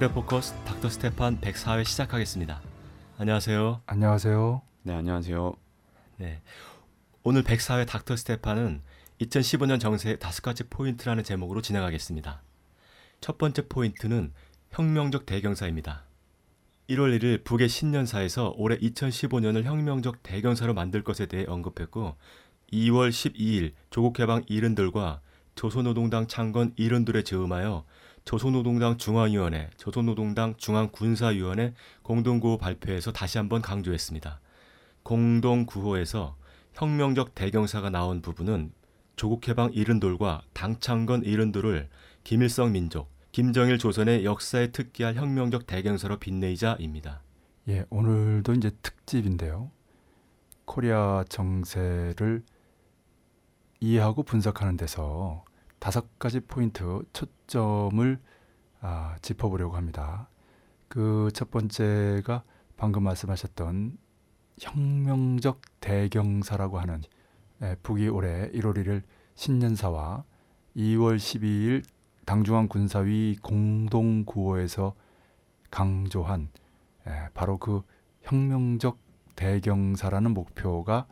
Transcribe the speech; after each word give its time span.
코리아 0.00 0.14
포커스 0.14 0.54
닥터 0.64 0.88
스테판 0.88 1.42
104회 1.42 1.84
시작하겠습니다. 1.84 2.62
안녕하세요. 3.18 3.82
안녕하세요. 3.84 4.62
네, 4.84 4.94
안녕하세요. 4.94 5.52
네. 6.16 6.40
오늘 7.22 7.44
104회 7.44 7.86
닥터 7.86 8.16
스테판은 8.16 8.80
2015년 9.20 9.78
정세 9.78 10.16
다섯 10.16 10.40
가지 10.40 10.64
포인트라는 10.64 11.22
제목으로 11.22 11.60
진행하겠습니다. 11.60 12.40
첫 13.20 13.36
번째 13.36 13.68
포인트는 13.68 14.32
혁명적 14.70 15.26
대경사입니다. 15.26 16.04
1월 16.88 17.18
1일 17.18 17.44
북의 17.44 17.68
신년사에서 17.68 18.54
올해 18.56 18.78
2015년을 18.78 19.64
혁명적 19.64 20.22
대경사로 20.22 20.72
만들 20.72 21.04
것에 21.04 21.26
대해 21.26 21.44
언급했고 21.46 22.16
2월 22.72 23.10
12일 23.10 23.72
조국해방 23.90 24.44
일흔돌과 24.46 25.20
조선노동당 25.56 26.26
창건 26.26 26.72
이른들에 26.76 27.22
즈음하여 27.22 27.84
조선노동당 28.24 28.98
중앙위원회, 28.98 29.70
조선노동당 29.76 30.54
중앙군사위원회 30.56 31.74
공동구호 32.02 32.58
발표에서 32.58 33.12
다시 33.12 33.38
한번 33.38 33.62
강조했습니다. 33.62 34.40
공동구호에서 35.02 36.36
혁명적 36.74 37.34
대경사가 37.34 37.90
나온 37.90 38.22
부분은 38.22 38.72
조국 39.16 39.48
해방 39.48 39.72
이른돌과 39.72 40.42
당창건 40.52 41.24
이른돌을 41.24 41.88
김일성 42.24 42.72
민족, 42.72 43.10
김정일 43.32 43.78
조선의 43.78 44.24
역사에 44.24 44.68
특기할 44.68 45.14
혁명적 45.14 45.66
대경사로 45.66 46.18
빛내이자입니다. 46.18 47.22
예, 47.68 47.84
오늘도 47.90 48.54
이제 48.54 48.70
특집인데요. 48.82 49.70
코리아 50.64 51.24
정세를 51.28 52.44
이해하고 53.80 54.22
분석하는 54.22 54.76
데서 54.76 55.44
다섯 55.78 56.18
가지 56.18 56.40
포인트 56.40 57.02
초점을 57.50 58.18
아, 58.80 59.16
짚어보려고 59.20 59.76
합니다. 59.76 60.28
그 60.88 61.30
첫 61.34 61.50
번째가 61.50 62.44
방금 62.76 63.02
말씀하셨던 63.02 63.98
혁명적 64.58 65.60
대경사라고 65.80 66.78
하는 66.78 67.02
예, 67.62 67.76
북이 67.82 68.08
올해 68.08 68.50
1월 68.52 68.76
1일 68.76 69.02
신년사와 69.34 70.24
2월 70.76 71.16
12일 71.16 71.84
당중앙 72.24 72.68
군사위 72.68 73.36
공동 73.42 74.24
구호에서 74.24 74.94
강조한 75.70 76.48
예, 77.06 77.28
바로 77.34 77.58
그 77.58 77.82
혁명적 78.22 78.98
대경사라는 79.36 80.32
목표가 80.32 81.06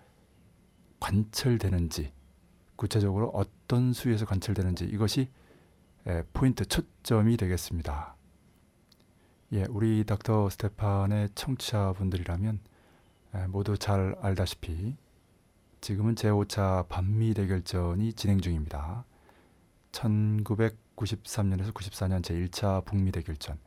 관철되는지 1.01 2.13
구체적으로 2.77 3.29
어떤 3.35 3.93
수위에서 3.93 4.25
관철되는지 4.25 4.85
이것이 4.85 5.31
예, 6.07 6.23
포인트 6.33 6.65
초점이 6.65 7.37
되겠습니다. 7.37 8.17
예, 9.53 9.65
우리 9.69 10.05
닥터 10.05 10.49
스테판의 10.49 11.31
청취자분들이라면 11.35 12.61
예, 13.35 13.47
모두 13.49 13.77
잘 13.77 14.15
알다시피 14.21 14.97
지금은 15.81 16.15
제5차 16.15 16.89
반미 16.89 17.35
대결전이 17.35 18.13
진행 18.15 18.41
중입니다. 18.41 19.05
1993년에서 19.93 21.73
94년 21.73 22.23
제1차 22.23 22.85
북미 22.85 23.13
대결전, 23.13 23.59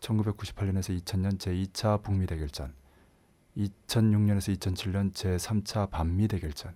1998년에서 0.00 0.98
2000년 1.02 1.38
제2차 1.38 2.02
북미 2.02 2.26
대결전, 2.26 2.74
2006년에서 3.56 4.58
2007년 4.58 5.12
제3차 5.12 5.90
반미 5.90 6.28
대결전, 6.28 6.74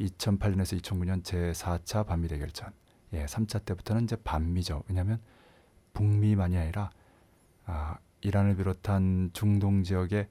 2008년에서 0.00 0.80
2009년 0.80 1.22
제4차 1.22 2.06
반미 2.06 2.28
대결전. 2.28 2.72
예, 3.12 3.24
3차 3.24 3.64
때부터는 3.64 4.04
이제 4.04 4.16
반미죠. 4.16 4.82
왜냐하면 4.88 5.20
북미만이 5.94 6.56
아니라 6.56 6.90
아, 7.64 7.98
이란을 8.20 8.56
비롯한 8.56 9.30
중동 9.32 9.82
지역의 9.82 10.28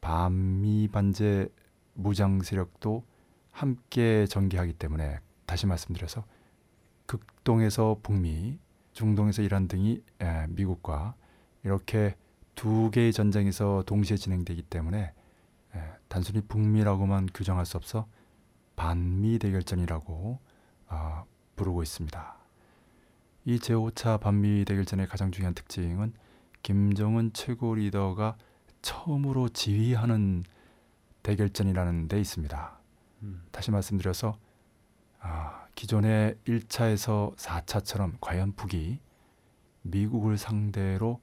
반미 0.00 0.88
반제 0.88 1.48
무장 1.94 2.42
세력도 2.42 3.04
함께 3.50 4.26
전개하기 4.26 4.74
때문에 4.74 5.20
다시 5.46 5.66
말씀드려서 5.66 6.24
극동에서 7.06 8.00
북미, 8.02 8.58
중동에서 8.92 9.42
이란 9.42 9.68
등이 9.68 10.02
에, 10.20 10.46
미국과 10.48 11.14
이렇게 11.62 12.16
두 12.54 12.90
개의 12.90 13.12
전쟁에서 13.12 13.82
동시에 13.86 14.16
진행되기 14.16 14.62
때문에 14.62 15.12
에, 15.74 15.78
단순히 16.08 16.40
북미라고만 16.40 17.28
규정할 17.34 17.66
수 17.66 17.76
없어 17.76 18.06
반미 18.76 19.38
대결전이라고 19.38 20.38
어, 20.88 21.24
부르고 21.56 21.82
있습니다. 21.82 22.36
이 23.46 23.58
제5차 23.58 24.20
반미 24.20 24.64
대결전의 24.64 25.06
가장 25.06 25.30
중요한 25.30 25.54
특징은 25.54 26.12
김정은 26.62 27.32
최고 27.34 27.74
리더가 27.74 28.36
처음으로 28.82 29.48
지휘하는 29.48 30.44
대결전이라는 31.22 32.08
데 32.08 32.20
있습니다. 32.20 32.78
음. 33.22 33.42
다시 33.50 33.70
말씀드려서 33.70 34.38
아, 35.20 35.66
기존의 35.74 36.36
1차에서 36.46 37.34
4차처럼 37.36 38.14
과연 38.20 38.52
북이 38.52 38.98
미국을 39.82 40.38
상대로 40.38 41.20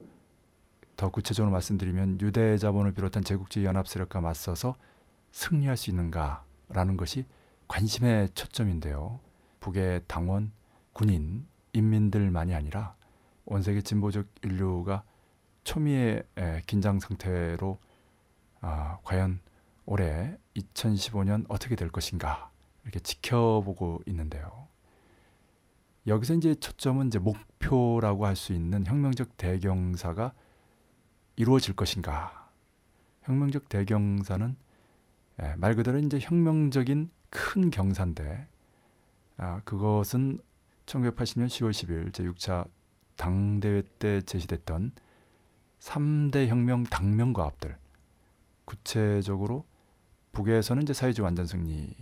더 0.96 1.10
구체적으로 1.10 1.52
말씀드리면 1.52 2.20
유대 2.20 2.56
자본을 2.58 2.92
비롯한 2.92 3.24
제국주의 3.24 3.64
연합 3.64 3.88
세력과 3.88 4.20
맞서서 4.20 4.76
승리할 5.32 5.76
수 5.76 5.90
있는가라는 5.90 6.96
것이 6.96 7.24
관심의 7.68 8.30
초점인데요. 8.34 9.18
북의 9.62 10.02
당원, 10.08 10.50
군인, 10.92 11.46
인민들만이 11.72 12.52
아니라 12.52 12.96
온 13.46 13.62
세계 13.62 13.80
진보적 13.80 14.26
인류가 14.42 15.04
초미의 15.62 16.24
긴장 16.66 16.98
상태로 16.98 17.78
아, 18.60 18.98
과연 19.04 19.40
올해 19.86 20.36
2015년 20.56 21.46
어떻게 21.48 21.76
될 21.76 21.90
것인가 21.90 22.50
이렇게 22.82 22.98
지켜보고 22.98 24.02
있는데요. 24.06 24.66
여기서 26.08 26.34
이제 26.34 26.56
초점은 26.56 27.06
이제 27.06 27.20
목표라고 27.20 28.26
할 28.26 28.34
수 28.34 28.52
있는 28.52 28.84
혁명적 28.84 29.36
대경사가 29.36 30.32
이루어질 31.36 31.76
것인가. 31.76 32.50
혁명적 33.22 33.68
대경사는 33.68 34.56
말 35.56 35.76
그대로 35.76 35.98
이제 35.98 36.18
혁명적인 36.20 37.10
큰 37.30 37.70
경사인데 37.70 38.48
아, 39.42 39.60
그것은 39.64 40.38
1980년 40.86 41.48
10월 41.48 41.72
10일 41.72 42.12
제6차 42.12 42.68
당대회 43.16 43.82
때 43.98 44.20
제시됐던 44.20 44.92
3대 45.80 46.46
혁명 46.46 46.84
당면과업들 46.84 47.76
구체적으로 48.64 49.66
북에서는 50.30 50.84
이제 50.84 50.92
사회주의 50.92 51.24
완전 51.24 51.46
승리를 51.46 51.96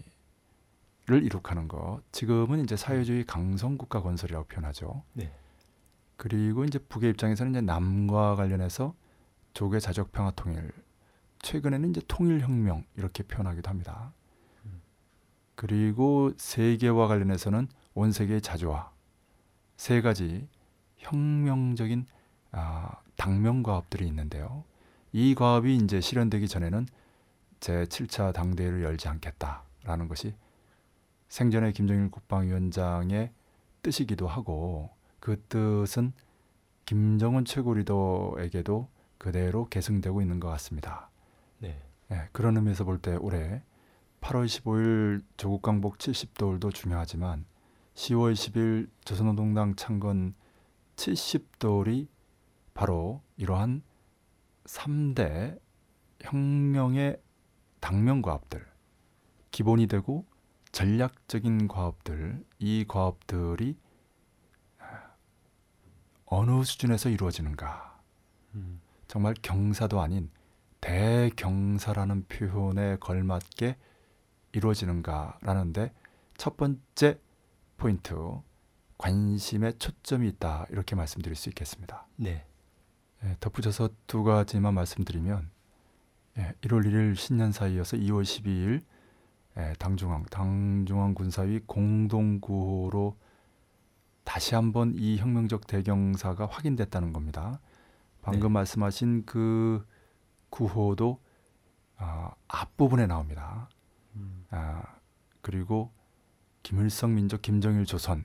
이룩하는 1.08 1.66
것 1.66 2.02
지금은 2.12 2.62
이제 2.62 2.76
사회주의 2.76 3.24
강성 3.24 3.78
국가 3.78 4.02
건설이라고 4.02 4.46
표현하죠. 4.46 5.02
네. 5.14 5.32
그리고 6.18 6.64
이제 6.64 6.78
북의 6.78 7.08
입장에서는 7.12 7.52
이제 7.52 7.60
남과 7.62 8.36
관련해서 8.36 8.94
조개 9.54 9.80
자적 9.80 10.12
평화 10.12 10.30
통일 10.32 10.70
최근에는 11.38 11.88
이제 11.88 12.02
통일 12.06 12.40
혁명 12.40 12.84
이렇게 12.96 13.22
표현하기도 13.22 13.70
합니다. 13.70 14.12
그리고 15.60 16.32
세계와 16.38 17.06
관련해서는 17.06 17.68
온 17.92 18.12
세계의 18.12 18.40
자주화 18.40 18.90
세 19.76 20.00
가지 20.00 20.48
혁명적인 20.96 22.06
아, 22.52 22.92
당면 23.16 23.62
과업들이 23.62 24.06
있는데요. 24.06 24.64
이 25.12 25.34
과업이 25.34 25.76
이제 25.76 26.00
실현되기 26.00 26.48
전에는 26.48 26.86
제 27.60 27.84
7차 27.84 28.32
당대회를 28.32 28.82
열지 28.82 29.08
않겠다라는 29.08 30.08
것이 30.08 30.34
생전에 31.28 31.72
김정일 31.72 32.10
국방위원장의 32.10 33.30
뜻이기도 33.82 34.28
하고 34.28 34.88
그 35.18 35.42
뜻은 35.50 36.14
김정은 36.86 37.44
최고 37.44 37.74
리더에게도 37.74 38.88
그대로 39.18 39.68
계승되고 39.68 40.22
있는 40.22 40.40
것 40.40 40.48
같습니다. 40.48 41.10
네. 41.58 41.78
네, 42.08 42.28
그런 42.32 42.56
의미에서 42.56 42.84
볼 42.84 43.02
때 43.02 43.16
올해 43.16 43.60
8월 44.20 44.46
15일 44.46 45.22
조국 45.36 45.62
강복 45.62 45.98
70돌도 45.98 46.74
중요하지만 46.74 47.44
10월 47.94 48.34
10일 48.34 48.88
조선노동당 49.04 49.76
창건 49.76 50.34
70돌이 50.96 52.08
바로 52.74 53.22
이러한 53.36 53.82
3대 54.64 55.58
혁명의 56.20 57.20
당면 57.80 58.22
과업들, 58.22 58.66
기본이 59.50 59.86
되고 59.86 60.26
전략적인 60.70 61.66
과업들, 61.66 62.44
이 62.58 62.84
과업들이 62.86 63.76
어느 66.26 66.62
수준에서 66.62 67.08
이루어지는가? 67.08 68.00
음. 68.54 68.80
정말 69.08 69.34
경사도 69.42 70.00
아닌 70.00 70.30
대경사라는 70.80 72.26
표현에 72.26 72.96
걸맞게 73.00 73.76
이루어지는가라는데 74.52 75.92
첫 76.36 76.56
번째 76.56 77.20
포인트 77.76 78.14
관심에 78.98 79.72
초점이 79.72 80.28
있다 80.28 80.66
이렇게 80.70 80.94
말씀드릴 80.94 81.36
수 81.36 81.48
있겠습니다. 81.48 82.06
네. 82.16 82.44
예, 83.24 83.36
덧붙여서 83.40 83.90
두 84.06 84.24
가지만 84.24 84.74
말씀드리면 84.74 85.50
예, 86.38 86.54
1월 86.62 86.86
1일 86.86 87.16
신년 87.16 87.52
사 87.52 87.66
이어서 87.66 87.96
2월 87.96 88.22
12일 88.22 88.82
예, 89.58 89.74
당중앙 89.78 90.24
당중앙 90.24 91.14
군사위 91.14 91.60
공동 91.66 92.40
구호로 92.40 93.16
다시 94.24 94.54
한번 94.54 94.92
이 94.94 95.16
혁명적 95.18 95.66
대경사가 95.66 96.46
확인됐다는 96.46 97.12
겁니다. 97.12 97.60
방금 98.22 98.48
네. 98.50 98.54
말씀하신 98.54 99.24
그 99.26 99.84
구호도 100.50 101.20
아, 101.96 102.32
앞부분에 102.48 103.06
나옵니다. 103.06 103.68
음. 104.16 104.46
아, 104.50 104.82
그리고 105.40 105.92
김일성 106.62 107.14
민족 107.14 107.42
김정일 107.42 107.84
조선 107.84 108.24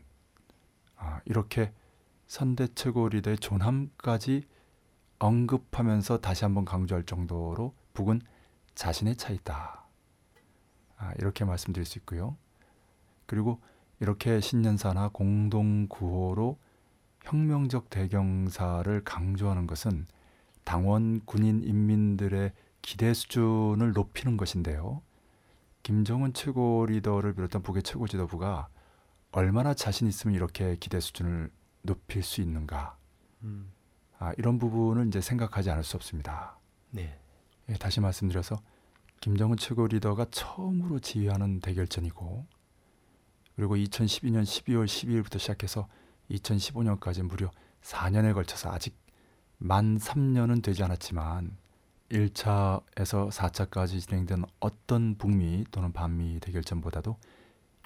아, 0.95 1.21
이렇게 1.25 1.73
선대 2.27 2.67
최고 2.75 3.09
리더의 3.09 3.37
존함까지 3.37 4.47
언급하면서 5.19 6.21
다시 6.21 6.43
한번 6.43 6.65
강조할 6.65 7.05
정도로 7.05 7.73
북은 7.93 8.21
자신의 8.73 9.15
차이다. 9.15 9.85
아, 10.97 11.13
이렇게 11.19 11.45
말씀드릴 11.45 11.85
수 11.85 11.97
있고요. 11.99 12.37
그리고 13.25 13.61
이렇게 13.99 14.41
신년사나 14.41 15.09
공동 15.13 15.87
구호로 15.87 16.59
혁명적 17.23 17.89
대경사를 17.89 19.03
강조하는 19.03 19.67
것은 19.67 20.07
당원, 20.63 21.21
군인, 21.25 21.63
인민들의 21.63 22.51
기대 22.81 23.13
수준을 23.13 23.93
높이는 23.93 24.37
것인데요. 24.37 25.01
김정은 25.85 26.33
최고 26.33 26.87
리더를 26.87 27.35
비롯한 27.35 27.61
북의 27.61 27.83
최고 27.83 28.07
지도부가 28.07 28.69
얼마나 29.31 29.75
자신 29.75 30.07
있으면 30.07 30.35
이렇게 30.35 30.77
기대 30.77 30.99
수준을 30.99 31.51
높일 31.83 32.23
수 32.23 32.41
있는가? 32.41 32.97
음. 33.43 33.71
아, 34.17 34.33
이런 34.39 34.57
부분을 34.57 35.05
이제 35.05 35.21
생각하지 35.21 35.69
않을 35.69 35.83
수 35.83 35.95
없습니다. 35.95 36.57
네. 36.89 37.19
예, 37.69 37.73
다시 37.73 37.99
말씀드려서 37.99 38.59
김정은 39.21 39.57
최고 39.57 39.85
리더가 39.85 40.25
처음으로 40.31 40.97
지휘하는 40.97 41.59
대결전이고 41.59 42.47
그리고 43.55 43.75
2012년 43.75 44.41
12월 44.41 44.85
12일부터 44.85 45.37
시작해서 45.37 45.87
2015년까지 46.31 47.21
무려 47.21 47.51
4년에 47.83 48.33
걸쳐서 48.33 48.71
아직 48.71 48.97
만 49.59 49.99
3년은 49.99 50.63
되지 50.63 50.81
않았지만 50.81 51.55
1차에서 52.15 53.29
4차까지 53.29 54.00
진행된 54.00 54.45
어떤 54.59 55.15
북미 55.17 55.65
또는 55.71 55.91
반미 55.91 56.39
대결전보다도 56.39 57.17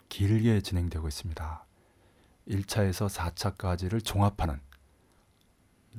길게 0.08 0.62
진행되고 0.62 1.08
있습니다. 1.08 1.66
1차에서 2.48 3.10
4차까지를 3.10 4.04
종합하는 4.04 4.60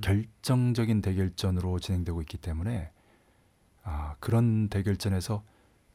결정적인 0.00 1.03
대결전으로 1.03 1.81
진행되고 1.81 2.21
있기 2.23 2.38
때문에 2.38 2.93
아, 3.82 4.15
그런 4.21 4.69
대결전에서 4.69 5.43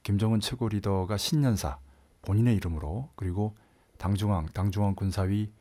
김정은 0.03 0.39
최고 0.39 0.67
리더가 0.67 1.17
신년사 1.17 1.79
본인의 2.23 2.55
이름으로 2.55 3.11
그리고 3.15 3.55
당중앙 3.97 4.47
당중앙 4.47 4.95
군사위 4.95 5.51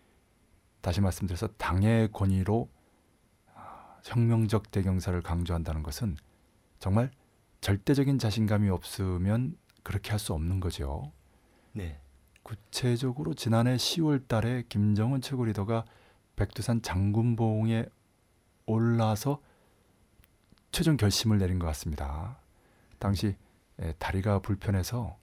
다시 0.80 1.00
말씀드려서 1.00 1.48
당의 1.56 2.10
권위로 2.12 2.68
아, 3.54 3.96
혁명적 4.04 4.70
대경사를 4.70 5.20
강조한다는 5.22 5.82
것은 5.82 6.16
정말 6.84 7.10
절대적인 7.62 8.18
자신감이 8.18 8.68
없으면 8.68 9.56
그렇게 9.82 10.10
할 10.10 10.18
수 10.18 10.34
없는 10.34 10.60
거죠. 10.60 11.12
네. 11.72 11.98
구체적으로 12.42 13.32
지난해 13.32 13.76
10월 13.76 14.28
달에 14.28 14.64
김정은 14.68 15.22
최고 15.22 15.46
리더가 15.46 15.86
백두산 16.36 16.82
장군봉에 16.82 17.86
올라서 18.66 19.40
최종 20.72 20.98
결심을 20.98 21.38
내린 21.38 21.58
것 21.58 21.64
같습니다. 21.68 22.38
당시 22.98 23.34
에, 23.78 23.94
다리가 23.94 24.40
불편해서 24.40 25.16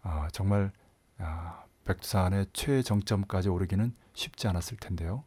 아, 0.00 0.28
정말 0.32 0.72
아, 1.18 1.62
백두산의 1.84 2.46
최정점까지 2.54 3.50
오르기는 3.50 3.94
쉽지 4.14 4.48
않았을 4.48 4.78
텐데요. 4.78 5.24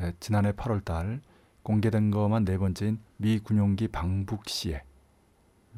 에, 0.00 0.14
지난해 0.18 0.52
8월 0.52 0.82
달 0.82 1.20
공개된 1.66 2.12
것만 2.12 2.44
네 2.44 2.58
번째인 2.58 3.00
미 3.16 3.40
군용기 3.40 3.88
방북 3.88 4.48
시에 4.48 4.84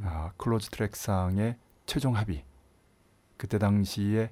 아, 0.03 0.33
close 0.37 0.69
track상의 0.69 1.57
최종 1.87 2.15
합의 2.15 2.45
그때 3.39 3.59
당시에 3.59 4.31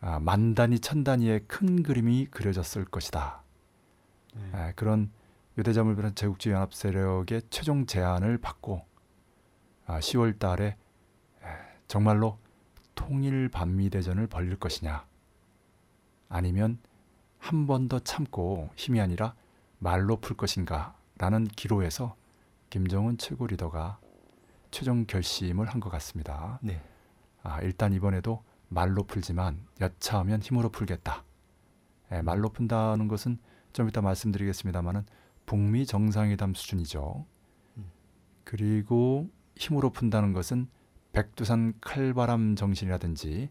아, 0.00 0.18
만 0.18 0.54
단위 0.54 0.80
천 0.80 1.04
단위의 1.04 1.40
큰 1.46 1.82
그림이 1.82 2.28
그려졌을 2.30 2.86
것이다. 2.86 3.42
네. 4.34 4.68
에, 4.68 4.72
그런 4.76 5.10
유대자물 5.58 5.94
비롯한 5.94 6.14
제국주의 6.14 6.54
연합 6.54 6.72
세력의 6.72 7.42
최종 7.50 7.84
제안을 7.84 8.38
받고 8.38 8.80
아, 9.84 9.98
10월 9.98 10.38
달에 10.38 10.68
에, 10.68 11.46
정말로 11.86 12.38
통일 12.94 13.50
반미 13.50 13.90
대전을 13.90 14.26
벌릴 14.26 14.56
것이냐 14.56 15.04
아니면 16.30 16.78
한 17.36 17.66
번 17.66 17.88
더 17.88 17.98
참고 17.98 18.70
힘이 18.74 19.02
아니라 19.02 19.34
말로 19.78 20.16
풀 20.20 20.36
것인가 20.36 20.96
라는 21.18 21.44
기로에서 21.46 22.16
김정은 22.70 23.18
최고 23.18 23.46
리더가 23.46 23.98
최종 24.70 25.06
결심을 25.06 25.66
한 25.66 25.80
것 25.80 25.90
같습니다. 25.90 26.58
네. 26.62 26.82
아, 27.42 27.60
일단 27.62 27.92
이번에도 27.92 28.42
말로 28.68 29.04
풀지만 29.04 29.64
여차하면 29.80 30.42
힘으로 30.42 30.68
풀겠다. 30.68 31.24
예, 32.12 32.22
말로 32.22 32.50
푼다는 32.50 33.08
것은 33.08 33.38
좀 33.72 33.88
이따 33.88 34.00
말씀드리겠습니다만은 34.02 35.04
북미 35.46 35.86
정상회담 35.86 36.54
수준이죠. 36.54 37.24
음. 37.78 37.90
그리고 38.44 39.28
힘으로 39.56 39.90
푼다는 39.90 40.32
것은 40.32 40.68
백두산 41.12 41.72
칼바람 41.80 42.56
정신이라든지 42.56 43.48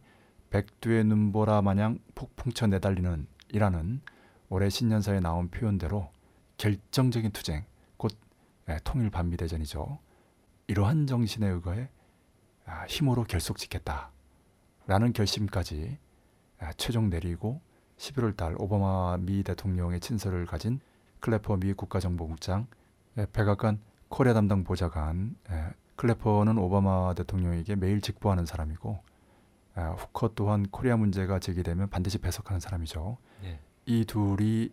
백두의 0.51 1.04
눈보라 1.06 1.62
마냥 1.63 2.00
폭풍쳐 2.16 2.68
내달리는 2.68 3.28
이라는 3.50 4.01
올해 4.50 4.70
신년사에 4.70 5.20
나온 5.20 5.50
표현대로 5.50 6.10
결정적인 6.58 7.32
투쟁, 7.32 7.66
곧 7.98 8.12
예, 8.70 8.80
통일 8.84 9.10
반미 9.10 9.38
대전이죠. 9.38 10.00
이러한 10.68 11.08
정신에 11.08 11.48
의거해 11.48 11.90
아, 12.66 12.86
힘으로 12.88 13.24
결속 13.24 13.58
짓겠다. 13.58 14.12
라는 14.86 15.14
결심까지 15.14 15.98
아, 16.60 16.74
최종 16.74 17.10
내리고 17.10 17.62
11월 17.98 18.36
달 18.36 18.56
오바마 18.58 19.18
미 19.20 19.44
대통령의 19.44 20.00
친서를 20.00 20.46
가진 20.46 20.80
클래퍼 21.20 21.58
미 21.58 21.74
국가정보국장, 21.74 22.68
예, 23.18 23.26
백악관 23.32 23.80
코리아 24.10 24.34
담당 24.34 24.64
보좌관, 24.64 25.36
예, 25.50 25.70
클래퍼는 25.96 26.58
오바마 26.58 27.16
대통령에게 27.16 27.76
매일 27.76 28.02
직보하는 28.02 28.46
사람이고 28.46 29.00
아, 29.76 29.92
후커 29.92 30.32
또한 30.36 30.66
코리아 30.70 30.98
문제가 30.98 31.40
제기되면 31.40 31.90
반드시 31.90 32.18
배석하는 32.18 32.60
사람이죠. 32.60 33.18
네. 33.42 33.60
이 33.86 34.06
둘이 34.06 34.72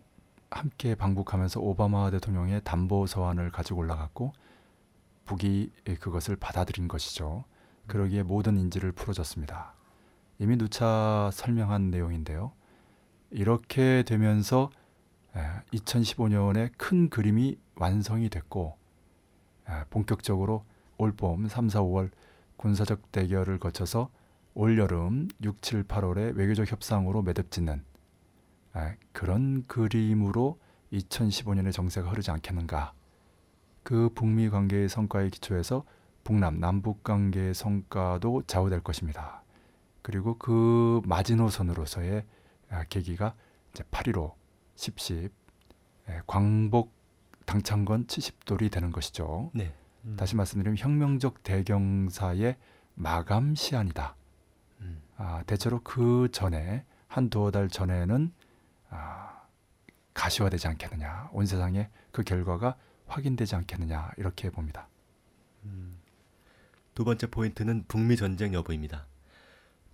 함께 0.49 0.95
방북하면서 0.95 1.59
오바마 1.59 2.11
대통령의 2.11 2.61
담보 2.63 3.07
서한을 3.07 3.51
가지고 3.51 3.81
올라갔고 3.81 4.33
북이 5.25 5.71
그것을 5.99 6.35
받아들인 6.35 6.87
것이죠. 6.87 7.45
그러기에 7.87 8.23
모든 8.23 8.57
인지를 8.57 8.91
풀어줬습니다. 8.91 9.73
이미 10.39 10.57
누차 10.57 11.29
설명한 11.33 11.91
내용인데요. 11.91 12.51
이렇게 13.31 14.03
되면서 14.03 14.69
2015년에 15.73 16.71
큰 16.77 17.09
그림이 17.09 17.57
완성이 17.75 18.29
됐고 18.29 18.77
에, 19.67 19.83
본격적으로 19.89 20.63
올봄 20.97 21.47
3, 21.47 21.69
4, 21.69 21.81
5월 21.81 22.11
군사적 22.57 23.11
대결을 23.11 23.59
거쳐서 23.59 24.09
올여름 24.53 25.27
6, 25.43 25.61
7, 25.61 25.83
8월에 25.83 26.35
외교적 26.35 26.71
협상으로 26.71 27.21
매듭짓는 27.23 27.73
에, 27.73 27.81
그런 29.11 29.65
그림으로 29.67 30.59
2015년의 30.91 31.71
정세가 31.71 32.09
흐르지 32.09 32.31
않겠는가. 32.31 32.93
그 33.83 34.09
북미 34.15 34.49
관계의 34.49 34.89
성과에 34.89 35.29
기초해서 35.29 35.85
북남 36.23 36.59
남북 36.59 37.03
관계의 37.03 37.53
성과도 37.53 38.43
좌우될 38.47 38.81
것입니다. 38.81 39.43
그리고 40.01 40.37
그 40.37 41.01
마지노선으로서의 41.05 42.25
아, 42.69 42.83
계기가 42.85 43.35
이제 43.71 43.83
8.15, 43.91 44.33
10.10, 44.75 45.31
에, 46.09 46.21
광복 46.25 46.93
당창건 47.45 48.07
70돌이 48.07 48.71
되는 48.71 48.91
것이죠. 48.91 49.51
네. 49.53 49.73
음. 50.05 50.15
다시 50.17 50.35
말씀드리면 50.35 50.77
혁명적 50.77 51.43
대경사의 51.43 52.57
마감 52.95 53.55
시한이다. 53.55 54.15
음. 54.81 55.01
아, 55.17 55.43
대체로 55.45 55.81
그 55.83 56.29
전에 56.31 56.85
한 57.07 57.29
두어 57.29 57.51
달 57.51 57.69
전에는 57.69 58.31
아, 58.31 58.44
가시화되지 60.13 60.67
않겠느냐, 60.67 61.29
온 61.33 61.45
세상에 61.45 61.89
그 62.11 62.23
결과가 62.23 62.75
확인되지 63.07 63.55
않겠느냐 63.55 64.11
이렇게 64.17 64.49
봅니다. 64.49 64.87
두 66.93 67.03
번째 67.03 67.27
포인트는 67.27 67.85
북미 67.87 68.15
전쟁 68.15 68.53
여부입니다. 68.53 69.05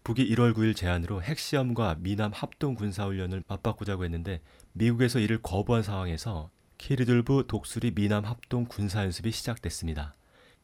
북이 0.03 0.27
1월 0.36 0.53
9일 0.55 0.75
제안으로 0.75 1.21
핵시험과 1.21 1.98
미남 2.00 2.31
합동 2.33 2.75
군사훈련을 2.75 3.43
맞바꾸자고 3.48 4.03
했는데 4.03 4.41
미국에서 4.74 5.19
이를 5.19 5.41
거부한 5.41 5.83
상황에서 5.83 6.50
키르들부 6.77 7.45
독수리 7.48 7.91
미남 7.91 8.25
합동 8.25 8.65
군사연습이 8.65 9.31
시작됐습니다. 9.31 10.15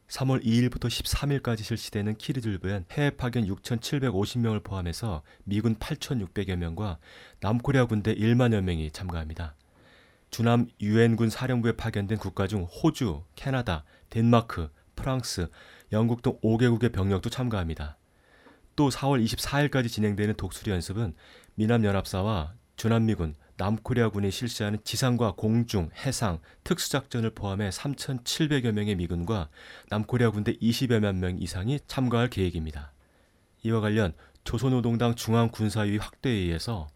3월 0.08 0.42
2일부터 0.42 0.86
13일까지 0.86 1.62
실시되는 1.62 2.16
키르들부엔 2.16 2.86
해외 2.92 3.10
파견 3.10 3.44
6,750명을 3.46 4.64
포함해서 4.64 5.22
미군 5.44 5.76
8,600여 5.76 6.56
명과 6.56 6.98
남코리아 7.40 7.84
군대 7.84 8.14
1만여 8.14 8.62
명이 8.62 8.90
참가합니다. 8.90 9.54
주남 10.30 10.68
유엔군 10.80 11.30
사령부에 11.30 11.72
파견된 11.72 12.18
국가 12.18 12.46
중 12.46 12.64
호주, 12.64 13.24
캐나다, 13.34 13.84
덴마크, 14.10 14.70
프랑스, 14.96 15.48
영국 15.92 16.22
등 16.22 16.38
5개국의 16.42 16.92
병력도 16.92 17.30
참가합니다. 17.30 17.96
또 18.76 18.88
4월 18.90 19.24
24일까지 19.24 19.88
진행되는 19.88 20.34
독수리 20.34 20.70
연습은 20.70 21.14
미남연합사와 21.54 22.54
주남미군, 22.76 23.34
남코리아군이 23.58 24.30
실시하는 24.30 24.78
지상과 24.84 25.32
공중, 25.36 25.90
해상, 26.06 26.38
특수작전을 26.64 27.30
포함해 27.30 27.68
3,700여 27.68 28.72
명의 28.72 28.94
미군과 28.94 29.50
남코리아 29.90 30.30
군대 30.30 30.54
20여만 30.54 31.16
명 31.16 31.38
이상이 31.38 31.80
참가할 31.86 32.30
계획입니다. 32.30 32.92
이와 33.64 33.80
관련 33.80 34.14
조선노동당 34.44 35.16
중앙군사위 35.16 35.98
확대에 35.98 36.32
의해서 36.32 36.86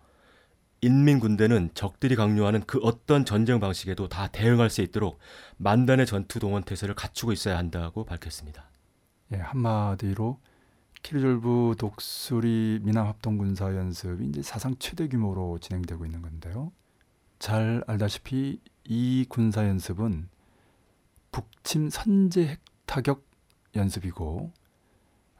인민군대는 0.80 1.70
적들이 1.74 2.16
강요하는 2.16 2.62
그 2.66 2.78
어떤 2.82 3.24
전쟁 3.24 3.60
방식에도 3.60 4.08
다 4.08 4.28
대응할 4.28 4.70
수 4.70 4.82
있도록 4.82 5.18
만단의 5.58 6.06
전투 6.06 6.40
동원 6.40 6.62
태세를 6.62 6.94
갖추고 6.94 7.32
있어야 7.32 7.58
한다고 7.58 8.04
밝혔습니다. 8.04 8.70
예, 9.32 9.36
한마디로 9.36 10.40
키르졸브 11.02 11.74
독수리 11.78 12.80
미남 12.82 13.06
합동 13.06 13.36
군사 13.36 13.74
연습이 13.74 14.26
이제 14.26 14.42
사상 14.42 14.76
최대 14.78 15.08
규모로 15.08 15.58
진행되고 15.58 16.04
있는 16.06 16.22
건데요. 16.22 16.72
잘 17.38 17.82
알다시피 17.86 18.60
이 18.84 19.26
군사 19.28 19.66
연습은 19.66 20.28
북침 21.32 21.90
선제 21.90 22.46
핵 22.46 22.60
타격 22.86 23.24
연습이고 23.74 24.52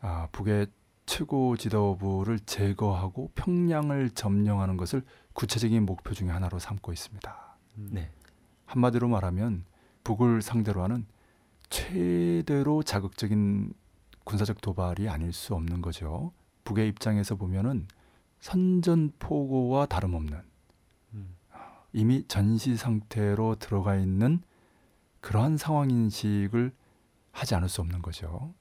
아, 0.00 0.28
북의 0.32 0.66
최고 1.06 1.56
지도부를 1.56 2.40
제거하고 2.40 3.30
평양을 3.34 4.10
점령하는 4.10 4.76
것을 4.76 5.02
구체적인 5.32 5.84
목표 5.84 6.14
중의 6.14 6.32
하나로 6.32 6.58
삼고 6.58 6.92
있습니다. 6.92 7.56
네. 7.76 8.10
한마디로 8.66 9.08
말하면 9.08 9.64
북을 10.04 10.42
상대로 10.42 10.82
하는 10.82 11.06
최대로 11.70 12.82
자극적인 12.82 13.72
군사적 14.24 14.60
도발이 14.60 15.08
아닐 15.08 15.32
수 15.32 15.54
없는 15.54 15.82
거죠. 15.82 16.32
북의 16.64 16.88
입장에서 16.88 17.36
보면은 17.36 17.86
선전포고와 18.40 19.86
다름없는 19.86 20.42
음. 21.14 21.36
이미 21.92 22.24
전시 22.26 22.76
상태로 22.76 23.56
들어가 23.56 23.96
있는 23.96 24.42
그러한 25.20 25.56
상황 25.56 25.90
인식을 25.90 26.72
하지 27.30 27.54
않을 27.54 27.68
수 27.68 27.80
없는 27.80 28.02
거죠. 28.02 28.52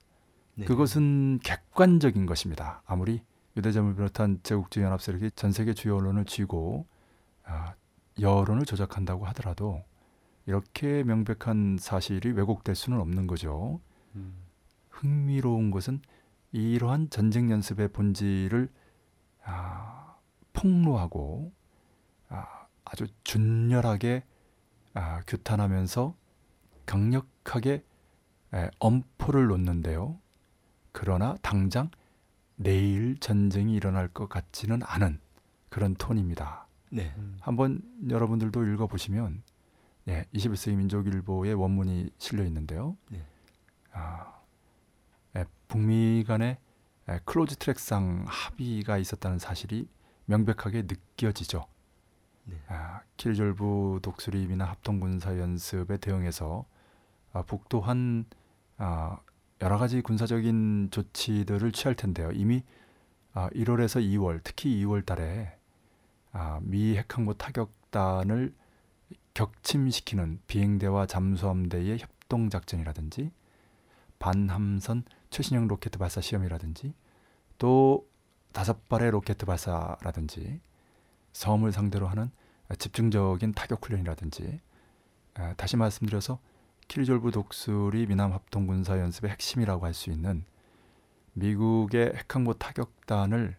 네. 0.55 0.65
그것은 0.65 1.39
객관적인 1.43 2.25
것입니다. 2.25 2.83
아무리 2.85 3.21
유대점을 3.57 3.95
비롯한 3.95 4.39
제국주의 4.43 4.85
연합 4.85 5.01
세력이 5.01 5.31
전 5.31 5.51
세계 5.51 5.73
주요 5.73 5.97
언론을 5.97 6.25
쥐고 6.25 6.85
아, 7.43 7.73
여론을 8.19 8.65
조작한다고 8.65 9.25
하더라도 9.27 9.83
이렇게 10.45 11.03
명백한 11.03 11.77
사실이 11.79 12.31
왜곡될 12.31 12.75
수는 12.75 12.99
없는 12.99 13.27
거죠. 13.27 13.79
음. 14.15 14.40
흥미로운 15.01 15.71
것은 15.71 16.01
이러한 16.51 17.09
전쟁 17.09 17.49
연습의 17.49 17.89
본질을 17.89 18.69
아, 19.43 20.15
폭로하고 20.53 21.51
아, 22.29 22.67
아주 22.85 23.07
준열하게 23.23 24.23
아, 24.93 25.21
규탄하면서 25.25 26.15
강력하게 26.85 27.83
에, 28.53 28.69
엄포를 28.79 29.47
놓는데요. 29.47 30.19
그러나 30.91 31.35
당장 31.41 31.89
내일 32.57 33.17
전쟁이 33.19 33.75
일어날 33.75 34.07
것 34.09 34.27
같지는 34.27 34.81
않은 34.83 35.19
그런 35.69 35.95
톤입니다. 35.95 36.67
네. 36.91 37.15
한번 37.39 37.81
여러분들도 38.09 38.65
읽어보시면 38.65 39.41
예, 40.09 40.25
21세기 40.33 40.75
민족일보의 40.75 41.53
원문이 41.53 42.09
실려 42.17 42.43
있는데요. 42.43 42.97
네. 43.09 43.25
아, 43.93 44.33
예, 44.33 44.40
북미 45.67 46.23
간의 46.25 46.57
예, 47.09 47.19
close 47.25 47.55
track상 47.55 48.25
합의가 48.27 48.97
있었다는 48.97 49.39
사실이 49.39 49.87
명백하게 50.25 50.83
느껴지죠. 50.83 51.65
네. 52.43 52.57
아, 52.67 53.01
킬졸부 53.17 53.99
독수리미나 54.01 54.65
합동군사 54.65 55.39
연습에 55.39 55.97
대응해서 55.97 56.65
아, 57.33 57.43
북도한 57.43 58.25
아, 58.77 59.19
여러 59.61 59.77
가지 59.77 60.01
군사적인 60.01 60.89
조치들을 60.91 61.71
취할 61.71 61.95
텐데요. 61.95 62.31
이미 62.31 62.63
아, 63.33 63.49
1월에서 63.51 64.03
2월, 64.03 64.41
특히 64.43 64.83
2월 64.83 65.05
달에 65.05 65.57
아, 66.33 66.59
미 66.61 66.97
핵항모 66.97 67.35
타격단을 67.35 68.53
격침시키는 69.33 70.41
비행대와 70.47 71.05
잠수함대의 71.05 71.99
협동 71.99 72.49
작전이라든지 72.49 73.31
반함선 74.19 75.03
최신형 75.31 75.67
로켓 75.67 75.97
발사 75.97 76.21
시험이라든지 76.21 76.93
또 77.57 78.07
다섯 78.53 78.87
발의 78.89 79.11
로켓 79.11 79.37
발사라든지 79.37 80.59
섬을 81.33 81.71
상대로 81.71 82.07
하는 82.07 82.29
집중적인 82.77 83.53
타격 83.53 83.83
훈련이라든지 83.85 84.59
아, 85.35 85.53
다시 85.55 85.77
말씀드려서 85.77 86.39
키리졸브 86.89 87.31
독수리 87.31 88.05
미남 88.05 88.33
합동 88.33 88.67
군사 88.67 88.99
연습의 88.99 89.31
핵심이라고 89.31 89.85
할 89.85 89.93
수 89.93 90.09
있는 90.09 90.43
미국의 91.33 92.13
핵항모 92.15 92.55
타격단을 92.55 93.55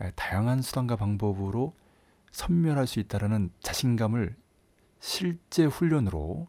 에, 0.00 0.10
다양한 0.12 0.62
수단과 0.62 0.96
방법으로 0.96 1.74
섬멸할 2.30 2.86
수 2.86 2.98
있다라는 3.00 3.50
자신감을 3.60 4.34
실제 5.00 5.66
훈련으로 5.66 6.48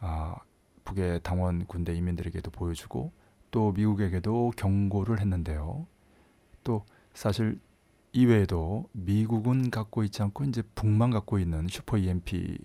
아, 0.00 0.36
북의 0.84 1.20
당원 1.22 1.64
군대 1.66 1.94
인민들에게도 1.94 2.50
보여주고 2.50 3.12
또 3.50 3.72
미국에게도 3.72 4.52
경고를 4.56 5.20
했는데요. 5.20 5.86
또 6.64 6.84
사실 7.14 7.60
이외에도 8.12 8.88
미국은 8.92 9.70
갖고 9.70 10.02
있지 10.04 10.22
않고 10.22 10.44
이제 10.44 10.62
북만 10.74 11.10
갖고 11.10 11.38
있는 11.38 11.66
슈퍼 11.68 11.96
EMP 11.96 12.58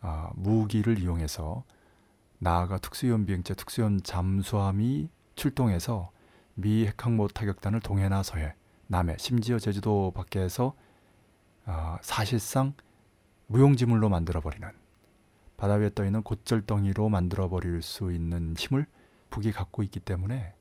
아, 0.00 0.30
무기를 0.34 0.98
이용해서 0.98 1.64
나아가 2.38 2.78
특수연 2.78 3.26
비행체, 3.26 3.54
특수연 3.54 4.02
잠수함이 4.02 5.08
출동해서 5.34 6.10
미 6.54 6.86
핵항모 6.86 7.28
타격단을 7.28 7.80
동해나 7.80 8.22
서해, 8.22 8.54
남해, 8.86 9.16
심지어 9.18 9.58
제주도 9.58 10.12
밖에서 10.14 10.74
아, 11.64 11.98
사실상 12.02 12.74
무용지물로 13.46 14.08
만들어버리는 14.08 14.68
바다 15.56 15.74
위에 15.74 15.90
떠 15.94 16.04
있는 16.04 16.22
곧절덩이로 16.22 17.08
만들어버릴 17.08 17.82
수 17.82 18.12
있는 18.12 18.54
힘을 18.56 18.86
북이 19.30 19.52
갖고 19.52 19.82
있기 19.82 20.00
때문에 20.00 20.54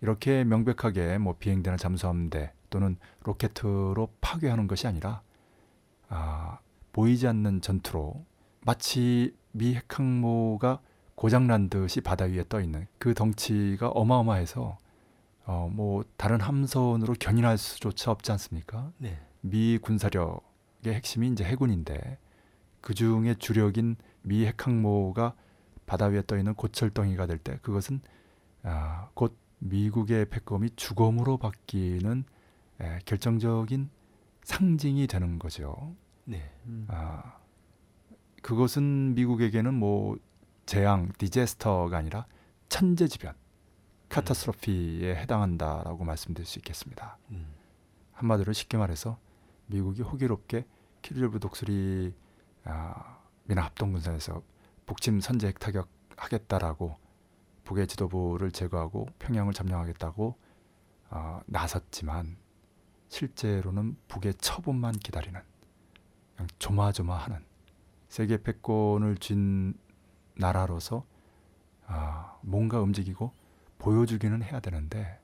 이렇게 0.00 0.44
명백하게 0.44 1.18
뭐 1.18 1.36
비행대나 1.38 1.76
잠수함대 1.76 2.52
또는 2.70 2.96
로켓으로 3.24 4.08
파괴하는 4.20 4.66
것이 4.66 4.86
아니라 4.86 5.22
아, 6.08 6.58
보이지 6.92 7.26
않는 7.26 7.60
전투로 7.60 8.24
마치 8.62 9.34
미 9.52 9.74
핵항모가 9.74 10.80
고장난 11.14 11.68
듯이 11.68 12.00
바다 12.00 12.24
위에 12.24 12.44
떠 12.48 12.60
있는 12.60 12.86
그 12.98 13.14
덩치가 13.14 13.88
어마어마해서 13.88 14.78
어, 15.44 15.70
뭐 15.72 16.04
다른 16.16 16.40
함선으로 16.40 17.14
견인할 17.18 17.58
수조차 17.58 18.10
없지 18.10 18.32
않습니까? 18.32 18.92
네. 18.98 19.18
미 19.40 19.78
군사력의 19.78 20.94
핵심이 20.94 21.28
이제 21.28 21.44
해군인데 21.44 22.18
그 22.80 22.94
중에 22.94 23.34
주력인 23.38 23.96
미 24.22 24.46
핵항모가 24.46 25.34
바다 25.90 26.06
위에 26.06 26.22
떠 26.24 26.38
있는 26.38 26.54
고철덩이가 26.54 27.26
될 27.26 27.38
때 27.38 27.58
그것은 27.62 28.00
아, 28.62 29.08
곧 29.14 29.36
미국의 29.58 30.26
패검이 30.30 30.70
주검으로 30.76 31.36
바뀌는 31.36 32.22
에, 32.80 32.98
결정적인 33.06 33.90
상징이 34.44 35.08
되는 35.08 35.40
거죠. 35.40 35.96
네. 36.26 36.48
아, 36.86 37.38
그것은 38.40 39.14
미국에게는 39.16 39.74
뭐 39.74 40.16
재앙, 40.64 41.10
디제스터가 41.18 41.96
아니라 41.98 42.24
천재지변, 42.68 43.34
카타스트로피에 44.10 45.16
해당한다라고 45.16 46.04
말씀드릴 46.04 46.46
수 46.46 46.60
있겠습니다. 46.60 47.18
음. 47.32 47.52
한마디로 48.12 48.52
쉽게 48.52 48.76
말해서 48.76 49.18
미국이 49.66 50.02
호기롭게 50.02 50.66
키르졸브 51.02 51.40
독수리 51.40 52.14
아, 52.62 53.18
미남 53.44 53.64
합동군사에서 53.64 54.40
북침 54.90 55.20
선제 55.20 55.46
핵타격 55.46 55.88
하겠다라고 56.16 56.96
북의 57.62 57.86
지도부를 57.86 58.50
제거하고 58.50 59.06
평양을 59.20 59.52
점령하겠다고 59.52 60.36
어, 61.10 61.40
나섰지만 61.46 62.36
실제로는 63.06 63.96
북의 64.08 64.34
처분만 64.38 64.94
기다리는 64.94 65.40
그냥 66.34 66.48
조마조마하는 66.58 67.44
세계 68.08 68.42
패권을 68.42 69.18
쥔 69.18 69.74
나라로서 70.34 71.04
아, 71.86 72.36
뭔가 72.40 72.80
움직이고 72.80 73.32
보여주기는 73.78 74.42
해야 74.42 74.58
되는데 74.58 75.20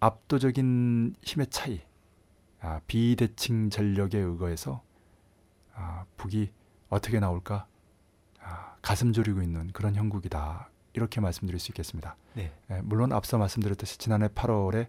압도적인 0.00 1.16
힘의 1.20 1.48
차이, 1.48 1.82
아, 2.60 2.80
비대칭 2.86 3.68
전력에 3.68 4.16
의거해서 4.16 4.82
아, 5.74 6.06
북이 6.16 6.50
어떻게 6.88 7.20
나올까 7.20 7.54
아, 7.56 7.75
가슴 8.86 9.12
졸이고 9.12 9.42
있는 9.42 9.72
그런 9.72 9.96
형국이다 9.96 10.70
이렇게 10.92 11.20
말씀드릴 11.20 11.58
수 11.58 11.72
있겠습니다. 11.72 12.14
네. 12.34 12.52
예, 12.70 12.80
물론 12.84 13.12
앞서 13.12 13.36
말씀드렸듯이 13.36 13.98
지난해 13.98 14.28
8월에 14.28 14.86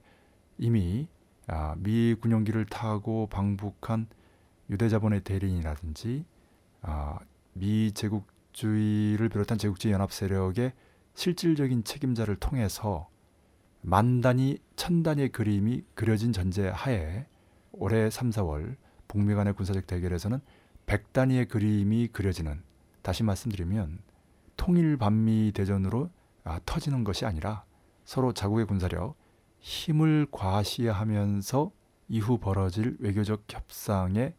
이미 0.59 1.07
아, 1.47 1.73
미 1.79 2.13
군용기를 2.13 2.67
타고 2.67 3.25
방북한 3.25 4.05
유대자본의 4.69 5.21
대리인이라든지 5.21 6.25
아, 6.83 7.17
미 7.53 7.91
제국주의를 7.91 9.29
비롯한 9.29 9.57
제국주의 9.57 9.95
연합 9.95 10.11
세력의 10.11 10.73
실질적인 11.15 11.83
책임자를 11.83 12.35
통해서 12.35 13.09
만 13.81 14.21
단위, 14.21 14.59
천 14.75 15.01
단위의 15.01 15.29
그림이 15.29 15.81
그려진 15.95 16.33
전제 16.33 16.69
하에 16.69 17.25
올해 17.71 18.11
3, 18.11 18.29
4월 18.29 18.75
북미 19.07 19.33
간의 19.33 19.53
군사적 19.53 19.87
대결에서는 19.87 20.39
100 20.85 21.13
단위의 21.13 21.47
그림이 21.47 22.09
그려지는 22.09 22.66
다시 23.01 23.23
말씀드리면 23.23 23.99
통일 24.55 24.97
반미 24.97 25.51
대전으로 25.53 26.09
아, 26.43 26.59
터지는 26.65 27.03
것이 27.03 27.25
아니라 27.25 27.63
서로 28.03 28.33
자국의 28.33 28.65
군사력 28.65 29.15
힘을 29.59 30.27
과시하면서 30.31 31.71
이후 32.09 32.37
벌어질 32.37 32.95
외교적 32.99 33.43
협상의 33.49 34.33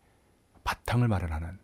바탕을 0.65 1.09
마련하는 1.09 1.59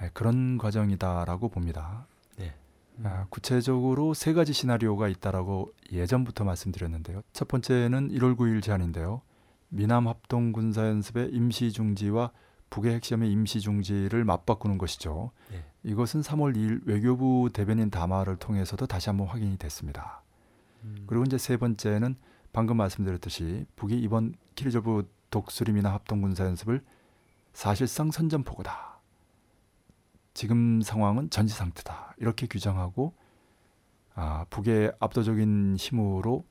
네, 0.00 0.10
그런 0.12 0.58
과정이다라고 0.58 1.48
봅니다. 1.48 2.06
네. 2.36 2.54
아, 3.02 3.26
구체적으로 3.30 4.14
세 4.14 4.32
가지 4.32 4.52
시나리오가 4.52 5.08
있다라고 5.08 5.72
예전부터 5.90 6.44
말씀드렸는데요. 6.44 7.22
첫 7.32 7.48
번째는 7.48 8.10
1월 8.10 8.36
9일 8.36 8.62
제안인데요. 8.62 9.22
미남 9.68 10.06
합동 10.06 10.52
군사 10.52 10.86
연습의 10.86 11.30
임시 11.32 11.72
중지와 11.72 12.30
북의 12.70 12.94
핵시험의 12.94 13.30
임시 13.30 13.60
중지를 13.60 14.24
맞바꾸는 14.24 14.78
것이죠. 14.78 15.30
네. 15.50 15.64
이것은 15.82 16.20
3월 16.20 16.56
2일 16.56 16.86
외교부 16.86 17.50
대변인 17.52 17.90
담화를 17.90 18.36
통해서도 18.36 18.86
다시 18.86 19.08
한번 19.08 19.28
확인이 19.28 19.56
됐습니다. 19.56 20.22
음. 20.84 21.04
그리고 21.06 21.24
이제 21.24 21.38
세 21.38 21.56
번째는 21.56 22.16
방금 22.52 22.76
말씀드렸듯이 22.76 23.66
북이 23.76 23.98
이번 24.00 24.34
키리조브 24.54 25.08
독수리 25.30 25.72
미남 25.72 25.92
합동 25.92 26.22
군사 26.22 26.44
연습을 26.44 26.82
사실상 27.52 28.10
선전포고다. 28.10 29.00
지금 30.34 30.82
상황은 30.82 31.30
전시 31.30 31.54
상태다. 31.54 32.14
이렇게 32.18 32.46
규정하고 32.46 33.14
아, 34.14 34.46
북의 34.50 34.92
압도적인 34.98 35.76
힘으로 35.78 36.44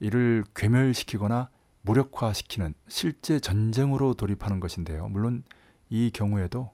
이를 0.00 0.44
괴멸시키거나 0.54 1.50
무력화시키는 1.82 2.74
실제 2.88 3.38
전쟁으로 3.38 4.14
돌입하는 4.14 4.60
것인데요. 4.60 5.08
물론 5.08 5.44
이 5.88 6.10
경우에도 6.10 6.70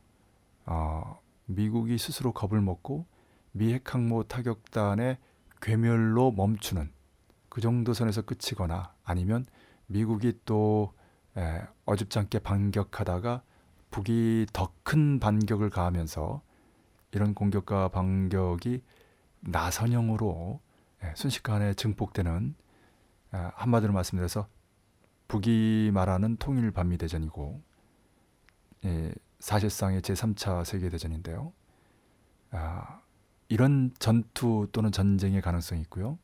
어, 0.66 1.20
미국이 1.46 1.98
스스로 1.98 2.33
겁을 2.33 2.61
먹고 2.61 3.07
미 3.53 3.72
핵 3.75 3.94
항모 3.94 4.25
타격단의 4.25 5.18
괴멸로 5.61 6.33
멈추는 6.33 6.90
그 7.48 7.61
정도 7.61 7.92
선에서 7.92 8.22
끝이거나 8.22 8.94
아니면 9.05 9.44
미국이 9.87 10.38
또 10.46 10.94
에, 11.37 11.61
어줍잖게 11.85 12.38
반격하다가 12.40 13.42
북이 13.90 14.46
더 14.53 14.72
큰 14.85 15.20
반격을 15.20 15.70
가하면서 15.70 16.42
이런 17.12 17.35
공격과 17.35 17.88
반격이 17.88 18.83
나선형으로 19.40 20.61
예, 21.05 21.12
순식간에 21.14 21.75
증폭되는 21.75 22.55
에, 23.35 23.37
한마디로 23.55 23.92
말씀드려서 23.92 24.48
북이 25.29 25.90
말하는 25.92 26.37
통일 26.38 26.70
반미 26.72 26.98
대전이고 26.98 27.61
예, 28.85 29.12
사실상의 29.38 30.01
제3차 30.03 30.64
세계 30.64 30.88
대전인데요. 30.88 31.53
아, 32.51 33.01
이런 33.49 33.92
전투 33.99 34.68
또는 34.73 34.92
전쟁의 34.92 35.42
가능성이 35.42 35.81
있고요. 35.83 36.18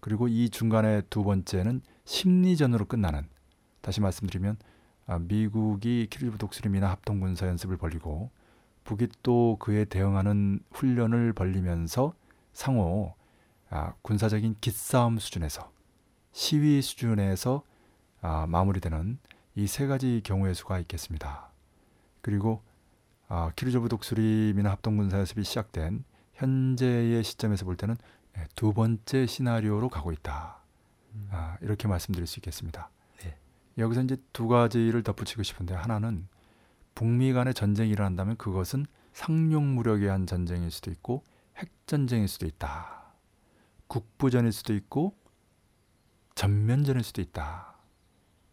그리고 0.00 0.28
이 0.28 0.50
중간에 0.50 1.02
두 1.10 1.24
번째는 1.24 1.80
심리전으로 2.04 2.86
끝나는 2.86 3.28
다시 3.80 4.00
말씀드리면 4.00 4.56
아, 5.06 5.18
미국이 5.18 6.06
키르브 6.10 6.38
독수리 6.38 6.68
미나 6.70 6.90
합동 6.90 7.20
군사 7.20 7.46
연습을 7.46 7.76
벌리고 7.76 8.30
북이 8.84 9.08
또 9.22 9.56
그에 9.60 9.84
대응하는 9.84 10.60
훈련을 10.72 11.32
벌리면서 11.32 12.14
상호 12.52 13.14
아, 13.70 13.94
군사적인 14.02 14.56
기싸움 14.60 15.18
수준에서 15.18 15.70
시위 16.32 16.82
수준에서 16.82 17.62
아, 18.20 18.46
마무리되는 18.46 19.18
이 19.56 19.66
세 19.66 19.86
가지 19.86 20.20
경우의 20.24 20.54
수가 20.54 20.80
있겠습니다. 20.80 21.53
그리고 22.24 22.62
아, 23.28 23.52
키르조브 23.54 23.90
독수리 23.90 24.54
미나 24.56 24.70
합동 24.70 24.96
군사 24.96 25.18
연습이 25.18 25.44
시작된 25.44 26.04
현재의 26.32 27.22
시점에서 27.22 27.66
볼 27.66 27.76
때는 27.76 27.96
예, 28.38 28.46
두 28.54 28.72
번째 28.72 29.26
시나리오로 29.26 29.90
가고 29.90 30.10
있다. 30.10 30.62
음. 31.12 31.28
아, 31.30 31.58
이렇게 31.60 31.86
말씀드릴 31.86 32.26
수 32.26 32.38
있겠습니다. 32.38 32.88
네. 33.20 33.36
여기서 33.76 34.04
이제 34.04 34.16
두 34.32 34.48
가지를 34.48 35.02
덧붙이고 35.02 35.42
싶은데 35.42 35.74
하나는 35.74 36.26
북미 36.94 37.34
간의 37.34 37.52
전쟁이 37.52 37.90
일어난다면 37.90 38.38
그것은 38.38 38.86
상용 39.12 39.74
무력에 39.74 40.06
의한 40.06 40.26
전쟁일 40.26 40.70
수도 40.70 40.90
있고 40.90 41.24
핵 41.58 41.70
전쟁일 41.86 42.26
수도 42.26 42.46
있다. 42.46 43.12
국부전일 43.86 44.50
수도 44.50 44.72
있고 44.72 45.14
전면전일 46.34 47.04
수도 47.04 47.20
있다. 47.20 47.74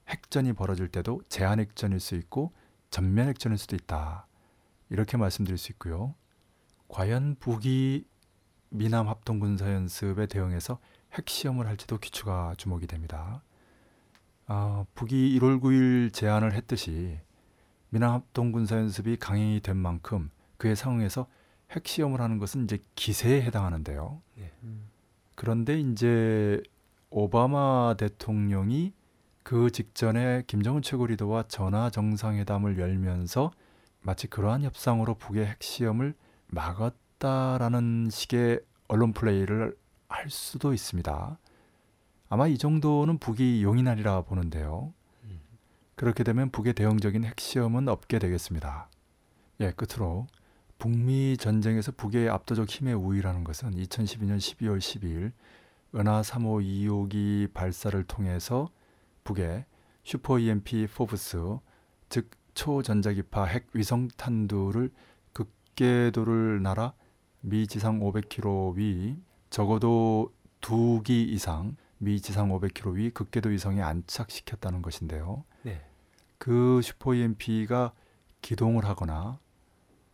핵전이 0.10 0.52
벌어질 0.54 0.90
때도 0.90 1.22
제한 1.30 1.62
핵전일 1.62 2.02
수 2.02 2.16
있고 2.16 2.52
전면 2.91 3.30
핵전일 3.30 3.58
수도 3.58 3.75
있다. 3.75 4.27
이렇게 4.89 5.17
말씀드릴 5.17 5.58
수 5.58 5.71
있고요. 5.71 6.13
과연 6.89 7.38
북이 7.39 8.06
미남 8.69 9.08
합동 9.08 9.39
군사 9.39 9.73
연습에 9.73 10.27
대응해서 10.27 10.80
핵시험을 11.13 11.67
할지도 11.67 11.97
귀추가 11.97 12.54
주목이 12.58 12.88
됩니다. 12.88 13.41
아, 14.45 14.86
북이 14.93 15.39
1월 15.39 15.62
9일 15.62 16.13
제안을 16.13 16.54
했듯이 16.54 17.19
미남 17.89 18.13
합동 18.13 18.51
군사 18.51 18.75
연습이 18.77 19.17
강행이 19.17 19.62
된 19.62 19.77
만큼 19.77 20.30
그의 20.58 20.75
상황에서 20.75 21.27
핵시험을 21.71 22.19
하는 22.19 22.38
것은 22.38 22.65
이제 22.65 22.80
기세에 22.95 23.41
해당하는데요. 23.41 24.21
네. 24.36 24.51
그런데 25.36 25.80
이제 25.80 26.62
오바마 27.10 27.95
대통령이 27.97 28.93
그 29.43 29.71
직전에 29.71 30.43
김정은 30.47 30.82
최고 30.82 31.08
리더와 31.08 31.43
전화 31.47 31.89
정상회담을 31.89 32.77
열면서 32.80 33.51
마치 34.01 34.27
그러한 34.27 34.63
협상으로 34.63 35.15
북의 35.15 35.45
핵시험을 35.45 36.13
막았다라는 36.47 38.10
식의 38.12 38.62
언론 38.88 39.13
플레이를 39.13 39.75
할 40.08 40.30
수도 40.30 40.73
있습니다. 40.73 41.38
아마 42.30 42.47
이 42.47 42.58
정도는 42.58 43.17
북이 43.17 43.63
용인하리라 43.63 44.21
보는데요. 44.21 44.93
음. 45.23 45.41
그렇게 45.95 46.23
되면 46.23 46.49
북의 46.49 46.73
대응적인 46.73 47.23
핵시험은 47.23 47.88
없게 47.88 48.19
되겠습니다. 48.19 48.89
예, 49.62 49.71
끝으로 49.71 50.27
북미 50.77 51.38
전쟁에서 51.38 51.91
북의 51.91 52.30
압도적 52.30 52.67
힘의 52.67 52.95
우위라는 52.95 53.43
것은 53.43 53.71
2012년 53.71 54.38
12월 54.38 54.80
12일 54.80 55.32
은하 55.93 56.21
3호 56.21 56.63
2호기 56.63 57.54
발사를 57.54 58.04
통해서 58.06 58.69
북의 59.32 59.65
super 60.04 60.39
EMP 60.39 60.88
FOBS 60.88 61.38
즉 62.10 62.30
초전자기파 62.54 63.46
핵 63.46 63.67
위성 63.74 64.10
탄두를 64.17 64.91
극궤도를 65.34 66.62
날아 66.62 66.94
미 67.41 67.65
지상 67.67 68.00
500km 68.00 68.76
위 68.76 69.17
적어도 69.50 70.34
두 70.60 71.02
기 71.04 71.24
이상 71.24 71.76
미 71.98 72.20
지상 72.20 72.50
500km 72.50 72.96
위 72.96 73.10
극궤도 73.12 73.50
위성에 73.50 73.82
안착시켰다는 73.82 74.82
것인데요. 74.82 75.46
네. 75.63 75.82
그 76.38 76.82
super 76.84 77.13
EMP가 77.15 77.94
기동을 78.41 78.86
하거나 78.86 79.39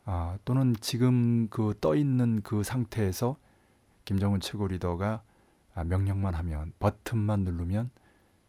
아, 0.05 0.37
또는 0.45 0.75
지금 0.79 1.47
그 1.49 1.73
떠 1.81 1.95
있는 1.95 2.41
그 2.43 2.63
상태에서 2.63 3.37
김정은 4.05 4.39
최고 4.41 4.67
리더가 4.67 5.23
아, 5.73 5.83
명령만 5.83 6.33
하면 6.35 6.71
버튼만 6.79 7.41
누르면 7.41 7.89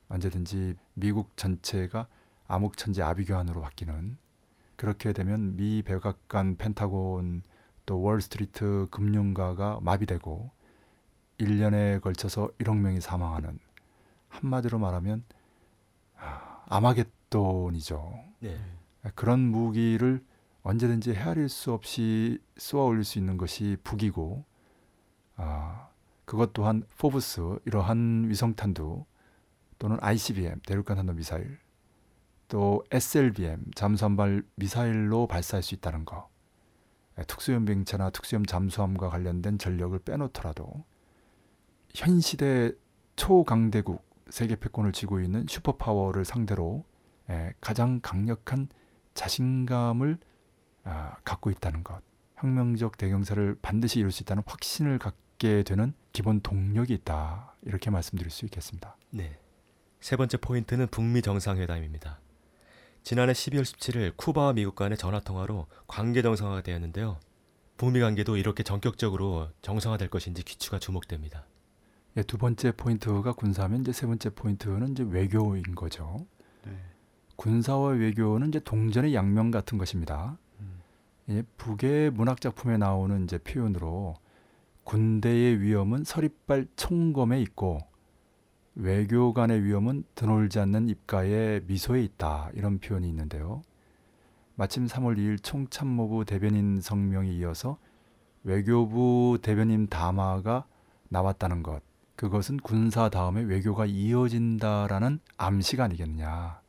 언제든지 0.08 0.74
미국 0.94 1.36
전체가 1.36 2.06
암흑천지 2.46 3.02
아비규환으로 3.02 3.60
바뀌는 3.60 4.16
그렇게 4.76 5.12
되면 5.12 5.56
미 5.56 5.82
백악관 5.82 6.56
펜타곤 6.56 7.42
또 7.84 8.00
월스트리트 8.02 8.88
금융가가 8.90 9.78
마비되고 9.82 10.50
1년에 11.38 12.00
걸쳐서 12.00 12.50
1억 12.58 12.76
명이 12.76 13.00
사망하는 13.00 13.58
한마디로 14.28 14.78
말하면 14.78 15.24
아, 16.16 16.62
아마겟돈이죠. 16.66 18.24
네. 18.40 18.58
그런 19.14 19.40
무기를 19.40 20.24
언제든지 20.62 21.14
헤아릴 21.14 21.48
수 21.48 21.72
없이 21.72 22.38
쏘아 22.56 22.84
올릴 22.84 23.04
수 23.04 23.18
있는 23.18 23.36
것이 23.36 23.76
북이고 23.84 24.44
아, 25.36 25.88
그것 26.24 26.52
또한 26.52 26.84
포브스 26.98 27.60
이러한 27.64 28.28
위성탄두 28.28 29.04
또는 29.78 29.96
ICBM 30.00 30.60
대륙간 30.66 30.96
탄도 30.96 31.14
미사일 31.14 31.58
또 32.48 32.84
SLBM 32.90 33.72
잠수함발 33.74 34.42
미사일로 34.56 35.26
발사할 35.26 35.62
수 35.62 35.74
있다는 35.74 36.04
거 36.04 36.28
예, 37.18 37.24
특수형 37.24 37.64
비행체나 37.64 38.10
특수형 38.10 38.44
잠수함과 38.44 39.10
관련된 39.10 39.58
전력을 39.58 39.98
빼놓더라도 40.00 40.84
현 41.94 42.20
시대 42.20 42.72
초강대국 43.16 44.06
세계 44.30 44.56
패권을 44.56 44.92
쥐고 44.92 45.20
있는 45.20 45.46
슈퍼파워를 45.48 46.24
상대로 46.24 46.84
예, 47.30 47.52
가장 47.60 48.00
강력한 48.00 48.68
자신감을 49.14 50.18
아, 50.84 51.16
갖고 51.24 51.50
있다는 51.50 51.84
것, 51.84 52.00
혁명적 52.36 52.96
대경사를 52.96 53.58
반드시 53.60 53.98
이룰 53.98 54.10
수 54.10 54.22
있다는 54.22 54.42
확신을 54.46 54.98
갖게 54.98 55.62
되는 55.62 55.92
기본 56.12 56.40
동력이 56.40 56.94
있다 56.94 57.54
이렇게 57.62 57.90
말씀드릴 57.90 58.30
수 58.30 58.46
있겠습니다. 58.46 58.96
네. 59.10 59.38
세 60.00 60.16
번째 60.16 60.36
포인트는 60.38 60.86
북미 60.88 61.22
정상회담입니다. 61.22 62.20
지난해 63.02 63.32
12월 63.32 63.62
17일 63.62 64.16
쿠바와 64.16 64.52
미국 64.52 64.74
간의 64.74 64.98
전화 64.98 65.20
통화로 65.20 65.66
관계 65.86 66.22
정상화가 66.22 66.62
되었는데요. 66.62 67.18
북미 67.76 68.00
관계도 68.00 68.36
이렇게 68.36 68.62
전격적으로 68.62 69.48
정상화될 69.62 70.08
것인지 70.08 70.42
귀추가 70.42 70.78
주목됩니다. 70.78 71.46
예, 72.16 72.22
두 72.22 72.38
번째 72.38 72.72
포인트가 72.72 73.32
군사면 73.32 73.82
이제 73.82 73.92
세 73.92 74.06
번째 74.06 74.30
포인트는 74.30 74.92
이제 74.92 75.04
외교인 75.08 75.74
거죠. 75.74 76.26
네. 76.64 76.72
군사와 77.36 77.90
외교는 77.90 78.48
이제 78.48 78.60
동전의 78.60 79.14
양면 79.14 79.50
같은 79.50 79.78
것입니다. 79.78 80.36
음. 80.60 80.80
예, 81.28 81.42
북의 81.56 82.10
문학 82.10 82.40
작품에 82.40 82.76
나오는 82.76 83.24
이제 83.24 83.38
표현으로 83.38 84.16
군대의 84.84 85.60
위험은 85.60 86.04
서리빨 86.04 86.66
총검에 86.76 87.40
있고 87.42 87.80
외교관의 88.78 89.64
위험은 89.64 90.04
드놀지 90.14 90.60
않는 90.60 90.88
입가에 90.88 91.60
미소에 91.66 92.00
있다 92.04 92.50
이런 92.54 92.78
표현이 92.78 93.08
있는데요. 93.08 93.62
마침 94.54 94.86
3월 94.86 95.18
2일 95.18 95.42
총참모부 95.42 96.24
대변인 96.24 96.80
성명에 96.80 97.28
이어서 97.32 97.78
외교부 98.44 99.38
대변인 99.42 99.88
담화가 99.88 100.64
나왔다는 101.08 101.64
것. 101.64 101.82
그것은 102.14 102.58
군사 102.58 103.08
다음에 103.08 103.42
외교가 103.42 103.84
이어진다라는 103.84 105.18
암시가 105.36 105.84
아니겠느냐. 105.84 106.60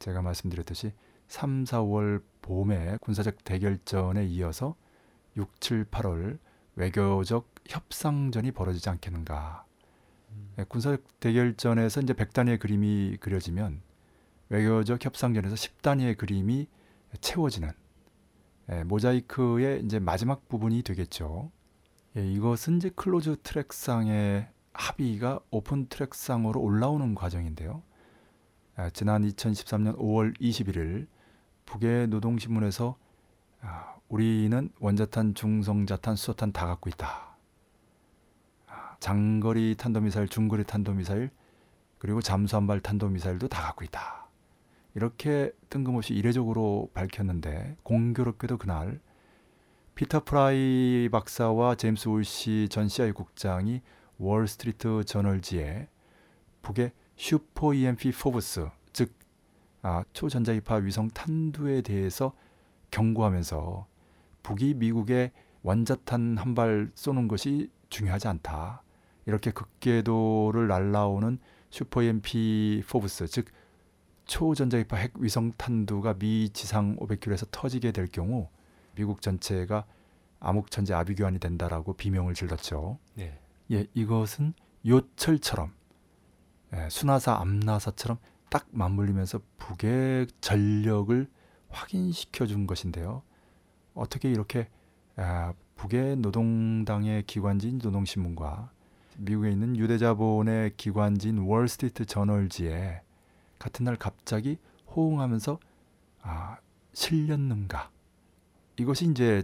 제가 0.00 0.22
말씀드렸듯이 0.22 0.92
3, 1.28 1.62
4월 1.64 2.22
봄에 2.42 2.98
군사적 3.00 3.44
대결전에 3.44 4.26
이어서 4.26 4.74
6, 5.36 5.60
7, 5.60 5.84
8월 5.86 6.38
외교적 6.74 7.54
협상전이 7.68 8.50
벌어지지 8.50 8.88
않겠는가. 8.90 9.69
예, 10.58 10.64
군사적 10.64 11.20
대결전에서 11.20 12.00
이제 12.00 12.12
100단위의 12.12 12.58
그림이 12.58 13.16
그려지면 13.20 13.82
외교적 14.48 15.04
협상전에서 15.04 15.54
10단위의 15.54 16.16
그림이 16.16 16.66
채워지는 17.20 17.70
예, 18.72 18.84
모자이크의 18.84 19.84
이제 19.84 19.98
마지막 19.98 20.48
부분이 20.48 20.82
되겠죠. 20.82 21.50
예, 22.16 22.26
이것은 22.26 22.78
이제 22.78 22.90
close 22.90 23.36
track상의 23.42 24.48
합의가 24.72 25.40
open 25.50 25.86
track상으로 25.88 26.60
올라오는 26.60 27.14
과정인데요. 27.14 27.82
아, 28.76 28.90
지난 28.90 29.22
2013년 29.22 29.96
5월 29.98 30.38
21일 30.40 31.06
북의 31.66 32.08
노동신문에서 32.08 32.96
아, 33.60 33.96
우리는 34.08 34.70
원자탄, 34.80 35.34
중성자탄, 35.34 36.16
수소탄 36.16 36.52
다 36.52 36.66
갖고 36.66 36.88
있다. 36.88 37.29
아, 39.00 39.10
장거리 39.10 39.74
탄도미사일, 39.76 40.28
중거리 40.28 40.64
탄도미사일, 40.64 41.30
그리고 41.98 42.20
잠수함발 42.20 42.80
탄도미사일도 42.80 43.48
다 43.48 43.62
갖고 43.62 43.84
있다. 43.84 44.28
이렇게 44.94 45.52
뜬금없이 45.70 46.14
이례적으로 46.14 46.90
밝혔는데 46.94 47.76
공교롭게도 47.82 48.58
그날 48.58 49.00
피터 49.94 50.24
프라이 50.24 51.08
박사와 51.10 51.76
제임스 51.76 52.08
울시 52.08 52.68
전 52.70 52.88
CIA 52.88 53.12
국장이 53.12 53.82
월스트리트 54.18 55.04
저널지에 55.04 55.88
북의 56.62 56.92
super 57.16 57.72
EMP 57.72 58.10
FOBS 58.12 58.68
즉 58.92 59.12
아, 59.82 60.04
초전자기파 60.12 60.76
위성 60.76 61.08
탄두에 61.08 61.82
대해서 61.82 62.32
경고하면서 62.90 63.86
북이 64.42 64.74
미국에 64.74 65.32
원자탄 65.62 66.36
한 66.38 66.54
발 66.54 66.90
쏘는 66.94 67.28
것이 67.28 67.70
중요하지 67.90 68.28
않다. 68.28 68.82
이렇게 69.30 69.52
극궤도를 69.52 70.66
날라오는 70.66 71.38
super 71.70 72.02
EMP 72.02 72.82
FOBS 72.88 73.28
즉 73.28 73.46
초전자기파 74.24 74.96
핵 74.96 75.12
위성 75.18 75.52
탄두가 75.52 76.14
미 76.14 76.50
지상 76.50 76.96
500km에서 76.96 77.48
터지게 77.50 77.92
될 77.92 78.08
경우 78.08 78.48
미국 78.96 79.22
전체가 79.22 79.86
암흑천재 80.40 80.94
아비규환이 80.94 81.38
된다라고 81.38 81.92
비명을 81.92 82.34
질렀죠. 82.34 82.98
네. 83.14 83.38
예, 83.70 83.86
이것은 83.94 84.54
요철처럼 84.84 85.72
예, 86.74 86.88
순하사 86.90 87.34
암나사처럼 87.34 88.18
딱 88.48 88.66
맞물리면서 88.72 89.40
북의 89.58 90.26
전력을 90.40 91.28
확인시켜 91.68 92.46
준 92.46 92.66
것인데요. 92.66 93.22
어떻게 93.94 94.28
이렇게 94.30 94.68
아, 95.16 95.52
북의 95.76 96.16
노동당의 96.16 97.24
기관지인 97.24 97.78
노동신문과 97.82 98.70
미국에 99.22 99.50
있는 99.50 99.76
유대자본의 99.76 100.76
기관지인 100.78 101.38
월스트리트 101.38 102.06
저널지에 102.06 103.02
같은 103.58 103.84
날 103.84 103.96
갑자기 103.96 104.56
호응하면서 104.96 105.58
아, 106.22 106.56
실렸는가? 106.94 107.90
이것이 108.78 109.10
이제 109.10 109.42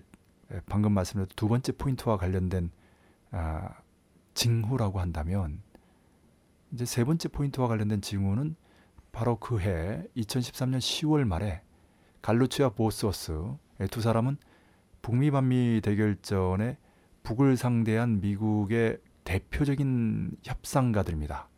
방금 0.65 0.93
말씀드린 0.93 1.29
두 1.37 1.49
번째 1.49 1.73
포인트와 1.73 2.17
관련된 2.17 2.71
아, 3.33 3.69
징후라고 4.33 4.99
한다면 4.99 5.61
이제 6.73 6.87
세 6.87 7.05
번째 7.05 7.29
포인트와 7.29 7.69
관련된 7.69 8.01
징후는 8.01 8.57
바로 9.13 9.37
그 9.39 9.59
해 9.61 10.05
2013년 10.17 10.79
10월 10.79 11.25
말에 11.25 11.63
갈루치와 12.23 12.71
보스워스 12.71 13.39
두 13.91 14.01
사람은 14.01 14.39
북미 15.03 15.31
반미 15.31 15.81
대결전에 15.83 16.79
북을 17.23 17.57
상대한 17.59 18.21
미국의 18.21 18.99
대표적인 19.27 20.37
협상가들입니다. 20.45 21.49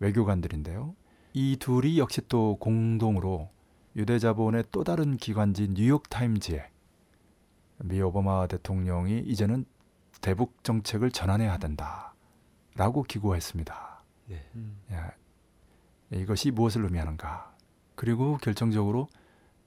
외교관들인데요. 0.00 0.94
이 1.32 1.56
둘이 1.56 1.98
역시 1.98 2.20
또 2.28 2.56
공동으로 2.56 3.48
유대자본의 3.96 4.64
또 4.72 4.84
다른 4.84 5.16
기관지 5.16 5.68
뉴욕타임즈에 5.70 6.70
미 7.84 8.02
오바마 8.02 8.48
대통령이 8.48 9.20
이제는 9.20 9.64
대북 10.20 10.64
정책을 10.64 11.12
전환해야 11.12 11.58
된다라고 11.58 13.04
기고했습니다. 13.04 14.02
네. 14.26 14.44
음. 14.56 14.80
야, 14.92 15.12
이것이 16.10 16.50
무엇을 16.50 16.82
의미하는가? 16.84 17.54
그리고 17.94 18.36
결정적으로 18.38 19.08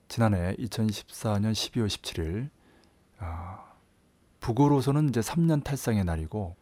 지난해 0.08 0.54
2014년 0.58 1.52
12월 1.52 1.86
17일 1.86 2.50
아, 3.18 3.72
북으로서는 4.40 5.08
이제 5.08 5.20
3년 5.20 5.64
탈상의 5.64 6.04
날이고 6.04 6.56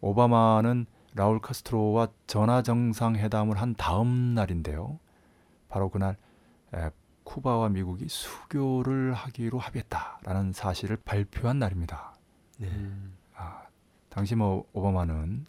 오바마는 0.00 0.86
라울 1.14 1.40
카스트로와 1.40 2.08
전화 2.26 2.62
정상회담을 2.62 3.60
한 3.60 3.74
다음 3.74 4.34
날인데요. 4.34 4.98
바로 5.68 5.88
그날 5.88 6.16
에, 6.74 6.90
쿠바와 7.24 7.68
미국이 7.68 8.06
수교를 8.08 9.12
하기로 9.12 9.58
합의했다라는 9.58 10.52
사실을 10.52 10.96
발표한 10.96 11.58
날입니다. 11.58 12.14
네. 12.58 12.68
음. 12.68 13.16
아, 13.34 13.62
당시 14.08 14.34
뭐 14.34 14.64
오바마는 14.72 15.46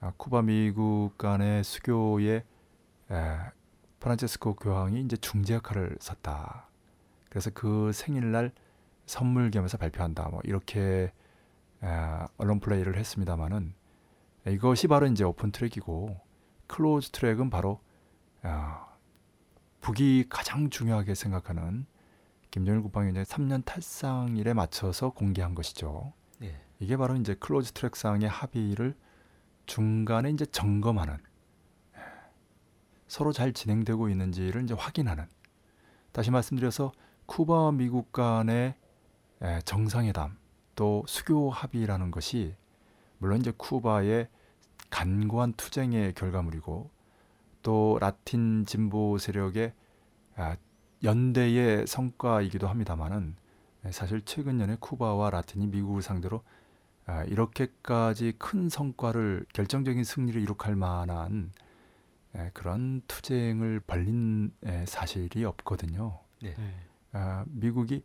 아, 0.00 0.12
쿠바 0.16 0.42
미국 0.42 1.12
간의 1.18 1.64
수교에 1.64 2.44
에, 3.10 3.36
프란체스코 4.00 4.54
교황이 4.54 5.00
이제 5.00 5.16
중재 5.16 5.54
역할을 5.54 5.96
섰다. 6.00 6.68
그래서 7.28 7.50
그 7.52 7.92
생일날 7.92 8.52
선물 9.06 9.50
겸해서 9.50 9.76
발표한다. 9.78 10.28
뭐 10.28 10.40
이렇게 10.44 11.12
에, 11.82 11.88
언론 12.36 12.60
플레이를 12.60 12.96
했습니다마는 12.96 13.74
이것이 14.46 14.86
바로 14.86 15.06
이제 15.06 15.24
open 15.24 15.50
track이고 15.52 16.20
close 16.66 17.10
track은 17.10 17.50
바로 17.50 17.80
아, 18.42 18.86
북이 19.80 20.26
가장 20.28 20.70
중요하게 20.70 21.14
생각하는 21.14 21.86
김정일 22.50 22.82
국방위원장이 22.82 23.24
3년 23.24 23.64
탈상일에 23.64 24.54
맞춰서 24.54 25.10
공개한 25.10 25.54
것이죠. 25.54 26.12
네. 26.38 26.60
이게 26.78 26.96
바로 26.96 27.16
이제 27.16 27.34
close 27.34 27.72
track상의 27.72 28.28
합의를 28.28 28.96
중간에 29.66 30.30
이제 30.30 30.46
점검하는 30.46 31.18
예, 31.96 32.00
서로 33.06 33.32
잘 33.32 33.52
진행되고 33.52 34.08
있는지를 34.08 34.62
이제 34.64 34.74
확인하는 34.74 35.26
다시 36.12 36.30
말씀드려서 36.30 36.92
쿠바와 37.26 37.72
미국 37.72 38.12
간의 38.12 38.74
예, 39.42 39.60
정상회담 39.64 40.38
또 40.74 41.04
수교 41.06 41.50
합의라는 41.50 42.10
것이 42.10 42.56
물론 43.18 43.40
이제 43.40 43.52
쿠바의 43.56 44.28
간고한 44.90 45.54
투쟁의 45.54 46.14
결과물이고 46.14 46.90
또 47.62 47.98
라틴 48.00 48.64
진보 48.64 49.18
세력의 49.18 49.72
아, 50.36 50.56
연대의 51.02 51.86
성과이기도 51.86 52.68
합니다만은 52.68 53.36
예, 53.84 53.92
사실 53.92 54.22
최근 54.24 54.56
년에 54.56 54.76
쿠바와 54.80 55.30
라틴이 55.30 55.66
미국을 55.68 56.02
상대로 56.02 56.42
아, 57.06 57.24
이렇게까지 57.24 58.34
큰 58.38 58.68
성과를 58.68 59.46
결정적인 59.52 60.04
승리를 60.04 60.40
이룩할 60.40 60.76
만한 60.76 61.52
예, 62.36 62.50
그런 62.54 63.02
투쟁을 63.06 63.80
벌린 63.80 64.52
예, 64.66 64.84
사실이 64.86 65.44
없거든요. 65.44 66.20
네. 66.42 66.54
아, 67.12 67.44
미국이 67.48 68.04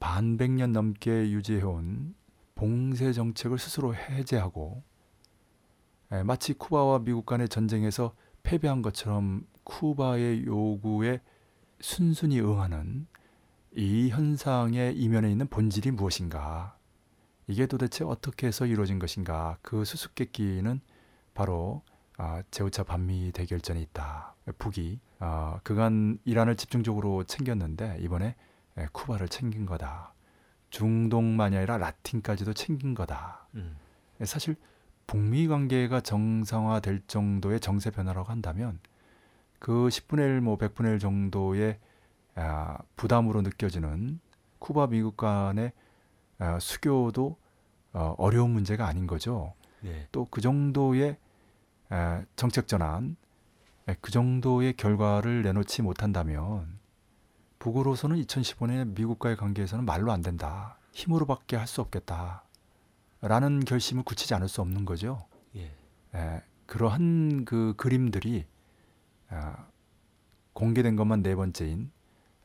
반백년 0.00 0.72
넘게 0.72 1.30
유지해온 1.30 2.14
봉쇄 2.64 3.12
정책을 3.12 3.58
스스로 3.58 3.94
해제하고 3.94 4.82
예, 6.12 6.22
마치 6.22 6.54
쿠바와 6.54 7.00
미국 7.00 7.26
간의 7.26 7.50
전쟁에서 7.50 8.14
패배한 8.42 8.80
것처럼 8.80 9.46
쿠바의 9.64 10.46
요구에 10.46 11.20
순순히 11.80 12.40
응하는 12.40 13.06
이 13.76 14.08
현상의 14.08 14.96
이면에 14.96 15.30
있는 15.30 15.46
본질이 15.48 15.90
무엇인가? 15.90 16.78
이게 17.48 17.66
도대체 17.66 18.02
어떻게 18.02 18.46
해서 18.46 18.64
이루어진 18.64 18.98
것인가? 18.98 19.58
그 19.60 19.84
수수께끼는 19.84 20.80
바로 21.34 21.82
아, 22.16 22.42
제우차 22.50 22.84
반미 22.84 23.32
대결전에 23.32 23.82
있다. 23.82 24.36
북이 24.56 25.00
아, 25.18 25.60
그간 25.64 26.18
이란을 26.24 26.56
집중적으로 26.56 27.24
챙겼는데 27.24 27.98
이번에 28.00 28.36
예, 28.78 28.88
쿠바를 28.90 29.28
챙긴 29.28 29.66
거다. 29.66 30.13
중동만이 30.74 31.56
아니라 31.56 31.78
라틴까지도 31.78 32.52
챙긴 32.52 32.94
거다. 32.94 33.46
음. 33.54 33.76
예, 34.20 34.24
사실 34.24 34.56
북미 35.06 35.46
관계가 35.46 36.00
정상화될 36.00 37.02
정도의 37.06 37.60
정세 37.60 37.90
변화라고 37.90 38.28
한다면 38.28 38.80
그 39.60 39.70
10분의 39.88 40.18
1, 40.18 40.40
뭐 40.40 40.58
100분의 40.58 40.94
1 40.94 40.98
정도의 40.98 41.78
아, 42.34 42.78
부담으로 42.96 43.42
느껴지는 43.42 44.18
쿠바 44.58 44.88
미국 44.88 45.16
간의 45.16 45.72
아, 46.38 46.58
수교도 46.58 47.36
어, 47.92 48.14
어려운 48.18 48.50
문제가 48.50 48.88
아닌 48.88 49.06
거죠. 49.06 49.54
네. 49.80 50.08
또그 50.10 50.40
정도의 50.40 51.16
에, 51.92 52.24
정책 52.34 52.66
전환, 52.66 53.14
에, 53.86 53.94
그 54.00 54.10
정도의 54.10 54.72
결과를 54.72 55.42
내놓지 55.42 55.82
못한다면 55.82 56.80
북으로서는 57.64 58.16
2015년 58.16 58.94
미국과의 58.94 59.38
관계에서는 59.38 59.86
말로 59.86 60.12
안 60.12 60.20
된다. 60.20 60.76
힘으로밖에 60.92 61.56
할 61.56 61.66
수 61.66 61.80
없겠다. 61.80 62.44
라는 63.22 63.60
결심을 63.60 64.02
굳히지 64.02 64.34
않을 64.34 64.48
수 64.48 64.60
없는 64.60 64.84
거죠. 64.84 65.24
예. 65.56 65.74
에, 66.14 66.42
그러한 66.66 67.46
그 67.46 67.72
그림들이 67.78 68.44
아, 69.30 69.66
공개된 70.52 70.94
것만 70.94 71.22
네 71.22 71.34
번째인 71.34 71.90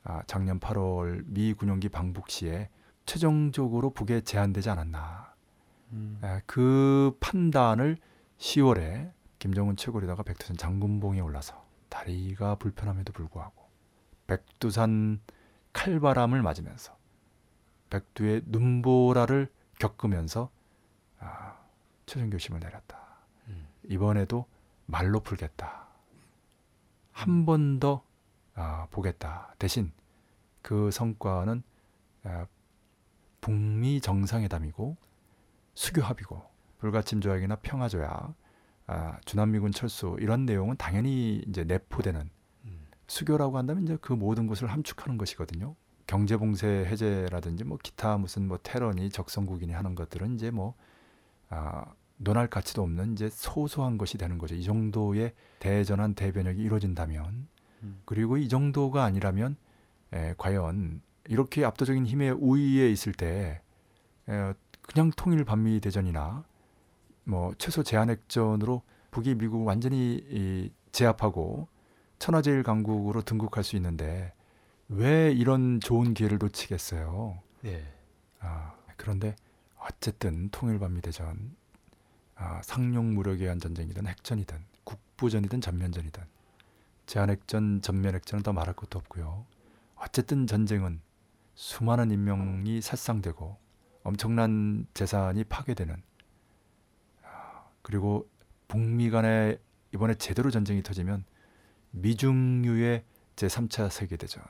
아, 0.05 0.23
작년 0.25 0.57
8월 0.57 1.23
미 1.25 1.53
군용기 1.53 1.89
방북 1.89 2.29
시에 2.29 2.69
최종적으로 3.05 3.89
북에 3.89 4.21
제한되지 4.21 4.69
않았나. 4.69 5.33
음. 5.91 6.21
에, 6.23 6.39
그 6.45 7.17
판단을 7.19 7.97
10월에 8.37 9.11
김정은 9.37 9.75
최고리다가 9.75 10.23
백두산 10.23 10.55
장군봉에 10.55 11.19
올라서 11.19 11.61
다리가 11.89 12.55
불편함에도 12.55 13.11
불구하고 13.11 13.58
백두산 14.29 15.19
칼바람을 15.73 16.43
맞으면서 16.43 16.95
백두의 17.89 18.43
눈보라를 18.45 19.51
겪으면서 19.79 20.51
아, 21.19 21.57
최종 22.05 22.29
결심을 22.29 22.59
내렸다. 22.59 22.99
음. 23.47 23.67
이번에도 23.85 24.45
말로 24.85 25.19
풀겠다. 25.21 25.87
한 27.11 27.47
번더 27.47 28.03
아, 28.53 28.87
보겠다. 28.91 29.55
대신 29.57 29.91
그 30.61 30.91
성과는 30.91 31.63
아, 32.23 32.45
북미 33.41 33.99
정상회담이고 33.99 34.95
수교 35.73 36.03
합의고 36.03 36.47
불가침 36.77 37.19
조약이나 37.19 37.55
평화 37.63 37.89
조약, 37.89 38.35
아, 38.85 39.19
주남미군 39.25 39.71
철수 39.71 40.17
이런 40.19 40.45
내용은 40.45 40.77
당연히 40.77 41.41
이제 41.47 41.63
내포되는 41.63 42.21
음. 42.21 42.38
수교라고 43.09 43.57
한다면 43.57 43.83
이제 43.83 43.97
그 43.99 44.13
모든 44.13 44.47
것을 44.47 44.67
함축하는 44.67 45.17
것이거든요. 45.17 45.75
경제 46.07 46.37
봉쇄 46.37 46.85
해제라든지 46.85 47.63
뭐 47.63 47.77
기타 47.81 48.17
무슨 48.17 48.47
뭐 48.47 48.57
테러니 48.61 49.09
적성국이니 49.09 49.73
하는 49.73 49.95
것들은 49.95 50.35
이제 50.35 50.51
뭐 50.51 50.75
아, 51.49 51.85
논할 52.17 52.47
가치도 52.47 52.83
없는 52.83 53.13
이제 53.13 53.29
소소한 53.29 53.97
것이 53.97 54.17
되는 54.17 54.37
거죠. 54.37 54.55
이 54.55 54.63
정도의 54.63 55.33
대전환 55.59 56.13
대변혁이 56.13 56.61
이루어진다면 56.61 57.47
음. 57.83 58.01
그리고 58.05 58.37
이 58.37 58.47
정도가 58.47 59.03
아니라면 59.03 59.55
에, 60.13 60.35
과연 60.37 61.01
이렇게 61.27 61.65
압도적인 61.65 62.05
힘의 62.05 62.31
우위에 62.31 62.89
있을 62.91 63.13
때 63.13 63.61
에, 64.27 64.53
그냥 64.81 65.11
통일 65.15 65.45
반미 65.45 65.79
대전이나 65.79 66.43
뭐 67.23 67.53
최소 67.57 67.81
제한핵전으로 67.83 68.81
북이 69.11 69.35
미국을 69.35 69.65
완전히 69.65 70.23
이, 70.29 70.71
제압하고 70.91 71.67
천하제일 72.19 72.63
강국으로 72.63 73.21
등극할 73.21 73.63
수 73.63 73.75
있는데 73.77 74.33
왜 74.89 75.31
이런 75.31 75.79
좋은 75.79 76.13
기회를 76.13 76.37
놓치겠어요? 76.37 77.41
네. 77.61 77.83
아, 78.39 78.73
그런데 78.97 79.35
어쨌든 79.77 80.49
통일 80.49 80.79
반미 80.79 81.01
대전 81.01 81.55
아, 82.35 82.61
상용 82.63 83.13
무력에 83.13 83.43
의한 83.43 83.59
전쟁이든 83.59 84.05
핵전이든 84.07 84.57
국부전이든 84.83 85.61
전면전이든 85.61 86.23
제한핵전, 87.05 87.81
전면핵전은 87.81 88.43
더 88.43 88.53
말할 88.53 88.75
것도 88.75 88.99
없고요. 88.99 89.45
어쨌든 89.95 90.45
전쟁은 90.45 91.01
수많은 91.55 92.11
인명이 92.11 92.81
살상되고 92.81 93.57
엄청난 94.03 94.85
재산이 94.93 95.43
파괴되는 95.45 96.01
아, 97.23 97.63
그리고 97.81 98.29
북미 98.67 99.09
간에 99.09 99.57
이번에 99.93 100.15
제대로 100.15 100.51
전쟁이 100.51 100.83
터지면 100.83 101.25
미중유의 101.91 103.03
제3차 103.35 103.89
세계대전 103.89 104.43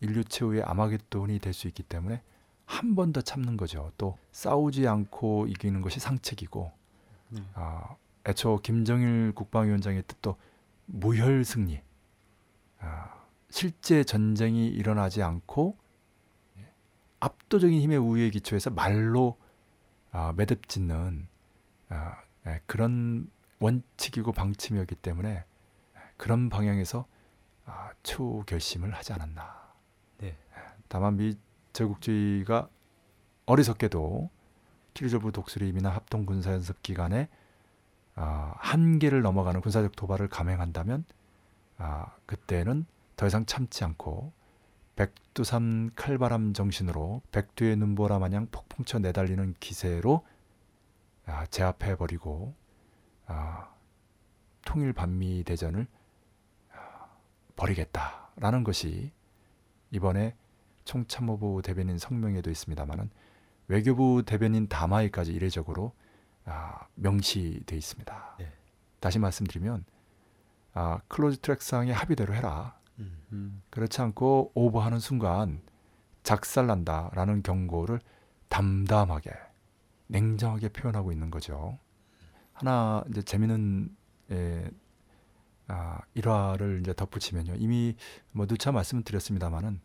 인류 0.00 0.24
최후의 0.24 0.62
아마겟돈이 0.62 1.38
될 1.38 1.52
수 1.54 1.68
있기 1.68 1.82
때문에 1.82 2.22
한 2.66 2.94
번 2.94 3.12
더 3.12 3.20
참는 3.20 3.56
거죠. 3.56 3.92
또 3.98 4.18
싸우지 4.32 4.86
않고 4.88 5.46
이기는 5.48 5.80
것이 5.82 6.00
상책이고 6.00 6.72
네. 7.30 7.42
아, 7.54 7.96
애초 8.26 8.58
김정일 8.62 9.32
국방위원장의 9.34 10.04
뜻도 10.06 10.36
무혈 10.86 11.44
승리. 11.44 11.80
아, 12.80 13.14
실제 13.50 14.04
전쟁이 14.04 14.68
일어나지 14.68 15.22
않고 15.22 15.76
압도적인 17.20 17.80
힘의 17.80 17.98
우위에 17.98 18.30
기초해서 18.30 18.70
말로 18.70 19.38
아, 20.10 20.32
매듭짓는 20.36 21.26
아, 21.90 22.16
예, 22.46 22.60
그런 22.66 23.30
원칙이고 23.60 24.32
방침이었기 24.32 24.96
때문에 24.96 25.44
그런 26.16 26.48
방향에서 26.48 27.06
아, 27.64 27.90
추후 28.02 28.44
결심을 28.46 28.92
하지 28.92 29.12
않았나. 29.12 29.72
네. 30.18 30.36
다만 30.88 31.16
미 31.16 31.36
제국주의가 31.72 32.68
어리석게도 33.46 34.30
키르조브 34.94 35.32
독수리임이나 35.32 35.90
합동 35.90 36.26
군사 36.26 36.52
연습 36.52 36.82
기간에 36.82 37.28
아, 38.14 38.54
한계를 38.58 39.22
넘어가는 39.22 39.60
군사적 39.60 39.96
도발을 39.96 40.28
감행한다면 40.28 41.04
아, 41.78 42.14
그때는 42.26 42.84
더 43.16 43.26
이상 43.26 43.46
참지 43.46 43.84
않고 43.84 44.32
백두산 44.96 45.90
칼바람 45.94 46.52
정신으로 46.52 47.22
백두의 47.32 47.76
눈보라 47.76 48.18
마냥 48.18 48.48
폭풍쳐 48.50 48.98
내달리는 48.98 49.54
기세로 49.58 50.26
아, 51.26 51.46
제압해 51.46 51.96
버리고 51.96 52.54
아, 53.26 53.72
통일 54.64 54.92
반미 54.92 55.44
대전을 55.44 55.86
아, 57.52 57.56
벌이겠다라는 57.56 58.64
것이 58.64 59.12
이번에 59.90 60.34
총참모부 60.84 61.62
대변인 61.62 61.98
성명에도 61.98 62.50
있습니다만은 62.50 63.10
외교부 63.68 64.22
대변인 64.24 64.68
담화에까지 64.68 65.32
이례적으로 65.32 65.92
아, 66.44 66.86
명시돼 66.94 67.76
있습니다. 67.76 68.36
네. 68.38 68.52
다시 69.00 69.18
말씀드리면 69.18 69.84
아, 70.74 71.00
close 71.08 71.38
track상의 71.38 71.92
합의대로 71.92 72.34
해라. 72.34 72.78
음. 72.98 73.18
음. 73.32 73.62
그렇지 73.70 74.00
않고 74.00 74.52
오버하는 74.54 74.98
순간 74.98 75.60
작살난다라는 76.22 77.42
경고를 77.42 78.00
담담하게 78.48 79.30
냉정하게 80.08 80.68
표현하고 80.68 81.12
있는 81.12 81.30
거죠. 81.30 81.78
하나 82.52 83.02
이제 83.10 83.22
재미있는 83.22 83.96
예, 84.30 84.70
아, 85.74 86.00
일화를 86.14 86.80
이제 86.80 86.92
덧붙이면요. 86.92 87.54
이미 87.56 87.96
뭐 88.30 88.46
누차 88.46 88.72
말씀을 88.72 89.04
드렸습니다마는 89.04 89.80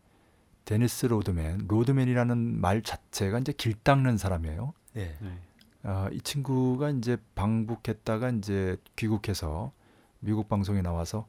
데니스 0.66 1.06
로드맨, 1.06 1.68
로드맨이라는 1.70 2.60
말 2.60 2.82
자체가 2.82 3.40
이제 3.40 3.54
길 3.54 3.74
닦는 3.74 4.18
사람이에요. 4.18 4.74
네. 4.94 5.18
네. 5.22 5.40
아, 5.84 6.10
이 6.12 6.20
친구가 6.20 6.90
이제 6.90 7.16
방북했다가 7.36 8.32
이제 8.32 8.76
귀국해서 8.98 9.72
미국 10.20 10.50
방송에 10.50 10.82
나와서 10.82 11.26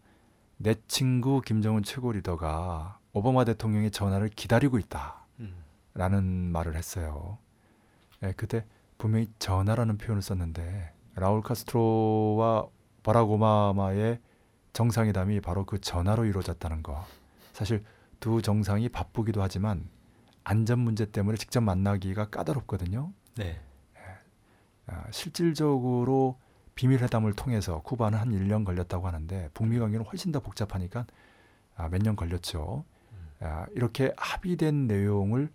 내 0.57 0.75
친구 0.89 1.41
김정은 1.41 1.85
최고 1.85 2.11
리더가 2.11 2.99
오바마 3.13 3.45
대통령의 3.45 3.93
전화를 3.93 4.29
기다리고 4.29 4.81
있다라는 4.81 6.19
음. 6.19 6.51
말을 6.53 6.75
했어요. 6.75 7.39
예, 8.25 8.33
그때 8.37 8.65
분명히 8.97 9.29
전화라는 9.39 9.99
표현을 9.99 10.21
썼는데 10.21 10.93
라울 11.15 11.43
카스트로와 11.43 12.67
바락 13.05 13.31
오바마의 13.31 14.19
정상회담이 14.73 15.41
바로 15.41 15.65
그 15.65 15.81
전화로 15.81 16.25
이루어졌다는 16.25 16.83
거. 16.83 17.05
사실 17.53 17.85
두 18.21 18.43
정상이 18.43 18.89
바쁘기도 18.89 19.43
하지만 19.43 19.89
안전 20.45 20.79
문제 20.81 21.07
때문에 21.07 21.37
직접 21.37 21.61
만나기가 21.61 22.31
까다롭거든요. 22.31 23.13
네. 23.37 23.61
아, 24.87 25.05
실질적으로 25.11 26.39
비밀 26.75 27.03
회담을 27.03 27.35
통해서 27.35 27.83
쿠바는 27.83 28.19
한 28.19 28.31
1년 28.31 28.65
걸렸다고 28.65 29.07
하는데 29.07 29.51
북미 29.53 29.79
관계는 29.79 30.07
훨씬 30.07 30.33
더 30.33 30.41
복잡하니까 30.41 31.07
아, 31.77 31.89
몇년 31.89 32.17
걸렸죠. 32.17 32.85
아, 33.41 33.67
이렇게 33.75 34.13
합의된 34.17 34.87
내용을 34.87 35.51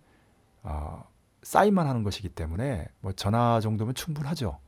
어, 0.62 1.04
사인만 1.42 1.86
하는 1.86 2.02
것이기 2.04 2.28
때문에 2.30 2.88
뭐 3.00 3.12
전화 3.12 3.60
정도면 3.60 3.94
충분하죠. 3.94 4.58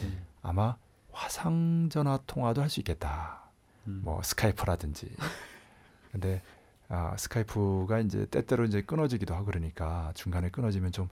네. 0.00 0.22
아마 0.42 0.76
화상 1.12 1.88
전화 1.90 2.18
통화도 2.26 2.62
할 2.62 2.68
수 2.70 2.80
있겠다. 2.80 3.41
음. 3.86 4.00
뭐 4.04 4.22
스카이프라든지. 4.22 5.14
근데 6.12 6.42
아, 6.88 7.16
스카이프가 7.16 8.00
이제 8.00 8.26
때때로 8.26 8.64
이제 8.64 8.82
끊어지기도 8.82 9.34
하고 9.34 9.46
그러니까 9.46 10.12
중간에 10.14 10.50
끊어지면 10.50 10.92
좀 10.92 11.08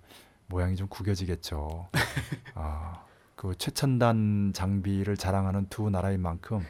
모양이 0.47 0.77
좀 0.77 0.89
구겨지겠죠. 0.89 1.89
아, 2.55 3.05
그 3.35 3.55
최첨단 3.57 4.53
장비를 4.55 5.17
자랑하는 5.17 5.69
두 5.71 5.89
나라인 5.89 6.21
만큼 6.21 6.61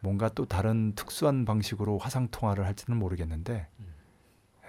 뭔가 0.00 0.28
또 0.30 0.46
다른 0.46 0.94
특수한 0.94 1.44
방식으로 1.44 1.98
화상 1.98 2.28
통화를 2.28 2.64
할지는 2.66 2.98
모르겠는데 2.98 3.68
음. 3.78 3.94
에, 4.64 4.68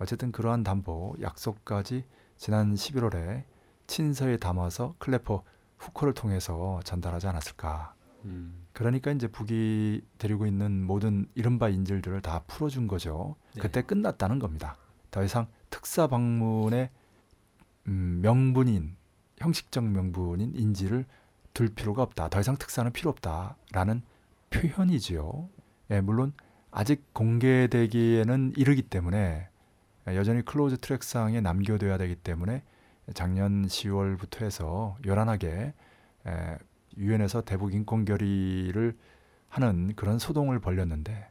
어쨌든 0.00 0.32
그러한 0.32 0.64
담보 0.64 1.16
약속까지 1.20 2.04
지난 2.36 2.74
11월에 2.74 3.44
친서에 3.86 4.38
담아서 4.38 4.94
클래퍼 4.98 5.44
후커를 5.78 6.14
통해서 6.14 6.80
전달하지 6.84 7.28
않았을까. 7.28 7.94
음. 8.24 8.66
그러니까 8.78 9.10
이제 9.10 9.26
북이 9.26 10.02
데리고 10.18 10.46
있는 10.46 10.84
모든 10.84 11.26
이른바 11.34 11.68
인질들을 11.68 12.22
다 12.22 12.44
풀어준 12.46 12.86
거죠. 12.86 13.34
네. 13.56 13.62
그때 13.62 13.82
끝났다는 13.82 14.38
겁니다. 14.38 14.76
더 15.10 15.24
이상 15.24 15.48
특사 15.68 16.06
방문의 16.06 16.88
음, 17.88 18.20
명분인 18.22 18.94
형식적 19.38 19.82
명분인 19.82 20.52
인지를 20.54 21.06
둘 21.54 21.74
필요가 21.74 22.02
없다. 22.04 22.28
더 22.28 22.38
이상 22.38 22.56
특사는 22.56 22.92
필요 22.92 23.10
없다라는 23.10 24.02
표현이지요. 24.50 25.48
예, 25.90 26.00
물론 26.00 26.32
아직 26.70 27.02
공개되기에는 27.14 28.52
이르기 28.56 28.82
때문에 28.82 29.48
여전히 30.06 30.44
close 30.44 30.78
track상에 30.78 31.40
남겨둬야 31.40 31.98
되기 31.98 32.14
때문에 32.14 32.62
작년 33.12 33.66
10월부터 33.66 34.42
해서 34.42 34.96
요란하게 35.04 35.74
에, 36.28 36.58
유엔에서 36.98 37.42
대북 37.42 37.74
인권 37.74 38.04
결의를 38.04 38.96
하는 39.48 39.94
그런 39.94 40.18
소동을 40.18 40.58
벌였는데 40.58 41.30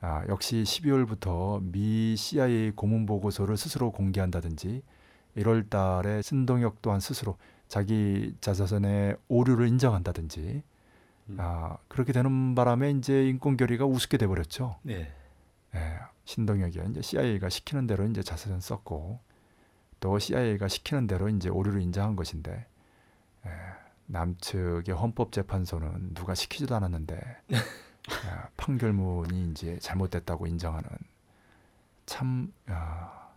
아, 0.00 0.24
역시 0.28 0.62
12월부터 0.62 1.62
미 1.62 2.16
CIA 2.16 2.72
고문 2.72 3.06
보고서를 3.06 3.56
스스로 3.56 3.90
공개한다든지 3.90 4.82
1월 5.36 5.68
달에 5.70 6.22
신동혁 6.22 6.82
또한 6.82 7.00
스스로 7.00 7.36
자기 7.66 8.34
자서전의 8.40 9.16
오류를 9.28 9.68
인정한다든지 9.68 10.62
음. 11.30 11.36
아, 11.38 11.76
그렇게 11.88 12.12
되는 12.12 12.54
바람에 12.54 12.90
이제 12.92 13.28
인권 13.28 13.56
결의가 13.56 13.84
우습게 13.84 14.16
돼 14.18 14.26
버렸죠. 14.26 14.76
네. 14.82 15.12
예, 15.74 15.98
신동혁이 16.24 16.80
이제 16.90 17.02
CIA가 17.02 17.48
시키는 17.48 17.86
대로 17.86 18.04
이제 18.06 18.22
자서전 18.22 18.60
썼고 18.60 19.20
또 20.00 20.18
CIA가 20.18 20.68
시키는 20.68 21.06
대로 21.06 21.28
이제 21.28 21.48
오류를 21.48 21.82
인정한 21.82 22.16
것인데 22.16 22.66
예, 23.46 23.50
남측의 24.08 24.94
헌법재판소는 24.94 26.14
누가 26.14 26.34
시키지도 26.34 26.74
않았는데 26.74 27.16
예, 27.52 27.56
판결문이 28.56 29.50
이제 29.50 29.78
잘못됐다고 29.78 30.46
인정하는 30.46 30.88
참 32.06 32.52
야, 32.70 33.30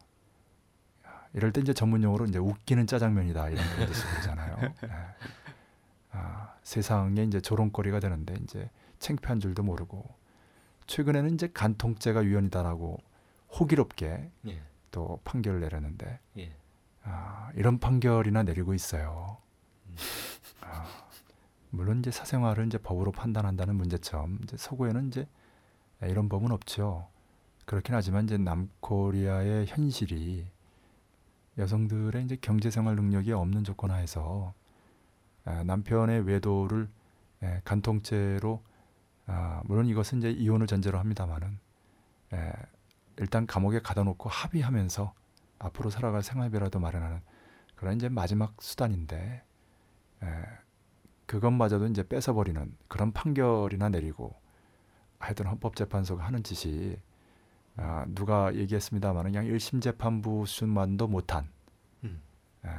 야, 1.05 1.25
이럴 1.33 1.51
때 1.51 1.61
이제 1.61 1.73
전문 1.73 2.03
용어로 2.03 2.25
이제 2.25 2.39
웃기는 2.39 2.87
짜장면이다 2.87 3.49
이런 3.49 3.65
표현도 3.75 3.93
쓰고 3.93 4.09
그러잖아요. 4.11 4.57
예. 4.83 4.89
아, 6.11 6.55
세상에 6.63 7.23
이제 7.23 7.41
조롱거리가 7.41 7.99
되는데 7.99 8.33
이제 8.43 8.69
창피한 8.99 9.39
줄도 9.41 9.63
모르고 9.63 10.05
최근에는 10.87 11.33
이제 11.33 11.49
간통죄가 11.53 12.23
유연이다라고 12.23 12.97
호기롭게 13.59 14.31
예. 14.47 14.61
또 14.91 15.19
판결을 15.25 15.59
내렸는데 15.59 16.19
예. 16.37 16.55
아, 17.03 17.51
이런 17.55 17.79
판결이나 17.79 18.43
내리고 18.43 18.73
있어요. 18.73 19.37
음. 19.91 19.95
아, 20.61 20.85
물론 21.69 21.99
이제 21.99 22.11
사생활을 22.11 22.67
이제 22.67 22.77
법으로 22.77 23.11
판단한다는 23.11 23.75
문제점 23.75 24.39
이제 24.43 24.57
서구에는 24.57 25.07
이제 25.07 25.27
이런 26.01 26.29
법은 26.29 26.51
없죠. 26.51 27.07
그렇긴 27.65 27.95
하지만 27.95 28.25
이제 28.25 28.37
남코리아의 28.37 29.67
현실이 29.67 30.47
여성들의 31.57 32.23
이제 32.23 32.37
경제생활 32.41 32.95
능력이 32.95 33.31
없는 33.31 33.63
조건 33.63 33.91
하에서 33.91 34.53
아, 35.45 35.63
남편의 35.63 36.25
외도를 36.27 36.89
예, 37.43 37.61
간통죄로 37.63 38.63
아, 39.27 39.61
물론 39.65 39.87
이것은 39.87 40.19
이제 40.19 40.31
이혼을 40.31 40.67
전제로 40.67 40.99
합니다만은 40.99 41.59
예, 42.33 42.53
일단 43.17 43.45
감옥에 43.45 43.79
가둬놓고 43.79 44.29
합의하면서 44.29 45.13
앞으로 45.59 45.89
살아갈 45.89 46.23
생활비라도 46.23 46.79
마련하는 46.79 47.21
그런 47.75 47.95
이제 47.95 48.09
마지막 48.09 48.61
수단인데 48.61 49.17
에, 49.17 49.43
그것마저도 51.31 51.87
이제 51.87 52.05
뺏어버리는 52.07 52.75
그런 52.89 53.13
판결이나 53.13 53.87
내리고 53.87 54.35
하여튼 55.17 55.47
헌법재판소가 55.47 56.25
하는 56.25 56.43
짓이 56.43 56.97
아, 57.77 58.05
누가 58.09 58.53
얘기했습니다마는 58.53 59.31
그냥 59.31 59.45
1심 59.45 59.81
재판부 59.81 60.45
수만도 60.45 61.07
못한 61.07 61.49
음. 62.03 62.21
에, 62.65 62.69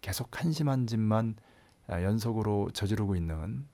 계속 0.00 0.40
한심한 0.40 0.86
짓만 0.86 1.36
아, 1.88 2.02
연속으로 2.02 2.70
저지르고 2.72 3.16
있는 3.16 3.66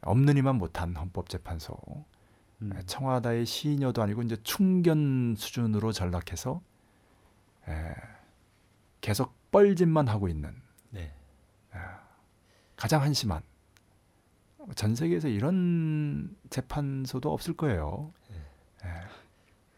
없는 0.00 0.38
이만 0.38 0.56
못한 0.56 0.96
헌법재판소 0.96 1.76
음. 2.62 2.72
에, 2.74 2.82
청와대의 2.86 3.44
시녀도 3.44 4.02
아니고 4.02 4.22
이제 4.22 4.36
충견 4.42 5.34
수준으로 5.36 5.92
전락해서 5.92 6.62
에, 7.68 7.94
계속 9.02 9.34
뻘짓만 9.50 10.08
하고 10.08 10.28
있는 10.28 10.54
네. 10.90 11.12
가장 12.80 13.02
한심한 13.02 13.42
전 14.74 14.94
세계에서 14.94 15.28
이런 15.28 16.34
재판소도 16.48 17.30
없을 17.30 17.54
거예요. 17.54 18.10
에, 18.82 18.88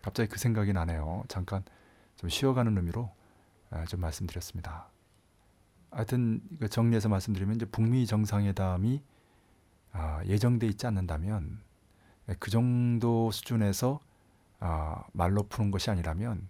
갑자기 0.02 0.28
그 0.28 0.38
생각이 0.38 0.72
나네요. 0.72 1.24
잠깐 1.26 1.64
좀 2.14 2.30
쉬어가는 2.30 2.76
의미로 2.76 3.10
에, 3.72 3.84
좀 3.86 4.00
말씀드렸습니다. 4.00 4.86
하여튼 5.90 6.42
그 6.60 6.68
정리해서 6.68 7.08
말씀드리면 7.08 7.56
이제 7.56 7.64
북미 7.66 8.06
정상회담이 8.06 9.02
아, 9.90 10.22
예정돼 10.24 10.68
있지 10.68 10.86
않는다면 10.86 11.60
에, 12.28 12.36
그 12.38 12.52
정도 12.52 13.32
수준에서 13.32 13.98
아, 14.60 15.02
말로 15.12 15.42
푸는 15.42 15.72
것이 15.72 15.90
아니라면 15.90 16.48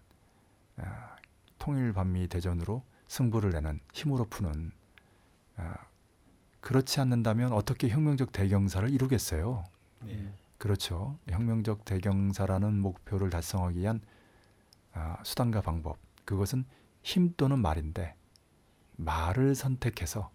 아, 0.77 1.17
통일 1.59 1.95
반미 1.95 2.29
대전으로 2.29 2.83
승부를 3.09 3.53
내는 3.53 3.81
힘으로 3.95 4.27
푸는 4.27 4.71
아, 5.57 5.77
그렇지 6.63 7.01
않는다면 7.01 7.53
어떻게 7.53 7.89
혁명적 7.89 8.33
대경사를 8.33 8.89
이루겠어요? 8.89 9.65
네. 10.05 10.33
그렇죠. 10.59 11.19
혁명적 11.29 11.85
대경사라는 11.85 12.79
목표를 12.79 13.31
달성하기 13.31 13.81
위한 13.81 14.01
아, 14.95 15.19
수단과 15.25 15.61
방법 15.61 15.99
그것은 16.25 16.65
힘 17.03 17.35
또는 17.37 17.59
말인데 17.59 18.15
말을 18.97 19.57
선택해서 19.57 20.31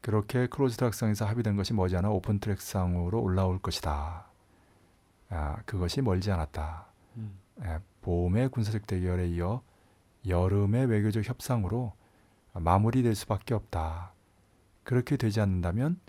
그렇게 0.00 0.46
close 0.46 0.78
track상에서 0.78 1.26
합의된 1.26 1.56
것이 1.56 1.74
머지않아 1.74 2.08
open 2.08 2.40
track상으로 2.40 3.20
올라올 3.20 3.58
것이다. 3.60 4.26
아, 5.28 5.56
그것이 5.66 6.00
멀지 6.00 6.30
않았다. 6.32 6.86
음. 7.18 7.38
에, 7.62 7.78
봄의 8.00 8.48
군사적 8.48 8.86
대결에 8.86 9.28
이어 9.28 9.62
여름의 10.26 10.86
외교적 10.86 11.28
협상으로 11.28 11.92
마무리될 12.54 13.14
수밖에 13.14 13.52
없다. 13.52 14.11
그렇게 14.84 15.16
되지 15.16 15.40
않는다면 15.40 16.00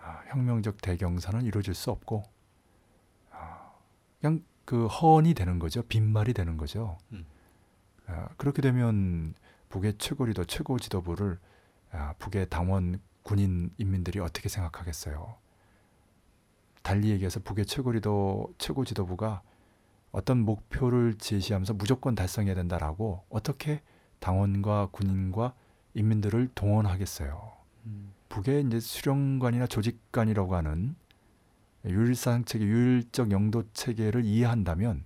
아, 0.00 0.22
혁명적 0.28 0.80
대경사는 0.82 1.42
이루어질 1.42 1.74
수 1.74 1.90
없고 1.90 2.24
아, 3.30 3.72
그냥 4.20 4.44
그 4.64 4.86
허언이 4.86 5.34
되는 5.34 5.58
거죠. 5.58 5.82
빈말이 5.82 6.32
되는 6.32 6.56
거죠. 6.56 6.98
음. 7.12 7.24
아, 8.06 8.28
그렇게 8.36 8.62
되면 8.62 9.34
북의 9.68 9.94
최고 9.98 10.26
리더, 10.26 10.44
최고 10.44 10.78
지도부를 10.78 11.38
아, 11.90 12.14
북의 12.18 12.48
당원, 12.50 13.00
군인, 13.22 13.70
인민들이 13.78 14.20
어떻게 14.20 14.48
생각하겠어요? 14.48 15.36
달리 16.82 17.10
얘기해서 17.10 17.40
북의 17.40 17.64
최고 17.66 17.92
리더, 17.92 18.46
최고 18.58 18.84
지도부가 18.84 19.42
어떤 20.12 20.40
목표를 20.40 21.14
제시하면서 21.18 21.74
무조건 21.74 22.14
달성해야 22.14 22.54
된다라고 22.54 23.24
어떻게 23.30 23.82
당원과 24.20 24.90
군인과 24.92 25.54
인민들을 25.94 26.50
동원하겠어요? 26.54 27.63
북의 28.28 28.64
이제 28.66 28.80
수령관이나 28.80 29.66
조직관이라고 29.66 30.54
하는 30.56 30.96
유일상 31.84 32.44
체계, 32.44 32.64
유일적 32.64 33.30
영도 33.30 33.64
체계를 33.72 34.24
이해한다면 34.24 35.04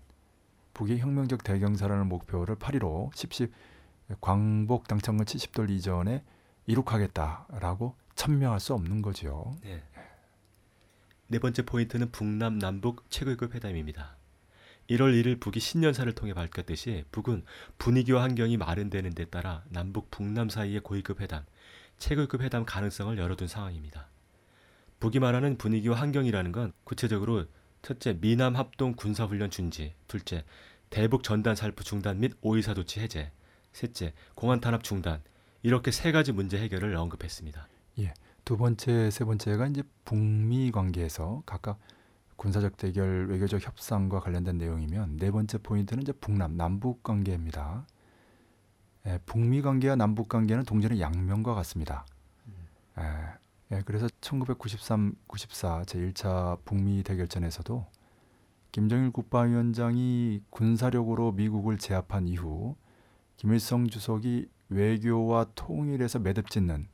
북의 0.74 0.98
혁명적 1.00 1.42
대경사라는 1.42 2.08
목표를 2.08 2.56
8.15 2.56 3.12
10.10 3.12 3.50
광복 4.20 4.88
당천군 4.88 5.26
70돌 5.26 5.70
이전에 5.70 6.22
이룩하겠다라고 6.66 7.96
천명할 8.14 8.60
수 8.60 8.74
없는 8.74 9.02
거죠. 9.02 9.56
네. 9.62 9.82
네 11.26 11.38
번째 11.38 11.62
포인트는 11.62 12.10
북남 12.10 12.58
남북 12.58 13.10
최고급 13.10 13.54
회담입니다. 13.54 14.16
1월 14.88 15.12
1일 15.12 15.40
북이 15.40 15.60
신년사를 15.60 16.10
통해 16.14 16.32
밝혔듯이 16.32 17.04
북은 17.12 17.44
분위기와 17.76 18.22
환경이 18.22 18.56
마련되는 18.56 19.10
데 19.14 19.26
따라 19.26 19.62
남북 19.68 20.10
북남 20.10 20.48
사이의 20.48 20.80
고위급 20.80 21.20
회담, 21.20 21.44
최고급 21.98 22.42
회담 22.42 22.64
가능성을 22.64 23.16
열어둔 23.18 23.48
상황입니다. 23.48 24.08
북이 25.00 25.20
말하는 25.20 25.58
분위기와 25.58 25.96
환경이라는 25.96 26.52
건 26.52 26.72
구체적으로 26.84 27.46
첫째 27.82 28.18
미남 28.20 28.56
합동 28.56 28.94
군사훈련 28.94 29.50
준지, 29.50 29.94
둘째 30.08 30.44
대북 30.90 31.22
전단 31.22 31.54
살포 31.54 31.84
중단 31.84 32.20
및 32.20 32.32
오이사 32.40 32.74
조치 32.74 33.00
해제, 33.00 33.30
셋째 33.72 34.14
공안 34.34 34.60
탄압 34.60 34.82
중단 34.82 35.22
이렇게 35.62 35.90
세 35.90 36.12
가지 36.12 36.32
문제 36.32 36.58
해결을 36.58 36.96
언급했습니다. 36.96 37.68
두 38.44 38.56
번째, 38.56 39.10
세 39.10 39.24
번째가 39.24 39.66
이제 39.66 39.82
북미 40.04 40.70
관계에서 40.70 41.42
각각 41.44 41.78
군사적 42.36 42.76
대결, 42.76 43.26
외교적 43.28 43.60
협상과 43.66 44.20
관련된 44.20 44.56
내용이면 44.56 45.18
네 45.18 45.30
번째 45.30 45.58
포인트는 45.58 46.02
이제 46.02 46.12
북남, 46.12 46.56
남북 46.56 47.02
관계입니다. 47.02 47.86
예, 49.06 49.18
북미 49.26 49.62
관계와 49.62 49.96
남북 49.96 50.28
관계는 50.28 50.64
동전의 50.64 51.00
양면과 51.00 51.54
같습니다. 51.54 52.04
예, 52.98 53.76
예, 53.76 53.82
그래서 53.84 54.08
1993, 54.20 55.14
94 55.26 55.82
제1차 55.82 56.58
북미 56.64 57.02
대결전에서도 57.02 57.86
김정일 58.72 59.10
국방위원장이 59.10 60.42
군사력으로 60.50 61.32
미국을 61.32 61.78
제압한 61.78 62.28
이후 62.28 62.76
김일성 63.36 63.88
주석이 63.88 64.48
외교와 64.68 65.46
통일에서 65.54 66.18
매듭 66.18 66.50
짓는 66.50 66.88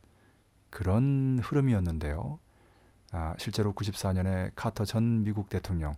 그런 0.70 1.40
흐름이었는데요. 1.42 2.38
아, 3.12 3.34
실제로 3.38 3.72
94년에 3.72 4.52
카터 4.55 4.84
전 4.84 5.22
미국 5.22 5.48
대통령, 5.48 5.94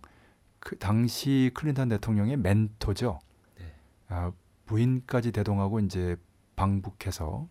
그 0.59 0.77
당시 0.77 1.51
클린턴 1.53 1.89
대통령의 1.89 2.37
멘토죠. 2.37 3.19
네. 3.57 3.73
아, 4.09 4.31
부인까지 4.67 5.31
대동하고 5.31 5.79
이제 5.79 6.17
방북해서 6.55 7.47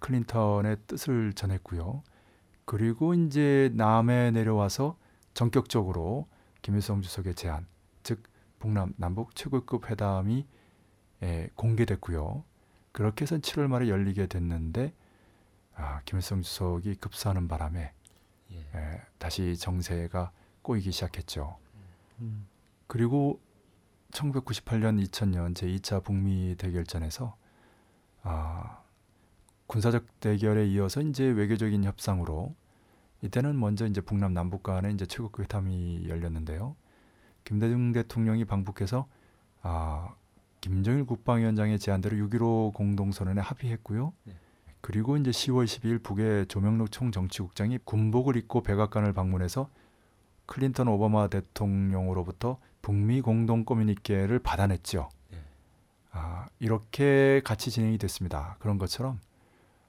클린턴의 0.00 0.76
뜻을 0.86 1.32
전했고요. 1.32 2.02
그리고 2.64 3.14
이제 3.14 3.70
남해 3.74 4.32
내려와서 4.32 4.98
전격적으로 5.32 6.26
김일성 6.62 7.00
주석의 7.00 7.34
제안, 7.34 7.66
즉 8.02 8.22
북남 8.58 8.94
남북 8.96 9.34
최고급 9.34 9.90
회담이 9.90 10.46
예, 11.22 11.48
공개됐고요. 11.54 12.44
그렇게 12.92 13.22
해서 13.22 13.36
7월 13.36 13.68
말에 13.68 13.88
열리게 13.88 14.26
됐는데 14.26 14.92
아, 15.76 16.00
김일성 16.04 16.42
주석이 16.42 16.96
급사하는 16.96 17.48
바람에 17.48 17.92
예. 18.52 18.56
예, 18.74 19.02
다시 19.18 19.56
정세가 19.56 20.32
꼬이기 20.62 20.90
시작했죠. 20.90 21.56
그리고 22.86 23.40
1998년, 24.12 25.04
2000년 25.04 25.54
제2차 25.54 26.02
북미 26.02 26.54
대결전에서 26.56 27.36
아, 28.22 28.82
군사적 29.66 30.20
대결에 30.20 30.66
이어서 30.68 31.00
이제 31.00 31.24
외교적인 31.24 31.84
협상으로 31.84 32.54
이때는 33.22 33.58
먼저 33.58 33.86
이제 33.86 34.00
북남 34.00 34.34
남북 34.34 34.62
간의 34.62 34.94
이제 34.94 35.06
최고급 35.06 35.42
회담이 35.42 36.08
열렸는데요. 36.08 36.76
김대중 37.44 37.92
대통령이 37.92 38.44
방북해서 38.44 39.06
아, 39.62 40.14
김정일 40.60 41.04
국방위원장의 41.04 41.78
제안대로 41.78 42.16
6.15 42.16 42.74
공동선언에 42.74 43.40
합의했고요. 43.40 44.12
네. 44.24 44.34
그리고 44.80 45.16
이제 45.16 45.30
10월 45.30 45.64
12일 45.64 46.02
북의 46.02 46.46
조명록 46.46 46.92
총정치국장이 46.92 47.78
군복을 47.84 48.36
입고 48.36 48.62
백악관을 48.62 49.12
방문해서 49.12 49.68
클린턴 50.46 50.86
오바마 50.88 51.28
대통령으로부터 51.28 52.58
북미 52.86 53.20
공동 53.20 53.64
커뮤니케를 53.64 54.38
받아냈죠. 54.38 55.08
네. 55.32 55.38
아, 56.12 56.46
이렇게 56.60 57.40
같이 57.44 57.72
진행이 57.72 57.98
됐습니다. 57.98 58.54
그런 58.60 58.78
것처럼 58.78 59.18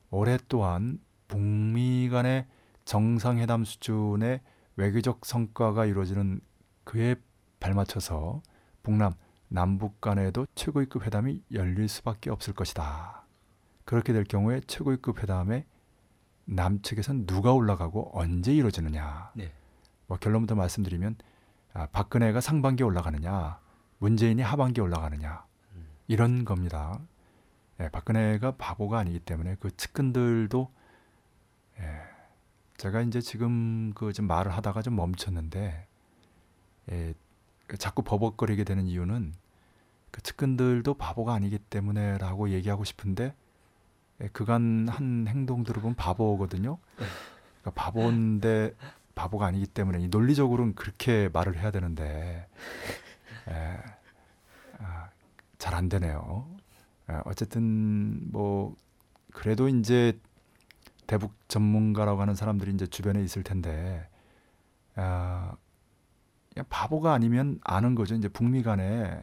올해 0.10 0.40
또한 0.48 1.00
북미 1.28 2.10
간의 2.10 2.48
정상회담 2.86 3.66
수준의 3.66 4.42
외교적 4.78 5.28
성과가 5.28 5.86
이루어지는 5.86 6.42
그에 6.86 7.18
발맞춰서 7.60 8.42
북남 8.82 9.14
남북 9.48 10.02
간에도 10.02 10.48
최고위급 10.56 11.06
회담이 11.06 11.44
열릴 11.52 11.88
수밖에 11.88 12.32
없을 12.32 12.56
것이다. 12.56 13.28
그렇게 13.86 14.12
될 14.12 14.24
경우에 14.24 14.60
최고위급 14.66 15.22
회담에 15.22 15.68
남측에선 16.46 17.28
누가 17.28 17.54
올라가고 17.54 18.10
언제 18.20 18.56
이루어지느냐. 18.56 19.34
네. 19.36 19.52
뭐 20.08 20.18
결론부터 20.18 20.56
말씀드리면 20.56 21.18
아, 21.20 21.37
박근혜가 21.92 22.42
상반기에 22.42 22.86
올라가느냐, 22.86 23.60
문재인이 24.00 24.42
하반기에 24.42 24.82
올라가느냐 24.84 25.46
음. 25.76 25.88
이런 26.08 26.44
겁니다. 26.46 27.00
예, 27.80 27.90
박근혜가 27.90 28.56
바보가 28.58 28.98
아니기 29.00 29.20
때문에 29.20 29.56
그 29.60 29.76
측근들도 29.76 30.72
예, 31.80 32.02
제가 32.78 33.02
이제 33.02 33.22
지금 33.22 33.94
그 33.94 34.12
좀 34.14 34.26
말을 34.28 34.52
하다가 34.52 34.82
좀 34.82 34.96
멈췄는데 34.96 35.88
예, 36.92 37.14
자꾸 37.78 38.02
버벅거리게 38.02 38.64
되는 38.64 38.88
이유는 38.88 39.34
그 40.12 40.22
측근들도 40.22 40.94
바보가 40.96 41.34
아니기 41.34 41.60
때문에라고 41.60 42.50
얘기하고 42.50 42.84
싶은데 42.84 43.36
예, 44.22 44.28
그간 44.30 44.88
한 44.90 45.28
행동들을 45.28 45.82
보면 45.82 45.96
바보거든요. 45.96 46.80
그러니까 47.62 47.72
바보인데 47.76 48.76
바보가 49.18 49.48
아니기 49.48 49.66
때문에 49.66 50.00
이 50.00 50.08
논리적으로는 50.08 50.76
그렇게 50.76 51.30
말을 51.34 51.58
해야 51.58 51.72
되는데 51.72 52.48
예, 53.50 53.78
아, 54.78 55.10
잘안 55.58 55.90
되네요. 55.90 56.48
예, 57.10 57.16
어쨌든 57.26 58.32
뭐 58.32 58.76
그래도 59.34 59.68
이제 59.68 60.18
대북 61.08 61.34
전문가라고 61.48 62.22
하는 62.22 62.36
사람들이 62.36 62.72
이제 62.74 62.86
주변에 62.86 63.24
있을 63.24 63.44
텐데 63.44 64.08
아, 64.96 65.56
바보가 66.70 67.12
아니면 67.12 67.60
아는 67.64 67.96
거죠. 67.96 68.14
이제 68.14 68.28
북미 68.30 68.62
간에 68.62 69.22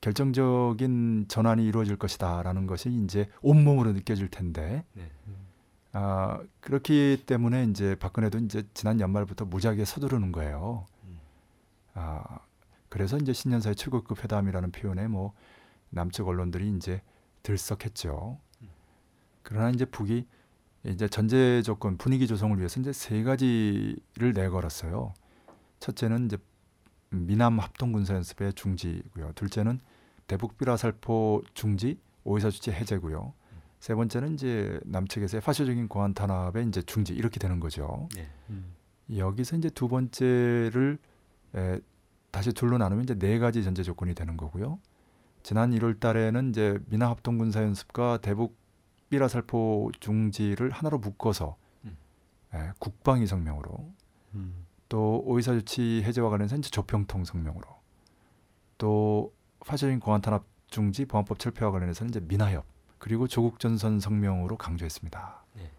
결정적인 0.00 1.26
전환이 1.28 1.66
이루어질 1.66 1.96
것이다라는 1.96 2.66
것이 2.66 2.88
이제 2.88 3.28
온몸으로 3.42 3.92
느껴질 3.92 4.28
텐데 4.28 4.84
네. 4.94 5.10
아, 6.00 6.40
그렇기 6.60 7.24
때문에 7.26 7.64
이제 7.64 7.96
박근혜도 7.96 8.38
이제 8.38 8.62
지난 8.72 9.00
연말부터 9.00 9.46
무지하게 9.46 9.84
서두르는 9.84 10.30
거예요. 10.30 10.86
음. 11.02 11.18
아, 11.94 12.38
그래서 12.88 13.16
이제 13.18 13.32
신년사의 13.32 13.74
최고급 13.74 14.22
회담이라는 14.22 14.70
표현에 14.70 15.08
뭐 15.08 15.34
남측 15.90 16.28
언론들이 16.28 16.70
이제 16.76 17.02
들썩했죠. 17.42 18.38
그러나 19.42 19.70
이제 19.70 19.84
북이 19.86 20.24
이제 20.84 21.08
전제 21.08 21.62
조건 21.62 21.96
분위기 21.96 22.28
조성을 22.28 22.56
위해서 22.58 22.78
이제 22.78 22.92
세 22.92 23.24
가지를 23.24 24.34
내걸었어요. 24.34 25.14
첫째는 25.80 26.26
이제 26.26 26.38
미남 27.10 27.58
합동 27.58 27.90
군사 27.90 28.14
연습의 28.14 28.52
중지고요. 28.52 29.32
둘째는 29.34 29.80
대북 30.28 30.58
비라살포 30.58 31.42
중지, 31.54 31.98
오이사 32.22 32.50
주체 32.50 32.70
해제고요. 32.70 33.32
세 33.80 33.94
번째는 33.94 34.34
이제 34.34 34.80
남측에서의 34.84 35.40
파쇼적인 35.40 35.88
고안 35.88 36.14
탄압의 36.14 36.66
이제 36.68 36.82
중지 36.82 37.14
이렇게 37.14 37.38
되는 37.38 37.60
거죠. 37.60 38.08
네. 38.14 38.28
여기서 39.16 39.56
이제 39.56 39.70
두 39.70 39.88
번째를 39.88 40.98
에, 41.54 41.80
다시 42.30 42.52
둘로 42.52 42.78
나누면 42.78 43.04
이제 43.04 43.14
네 43.14 43.38
가지 43.38 43.62
전제 43.62 43.82
조건이 43.82 44.14
되는 44.14 44.36
거고요. 44.36 44.78
지난 45.42 45.70
1월 45.70 45.98
달에는 45.98 46.50
이제 46.50 46.78
미나 46.86 47.08
합동 47.08 47.38
군사 47.38 47.62
연습과 47.62 48.18
대북 48.18 48.56
삐라살포 49.10 49.92
중지를 50.00 50.70
하나로 50.70 50.98
묶어서 50.98 51.56
음. 51.84 51.96
예, 52.54 52.72
국방위 52.78 53.26
성명으로 53.26 53.92
음. 54.34 54.66
또 54.88 55.22
오이사 55.24 55.54
조치 55.54 56.02
해제와 56.04 56.30
관련해서 56.30 56.56
이제 56.56 56.68
조평통 56.68 57.24
성명으로 57.24 57.66
또 58.76 59.32
파쇼인 59.60 60.00
공안 60.00 60.20
탄압 60.20 60.44
중지 60.66 61.06
보안법 61.06 61.38
철폐와 61.38 61.70
관련해서는 61.70 62.10
이제 62.10 62.20
미나협 62.20 62.66
그리고 62.98 63.26
조국 63.28 63.60
전선 63.60 64.00
성명으로 64.00 64.56
강조했습니다. 64.56 65.44
네. 65.54 65.70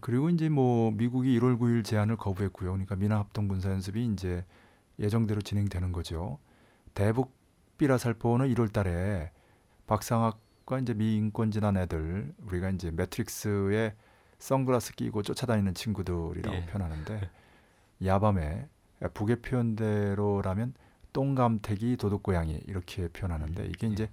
그리고 0.00 0.30
이제 0.30 0.48
뭐 0.48 0.90
미국이 0.90 1.38
1월 1.38 1.58
9일 1.58 1.84
제안을 1.84 2.16
거부했고요. 2.16 2.72
그러니까 2.72 2.96
미나 2.96 3.18
합동 3.18 3.48
군사 3.48 3.70
연습이 3.70 4.04
이제 4.06 4.44
예정대로 4.98 5.40
진행되는 5.40 5.92
거죠. 5.92 6.38
대북 6.94 7.34
삐라살포는 7.78 8.52
1월 8.54 8.72
달에 8.72 9.32
박상학과 9.86 10.78
이제 10.78 10.94
미 10.94 11.16
인권진한 11.16 11.76
애들 11.76 12.32
우리가 12.46 12.70
이제 12.70 12.90
매트릭스에 12.90 13.94
선글라스 14.38 14.94
끼고 14.94 15.22
쫓아다니는 15.22 15.74
친구들이라고 15.74 16.56
예. 16.56 16.66
표현하는데 16.66 17.30
야밤에 18.04 18.68
북의 19.14 19.36
표현대로라면 19.42 20.74
똥감태기 21.12 21.96
도둑고양이 21.96 22.60
이렇게 22.66 23.08
표현하는데 23.08 23.66
이게 23.66 23.86
이제 23.86 24.10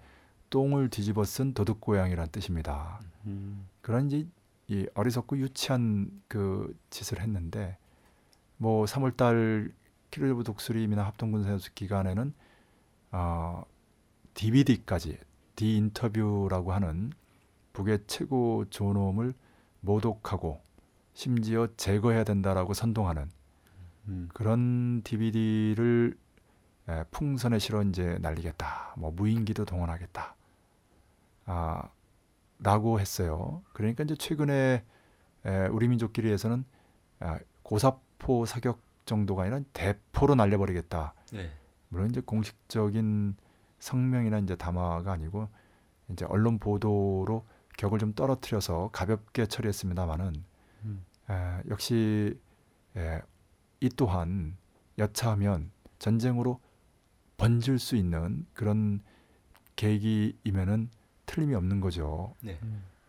똥을 0.50 0.90
뒤집어 0.90 1.24
쓴 1.24 1.54
도둑 1.54 1.82
고양이란 1.82 2.30
뜻입니다. 2.32 3.00
음. 3.26 3.68
그런 3.82 4.08
이제 4.08 4.28
이 4.68 4.88
어리석고 4.94 5.38
유치한 5.40 6.22
그 6.28 6.76
짓을 6.90 7.22
했는데 7.22 7.78
뭐 8.58 8.86
3월달 8.86 9.72
키르브 10.12 10.44
독수리미나 10.44 11.06
합동군사연습 11.06 11.76
기간에는 11.76 12.34
어, 13.12 13.64
DVD까지 14.34 15.18
디 15.56 15.76
인터뷰라고 15.76 16.72
하는 16.72 17.12
북의 17.74 18.00
최고 18.08 18.66
존엄을 18.70 19.34
모독하고 19.82 20.62
심지어 21.14 21.68
제거해야 21.76 22.24
된다라고 22.24 22.74
선동하는 22.74 23.30
음. 24.08 24.30
그런 24.34 25.02
DVD를 25.04 26.18
에, 26.88 27.04
풍선에 27.12 27.60
실어 27.60 27.84
이제 27.84 28.18
날리겠다. 28.22 28.96
뭐 28.98 29.12
무인기도 29.12 29.66
동원하겠다. 29.66 30.36
아, 31.52 31.90
라고 32.60 33.00
했어요. 33.00 33.64
그러니까 33.74 34.04
이제 34.04 34.16
최근에 34.16 34.84
에, 35.46 35.68
우리 35.68 35.88
민족끼리에서는 35.88 36.64
아, 37.22 37.40
고사포 37.64 38.46
사격 38.46 38.82
정도가 39.06 39.44
아니라 39.44 39.62
대포로 39.74 40.36
날려버리겠다. 40.36 41.16
네. 41.34 41.50
물론 41.88 42.12
이제 42.12 42.22
공식적인 42.22 43.36
성명이나 43.80 44.38
이제 44.40 44.56
담화가 44.56 45.12
아니고 45.12 45.50
이제 46.12 46.26
언론 46.26 46.60
보도로 46.60 47.48
격을 47.78 47.98
좀 47.98 48.14
떨어뜨려서 48.14 48.92
가볍게 48.92 49.48
처리했습니다만은 49.48 50.44
음. 50.84 51.06
에, 51.32 51.62
역시 51.70 52.40
에, 52.96 53.22
이 53.80 53.90
또한 53.90 54.56
여차하면 55.00 55.72
전쟁으로 55.98 56.60
번질 57.38 57.80
수 57.80 57.96
있는 57.96 58.46
그런 58.54 59.02
계기이면은 59.78 60.92
틀림이 61.30 61.54
없는 61.54 61.80
거죠. 61.80 62.34
네. 62.42 62.60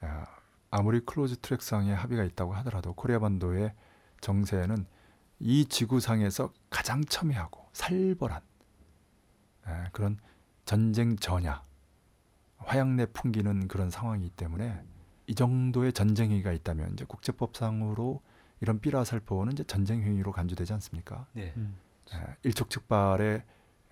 아, 0.02 0.26
아무리 0.70 1.00
close 1.00 1.38
track상에 1.38 1.92
합의가 1.94 2.22
있다고 2.24 2.52
하더라도 2.56 2.92
코리아 2.92 3.18
반도의 3.18 3.72
정세는 4.20 4.84
이 5.38 5.64
지구상에서 5.64 6.52
가장 6.68 7.02
첨예하고 7.02 7.66
살벌한 7.72 8.42
에, 9.66 9.70
그런 9.92 10.18
전쟁 10.66 11.16
전야 11.16 11.64
화약내 12.58 13.06
풍기는 13.06 13.68
그런 13.68 13.88
상황이기 13.88 14.30
때문에 14.36 14.82
이 15.26 15.34
정도의 15.34 15.94
전쟁 15.94 16.30
행위가 16.30 16.52
있다면 16.52 16.92
이제 16.92 17.06
국제법상으로 17.06 18.20
이런 18.60 18.80
삐라살포는 18.80 19.54
이제 19.54 19.64
전쟁 19.64 20.02
행위로 20.02 20.32
간주되지 20.32 20.74
않습니까? 20.74 21.26
네. 21.32 21.54
에, 22.12 22.36
일촉즉발의 22.42 23.42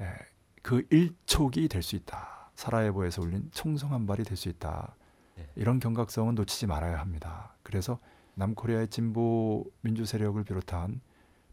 에, 0.01 0.15
그 0.63 0.87
일촉이 0.91 1.69
될 1.69 1.83
수 1.83 1.97
있다. 1.97 2.38
사라예보에서 2.59 3.23
울린 3.23 3.49
총성 3.53 3.93
한 3.93 4.07
발이 4.07 4.25
될 4.25 4.37
수 4.37 4.49
있다. 4.49 4.97
네. 5.37 5.49
이런 5.55 5.79
경각성은 5.79 6.35
놓치지 6.35 6.67
말아야 6.67 6.99
합니다. 6.99 7.55
그래서 7.63 8.01
남코리아의 8.35 8.89
진보 8.89 9.65
민주 9.81 10.05
세력을 10.05 10.43
비롯한 10.43 11.01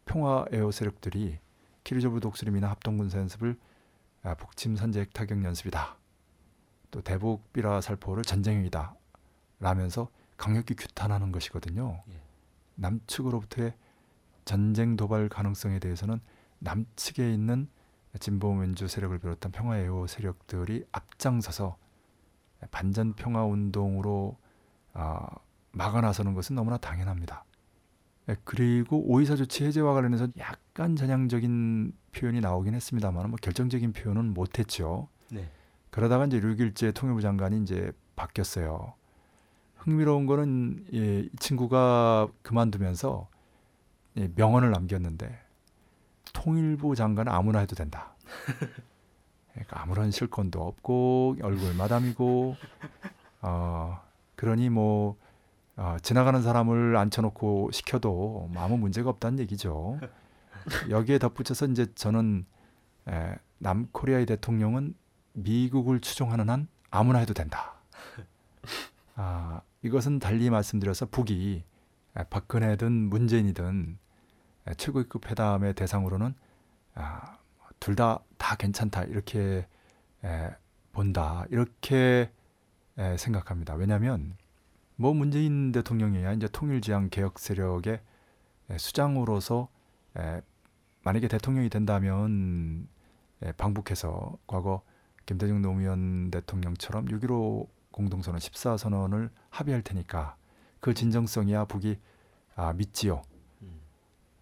평화 0.06 0.46
애호 0.52 0.72
세력들이 0.72 1.38
키르조브 1.84 2.20
독수리미나 2.22 2.70
합동군사 2.72 3.20
연습을 3.20 3.56
아, 4.24 4.34
북침 4.34 4.76
선제 4.76 5.06
타격 5.14 5.44
연습이다. 5.44 5.96
또 6.90 7.02
대북 7.02 7.54
삐라 7.54 7.82
살포를 7.82 8.24
전쟁행위다. 8.24 8.96
라면서 9.60 10.10
강력히 10.38 10.74
규탄하는 10.76 11.32
것이거든요. 11.32 12.02
예. 12.10 12.22
남측으로부터의 12.76 13.76
전쟁 14.44 14.96
도발 14.96 15.30
가능성에 15.30 15.78
대해서는 15.78 16.20
남측에 16.60 17.32
있는 17.32 17.68
진보 18.20 18.54
민주 18.54 18.88
세력을 18.88 19.18
비롯한 19.20 19.52
평화 19.52 19.80
애호 19.80 20.08
세력들이 20.08 20.86
앞장서서 20.92 21.78
반전 22.72 23.14
평화 23.14 23.44
운동으로 23.44 24.38
아, 24.94 25.28
막아 25.72 26.02
나서는 26.02 26.34
것은 26.34 26.56
너무나 26.56 26.78
당연합니다. 26.78 27.44
예, 28.30 28.36
그리고 28.44 29.04
오이사 29.06 29.36
조치 29.36 29.66
해제와 29.66 29.94
관련해서 29.94 30.28
약간 30.40 30.96
전향적인 30.96 31.94
표현이 32.14 32.42
나오긴 32.42 32.74
했습니다만 32.74 33.30
뭐 33.30 33.38
결정적인 33.42 33.94
표현은 33.94 34.34
못했죠. 34.34 35.10
네. 35.30 35.50
그러다가 35.92 36.26
이제 36.26 36.40
6일째 36.40 36.94
통일부 36.94 37.22
장관이 37.22 37.62
이제 37.62 37.92
바뀌었어요. 38.16 38.94
흥미로운 39.76 40.26
거는 40.26 40.86
예, 40.94 41.20
이 41.20 41.30
친구가 41.38 42.30
그만두면서 42.42 43.30
예, 44.18 44.30
명언을 44.34 44.72
남겼는데 44.72 45.45
통일부 46.36 46.96
장관은 46.96 47.32
아무나 47.32 47.60
해도 47.60 47.76
된다. 47.76 48.16
그러니까 49.54 49.82
아무런 49.82 50.12
실권도 50.12 50.62
없고 50.62 51.38
얼굴 51.42 51.74
마담이고 51.74 52.56
어, 53.42 54.02
그러니 54.36 54.70
뭐 54.70 55.18
어, 55.78 55.98
지나가는 56.02 56.42
사람을 56.42 56.96
앉혀놓고 56.98 57.72
시켜도 57.72 58.50
뭐 58.52 58.64
아무 58.64 58.78
문제가 58.78 59.10
없다는 59.10 59.40
얘기죠. 59.40 60.00
여기에 60.90 61.20
덧붙여서 61.20 61.68
이제 61.68 61.94
저는 61.96 62.46
에, 63.08 63.36
남코리아의 63.60 64.26
대통령은 64.26 64.94
미국을 65.34 66.00
추종하는 66.00 66.50
한 66.50 66.68
아무나 66.92 67.20
해도 67.20 67.34
된다. 67.34 67.76
아, 69.16 69.62
이것은 69.84 70.20
달리 70.20 70.50
말씀드려서 70.50 71.08
북이 71.08 71.64
에, 72.18 72.24
박근혜든 72.30 72.92
문재인이든 72.92 73.98
에, 73.98 74.05
최고위급 74.74 75.30
회담의 75.30 75.74
대상으로는 75.76 76.34
아, 76.96 77.38
둘다다 77.80 78.56
괜찮다 78.58 79.04
이렇게 79.04 79.68
에, 80.24 80.50
본다 80.92 81.46
이렇게 81.50 82.32
에, 82.98 83.18
생각합니다. 83.18 83.76
왜냐하면 83.76 84.36
뭐 84.96 85.14
문재인 85.14 85.72
대통령이야 85.72 86.34
이제 86.34 86.48
통일지향 86.48 87.10
개혁 87.10 87.38
세력의 87.38 88.02
에, 88.70 88.78
수장으로서 88.78 89.70
에, 90.18 90.42
만약에 91.04 91.28
대통령이 91.28 91.70
된다면 91.70 92.88
에, 93.44 93.52
방북해서 93.52 94.38
과거 94.48 94.82
김대중 95.26 95.62
노무현 95.62 96.32
대통령처럼 96.32 97.06
6.15 97.06 97.68
공동선언 97.92 98.40
14선언을 98.40 99.30
합의할 99.50 99.82
테니까 99.82 100.36
그 100.80 100.94
진정성이야 100.94 101.66
북이 101.66 102.00
아, 102.56 102.74
믿지요. 102.74 103.22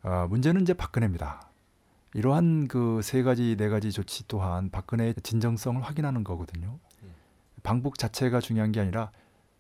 음. 0.06 0.10
아, 0.10 0.28
문제는 0.28 0.62
이제 0.62 0.74
박근혜입니다. 0.74 1.50
이러한 2.16 2.68
그 2.68 3.02
세 3.02 3.24
가지 3.24 3.56
네 3.58 3.70
가지 3.70 3.92
조치 3.92 4.28
또한 4.28 4.70
박근혜의 4.70 5.16
진정성을 5.24 5.82
확인하는 5.82 6.24
거거든요. 6.24 6.78
예. 7.04 7.08
방북 7.64 7.98
자체가 7.98 8.40
중요한 8.40 8.72
게 8.72 8.80
아니라 8.82 9.12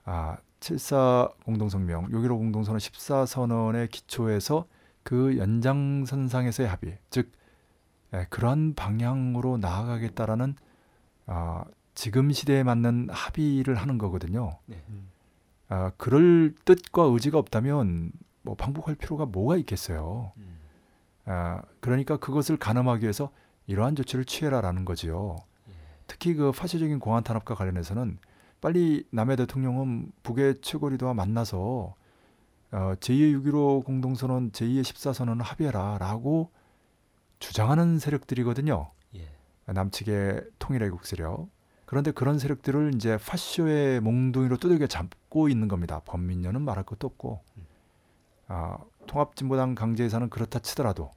아, 0.06 0.38
74 0.60 1.30
공동성명, 1.46 2.10
6.15 2.10 2.30
공동선언 2.38 2.80
14선언의 2.80 3.90
기초에서 3.90 4.66
그 5.04 5.38
연장선상에서의 5.38 6.70
합의, 6.70 7.00
즉 7.10 7.32
예, 8.14 8.28
그러한 8.30 8.76
방향으로 8.76 9.58
나아가겠다라는 9.58 10.56
아, 11.26 11.64
지금 11.96 12.32
시대에 12.32 12.64
맞는 12.64 13.10
합의를 13.12 13.76
하는 13.76 13.98
거거든요. 13.98 14.60
네. 14.68 14.84
아, 15.70 15.92
그럴 15.98 16.54
뜻과 16.66 17.04
의지가 17.04 17.38
없다면 17.40 18.12
뭐 18.44 18.56
방북할 18.56 18.96
필요가 18.96 19.26
뭐가 19.26 19.58
있겠어요. 19.58 20.32
음. 20.38 20.60
아, 21.26 21.62
그러니까 21.80 22.18
그것을 22.18 22.58
가늠하기 22.58 23.04
위해서 23.04 23.32
이러한 23.66 23.96
조치를 23.96 24.26
취해라라는 24.26 24.86
거지요. 24.86 25.38
예. 25.70 25.74
특히 26.06 26.34
그 26.36 26.52
파시적인 26.52 27.00
공안 27.00 27.24
탄압과 27.24 27.56
관련해서는 27.56 28.20
빨리 28.62 29.06
남의 29.10 29.38
대통령은 29.38 30.12
북의 30.24 30.62
최고리더와 30.62 31.14
만나서 31.14 31.96
어, 32.72 32.96
제2의 33.00 33.42
6.15 33.44 33.86
공동선언, 33.86 34.52
제2의 34.52 34.82
14선언을 34.82 35.44
합의해라라고 35.44 36.52
주장하는 37.40 38.00
세력들이거든요. 38.00 38.92
예. 39.16 39.30
남측의 39.66 40.44
통일애국 40.60 41.06
세력. 41.06 41.50
그런데 41.86 42.12
그런 42.12 42.40
세력들을 42.40 42.96
이제 42.96 43.18
파쇼의 43.18 44.02
몽둥이로 44.02 44.58
두들겨 44.58 44.88
잡고 44.88 45.48
있는 45.50 45.68
겁니다. 45.68 46.02
범민련은 46.06 46.62
말할 46.64 46.84
것도 46.86 47.06
없고 47.08 47.42
아, 48.56 48.78
통합진보당 49.08 49.74
강제에서는 49.74 50.30
그렇다 50.30 50.60
치더라도 50.60 51.10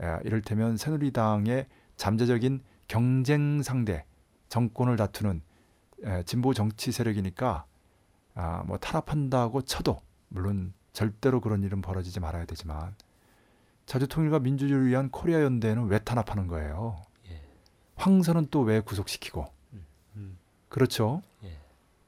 예, 0.00 0.18
이를테면 0.24 0.76
새누리당의 0.76 1.66
잠재적인 1.96 2.62
경쟁 2.86 3.62
상대 3.62 4.04
정권을 4.48 4.96
다투는 4.96 5.42
예, 6.04 6.22
진보 6.24 6.54
정치 6.54 6.92
세력이니까 6.92 7.64
아, 8.34 8.62
뭐 8.64 8.78
탄압한다고 8.78 9.62
쳐도 9.62 10.00
물론 10.28 10.72
절대로 10.92 11.40
그런 11.40 11.64
일은 11.64 11.82
벌어지지 11.82 12.20
말아야 12.20 12.44
되지만 12.44 12.94
자주통일과 13.86 14.38
민주주의를 14.38 14.86
위한 14.86 15.10
코리아 15.10 15.42
연대는 15.42 15.86
왜 15.86 15.98
탄압하는 15.98 16.46
거예요? 16.46 17.02
예. 17.28 17.42
황선은 17.96 18.46
또 18.50 18.62
왜 18.62 18.78
구속시키고? 18.78 19.46
음. 20.14 20.38
그렇죠. 20.68 21.22
예. 21.42 21.58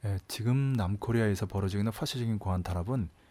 예, 0.04 0.18
지금 0.28 0.74
남코리아에서 0.74 1.46
벌어지고 1.46 1.80
있는 1.80 1.90
파시적인 1.90 2.38
공안 2.38 2.62
탄압은 2.62 3.02
예, 3.02 3.23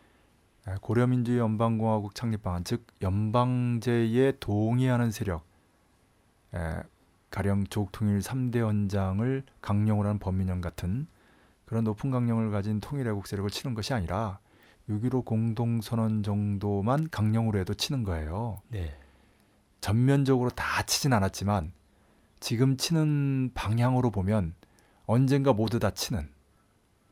고려민주주의 0.81 1.39
연방공화국 1.39 2.15
창립 2.15 2.41
방안, 2.41 2.63
즉 2.63 2.85
연방제에 3.01 4.33
동의하는 4.39 5.11
세력, 5.11 5.45
예, 6.55 6.83
가령 7.29 7.65
조국통일 7.65 8.19
3대 8.19 8.63
원장을 8.63 9.43
강령으로 9.61 10.07
하는 10.07 10.19
범민련 10.19 10.61
같은 10.61 11.07
그런 11.65 11.83
높은 11.83 12.11
강령을 12.11 12.51
가진 12.51 12.79
통일애국 12.79 13.27
세력을 13.27 13.49
치는 13.49 13.73
것이 13.73 13.93
아니라 13.93 14.39
6.15 14.89 15.25
공동선언 15.25 16.23
정도만 16.23 17.09
강령으로 17.09 17.59
해도 17.59 17.73
치는 17.73 18.03
거예요. 18.03 18.61
네. 18.69 18.95
전면적으로 19.81 20.49
다 20.49 20.83
치진 20.83 21.11
않았지만 21.11 21.73
지금 22.39 22.77
치는 22.77 23.51
방향으로 23.53 24.11
보면 24.11 24.53
언젠가 25.05 25.53
모두 25.53 25.79
다 25.79 25.91
치는 25.91 26.29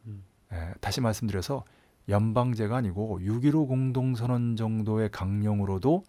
음. 0.05 0.23
예, 0.53 0.73
다시 0.79 1.01
말씀드려서 1.01 1.65
연방제가 2.09 2.77
아니고 2.77 3.19
6.15 3.19 3.67
공동선언 3.67 4.55
정도의 4.55 5.09
강령으로도 5.11 6.03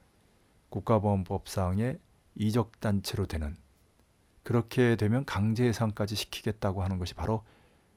국가보안법상의 0.70 1.99
이적단체로 2.34 3.26
되는 3.26 3.57
그렇게 4.43 4.97
되면 4.97 5.24
강제해상까지 5.24 6.14
시키겠다고 6.16 6.82
하는 6.82 6.99
것이 6.99 7.14
바로 7.14 7.45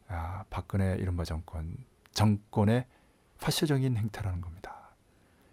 아, 0.08 0.44
박근혜 0.50 0.96
이른바 0.96 1.24
정권 1.24 1.76
정권의 2.12 2.86
파쇼적인 3.40 3.98
행태라는 3.98 4.42
겁니다. 4.42 4.92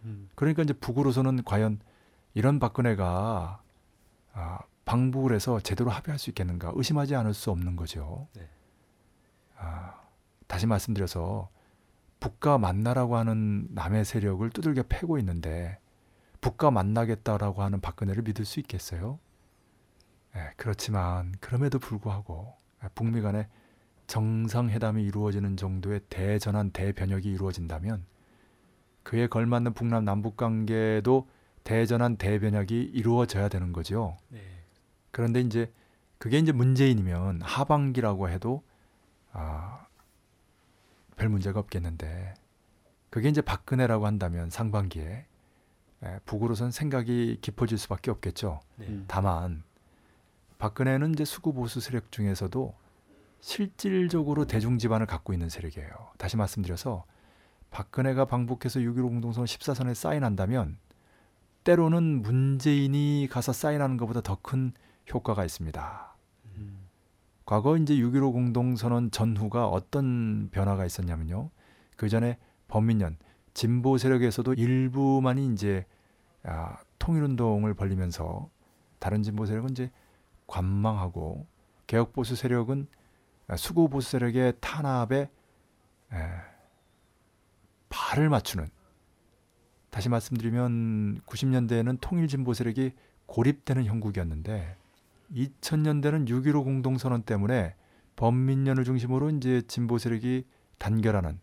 음. 0.04 0.28
그러니까 0.34 0.62
이제 0.62 0.72
북으로서는 0.72 1.44
과연 1.44 1.80
이런 2.34 2.58
박근혜가 2.58 3.62
아, 4.34 4.58
방북을 4.84 5.34
해서 5.34 5.60
제대로 5.60 5.90
합의할 5.90 6.18
수 6.18 6.30
있겠는가 6.30 6.72
의심하지 6.74 7.14
않을 7.14 7.34
수 7.34 7.50
없는 7.50 7.76
거죠. 7.76 8.28
네. 8.34 8.48
아, 9.56 10.00
다시 10.46 10.66
말씀드려서 10.66 11.48
북과 12.42 12.58
만나라고 12.58 13.16
하는 13.16 13.68
남의 13.70 14.04
세력을 14.04 14.50
두들겨 14.50 14.82
패고 14.88 15.16
있는데 15.18 15.78
북과 16.40 16.72
만나겠다라고 16.72 17.62
하는 17.62 17.80
박근혜를 17.80 18.24
믿을 18.24 18.44
수 18.44 18.58
있겠어요? 18.58 19.20
예, 20.34 20.50
그렇지만 20.56 21.34
그럼에도 21.40 21.78
불구하고 21.78 22.52
예, 22.82 22.88
북미 22.96 23.20
간에 23.20 23.48
정상회담이 24.08 25.04
이루어지는 25.04 25.56
정도의 25.56 26.00
대전환 26.08 26.72
대변혁이 26.72 27.30
이루어진다면 27.30 28.04
그에 29.04 29.28
걸맞는 29.28 29.74
북남 29.74 30.04
남북 30.04 30.36
관계도 30.36 31.28
대전환 31.62 32.16
대변혁이 32.16 32.90
이루어져야 32.92 33.48
되는 33.48 33.72
거죠. 33.72 34.16
네. 34.30 34.40
그런데 35.12 35.40
이제 35.40 35.72
그게 36.18 36.38
이제 36.38 36.50
문재인이면 36.50 37.42
하반기라고 37.42 38.28
해도 38.30 38.64
아, 39.30 39.86
별 41.22 41.28
문제가 41.28 41.60
없겠는데 41.60 42.34
그게 43.08 43.28
이제 43.28 43.40
박근혜라고 43.40 44.06
한다면 44.06 44.50
상반기에 44.50 45.24
에, 46.02 46.18
북으로선 46.24 46.72
생각이 46.72 47.38
깊어질 47.40 47.78
수밖에 47.78 48.10
없겠죠. 48.10 48.58
네. 48.74 48.86
음. 48.88 49.04
다만 49.06 49.62
박근혜는 50.58 51.12
이제 51.12 51.24
수구 51.24 51.52
보수 51.52 51.80
세력 51.80 52.10
중에서도 52.10 52.74
실질적으로 53.38 54.46
대중 54.46 54.78
지반을 54.78 55.06
갖고 55.06 55.32
있는 55.32 55.48
세력이에요. 55.48 55.90
다시 56.18 56.36
말씀드려서 56.36 57.04
박근혜가 57.70 58.24
방북해서 58.24 58.80
6.15 58.80 59.02
공동선 59.02 59.44
14선에 59.44 59.94
사인한다면 59.94 60.76
때로는 61.62 62.22
문재인이 62.22 63.28
가서 63.30 63.52
사인하는 63.52 63.96
것보다 63.96 64.22
더 64.22 64.38
큰 64.42 64.72
효과가 65.14 65.44
있습니다. 65.44 66.11
음. 67.52 67.54
과거 67.54 67.76
이제 67.76 67.94
6.15 67.94 68.32
공동선언 68.32 69.10
전후가 69.10 69.68
어떤 69.68 70.48
변화가 70.50 70.86
있었냐면요. 70.86 71.50
그 71.96 72.08
전에 72.08 72.38
범민련 72.68 73.18
진보 73.52 73.98
세력에서도 73.98 74.54
일부만이 74.54 75.52
이제 75.52 75.84
아, 76.44 76.78
통일운동을 76.98 77.74
벌리면서 77.74 78.48
다른 78.98 79.22
진보 79.22 79.44
세력은 79.44 79.70
이제 79.70 79.90
관망하고 80.46 81.46
개혁 81.86 82.14
보수 82.14 82.36
세력은 82.36 82.86
아, 83.48 83.56
수구 83.56 83.90
보수 83.90 84.12
세력의 84.12 84.54
탄압에 84.60 85.28
에, 86.12 86.16
발을 87.90 88.30
맞추는 88.30 88.66
다시 89.90 90.08
말씀드리면 90.08 91.20
90년대에는 91.26 91.98
통일 92.00 92.28
진보 92.28 92.54
세력이 92.54 92.92
고립되는 93.26 93.84
형국이었는데 93.84 94.76
2000년대는 95.34 96.28
6.15 96.28 96.64
공동선언 96.64 97.22
때문에 97.22 97.74
범민련을 98.16 98.84
중심으로 98.84 99.30
이제 99.30 99.62
진보 99.66 99.98
세력이 99.98 100.46
단결하는 100.78 101.40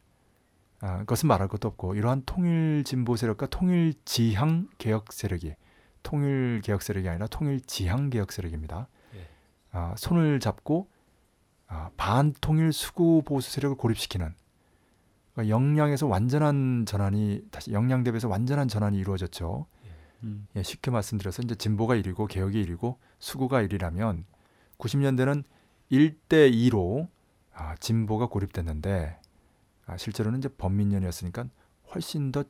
아, 0.82 1.00
그것은 1.00 1.28
말할 1.28 1.48
것도 1.48 1.68
없고 1.68 1.96
이러한 1.96 2.24
통일 2.26 2.84
진보 2.86 3.16
세력과 3.16 3.48
통일 3.48 3.94
지향 4.06 4.68
개혁 4.78 5.12
세력이 5.12 5.56
통일 6.04 6.62
개혁 6.64 6.82
세력이 6.82 7.10
아니라 7.10 7.28
통일 7.28 7.60
지향 7.62 8.10
개혁 8.10 8.32
세력입니다. 8.32 8.88
예. 9.16 9.28
아, 9.72 9.94
손을 9.98 10.40
잡고 10.40 10.90
아, 11.68 11.90
반통일 11.98 12.72
수구 12.72 13.24
보수 13.26 13.52
세력을 13.52 13.78
고립시키는 13.78 14.34
그러니까 15.34 15.56
역량에서 15.56 16.08
완전한 16.08 16.86
전환이 16.86 17.44
다시 17.52 17.72
역량 17.74 18.04
대비해서 18.04 18.28
완전한 18.28 18.68
전환이 18.68 18.98
이루어졌죠. 18.98 19.68
음. 20.24 20.48
예, 20.56 20.64
쉽게 20.64 20.92
말씀드려서 20.92 21.44
이제 21.44 21.56
진보가 21.56 21.96
1이고 21.96 22.28
개혁이 22.28 22.66
1이고 22.66 22.98
수구가 23.20 23.64
1이라면 23.64 24.24
90년대는 24.78 25.44
1대 25.92 26.52
2로 26.52 27.08
아, 27.54 27.76
진보가 27.76 28.28
고립됐는데 28.28 29.20
아, 29.86 29.98
실제로는 29.98 30.40
이제 30.40 30.50
범민련이었으니까 30.50 31.46
훨씬 31.94 32.32
더 32.32 32.44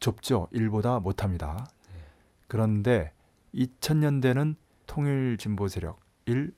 좁죠. 0.00 0.48
1보다 0.52 1.00
못합니다. 1.00 1.66
네. 1.92 2.00
그런데 2.48 3.12
2000년대는 3.54 4.56
통일 4.86 5.36
진보 5.38 5.68
세력 5.68 6.00
1, 6.26 6.52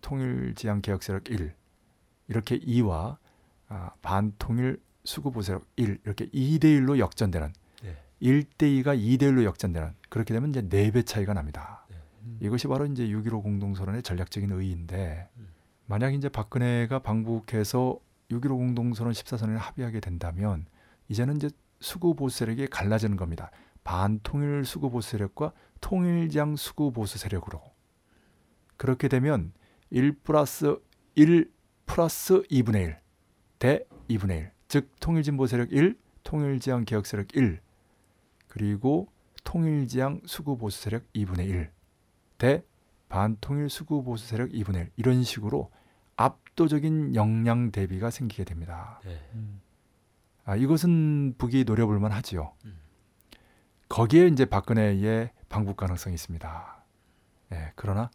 통일 0.00 0.54
지향 0.54 0.80
개혁 0.80 1.02
세력 1.02 1.30
1 1.30 1.54
이렇게 2.28 2.58
2와 2.58 3.18
아, 3.68 3.90
반통일 4.02 4.80
수구보 5.04 5.42
세력 5.42 5.66
1 5.76 6.00
이렇게 6.04 6.26
2대 6.26 6.64
1로 6.64 6.98
역전되는 6.98 7.52
네. 7.82 7.96
1대 8.20 8.82
2가 8.82 8.98
2대 8.98 9.22
1로 9.22 9.44
역전되는 9.44 9.94
그렇게 10.08 10.34
되면 10.34 10.50
이제 10.50 10.62
4배 10.62 11.06
차이가 11.06 11.32
납니다. 11.34 11.85
음. 12.26 12.38
이것이 12.40 12.66
바로 12.68 12.84
이제 12.86 13.06
6.15 13.06 13.42
공동선언의 13.42 14.02
전략적인 14.02 14.50
의의인데 14.50 15.28
음. 15.36 15.48
만약 15.86 16.14
이제 16.14 16.28
박근혜가 16.28 16.98
방북해서 16.98 17.98
6.15 18.30 18.48
공동선언 18.48 19.12
14선에 19.12 19.56
합의하게 19.56 20.00
된다면 20.00 20.66
이제는 21.08 21.36
이제 21.36 21.50
수구 21.80 22.14
보수 22.14 22.38
세력이 22.38 22.66
갈라지는 22.68 23.16
겁니다. 23.16 23.50
반통일 23.84 24.64
수구 24.64 24.90
보수 24.90 25.10
세력과 25.10 25.52
통일장 25.80 26.56
수구 26.56 26.90
보수 26.90 27.18
세력으로 27.18 27.62
그렇게 28.76 29.08
되면 29.08 29.52
1 29.90 30.12
플러스 30.24 30.78
1 31.14 31.50
플러스 31.86 32.42
2분의 32.42 32.82
1 32.82 33.00
대 33.58 33.84
2분의 34.08 34.30
1. 34.30 34.50
즉 34.68 34.90
통일진보 35.00 35.46
세력 35.46 35.72
1, 35.72 35.96
통일지향 36.24 36.84
개혁 36.84 37.06
세력 37.06 37.34
1, 37.36 37.60
그리고 38.48 39.08
통일지향 39.44 40.22
수구 40.26 40.58
보수 40.58 40.82
세력 40.82 41.04
2분의 41.12 41.48
1 41.48 41.70
대 42.38 42.64
반통일 43.08 43.70
수구 43.70 44.02
보수 44.02 44.26
세력 44.26 44.50
2분의 44.50 44.76
1 44.76 44.90
이런 44.96 45.22
식으로 45.22 45.70
압도적인 46.16 47.14
역량 47.14 47.70
대비가 47.70 48.10
생기게 48.10 48.44
됩니다. 48.44 49.00
네. 49.04 49.20
음. 49.34 49.60
아, 50.44 50.56
이것은 50.56 51.34
북이 51.38 51.64
노려볼 51.64 51.98
만하지요. 51.98 52.52
음. 52.64 52.78
거기에 53.88 54.26
이제 54.28 54.44
박근혜의 54.44 55.30
방북 55.48 55.76
가능성이 55.76 56.14
있습니다. 56.14 56.84
예, 57.52 57.72
그러나 57.76 58.10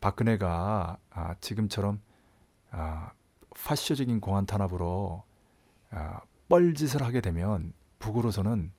박근혜가 0.00 0.98
아, 1.10 1.34
지금처럼 1.40 2.00
아, 2.70 3.12
파쇼적인 3.54 4.20
공안 4.20 4.44
탄압으로 4.46 5.24
아, 5.90 6.20
뻘짓을 6.48 7.02
하게 7.02 7.20
되면 7.20 7.72
북으로서는 7.98 8.72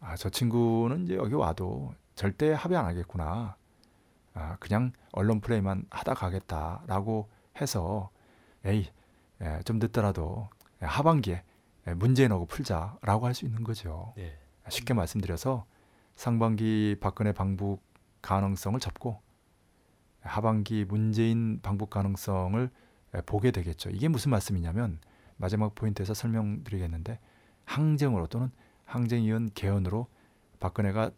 아, 0.00 0.16
저 0.16 0.28
친구는 0.28 1.04
이제 1.04 1.16
여기 1.16 1.34
와도 1.34 1.94
절대 2.14 2.52
합의 2.52 2.76
안 2.76 2.86
하겠구나. 2.86 3.56
아, 4.36 4.56
그냥 4.60 4.92
언론 5.12 5.40
플레이만 5.40 5.86
하다 5.90 6.14
가겠다라고 6.14 7.28
해서 7.60 8.10
에이 8.64 8.90
예, 9.40 9.60
좀 9.64 9.78
늦더라도 9.78 10.48
하반기에 10.80 11.42
예, 11.86 11.94
문재인 11.94 12.32
하고 12.32 12.46
풀자라고 12.46 13.26
할 13.26 13.34
수 13.34 13.44
있는 13.46 13.64
거죠. 13.64 14.12
네. 14.16 14.38
쉽게 14.68 14.94
말씀드려서 14.94 15.64
상반기 16.16 16.96
박근혜 17.00 17.32
방북 17.32 17.82
가능성을 18.22 18.78
접고 18.80 19.20
하반기 20.20 20.84
문재인 20.84 21.60
방북 21.62 21.90
가능성을 21.90 22.70
예, 23.14 23.20
보게 23.22 23.50
되겠죠. 23.50 23.90
이게 23.90 24.08
무슨 24.08 24.30
말씀이냐면 24.30 25.00
마지막 25.38 25.74
포인트에서 25.74 26.12
설명드리겠는데 26.12 27.18
항쟁으로 27.64 28.26
또는 28.26 28.50
항쟁이은 28.84 29.50
개헌으로 29.54 30.08
박근혜가 30.60 31.10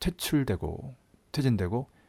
퇴출되고 0.00 0.94
퇴진되고 1.32 1.88
아, 1.88 2.01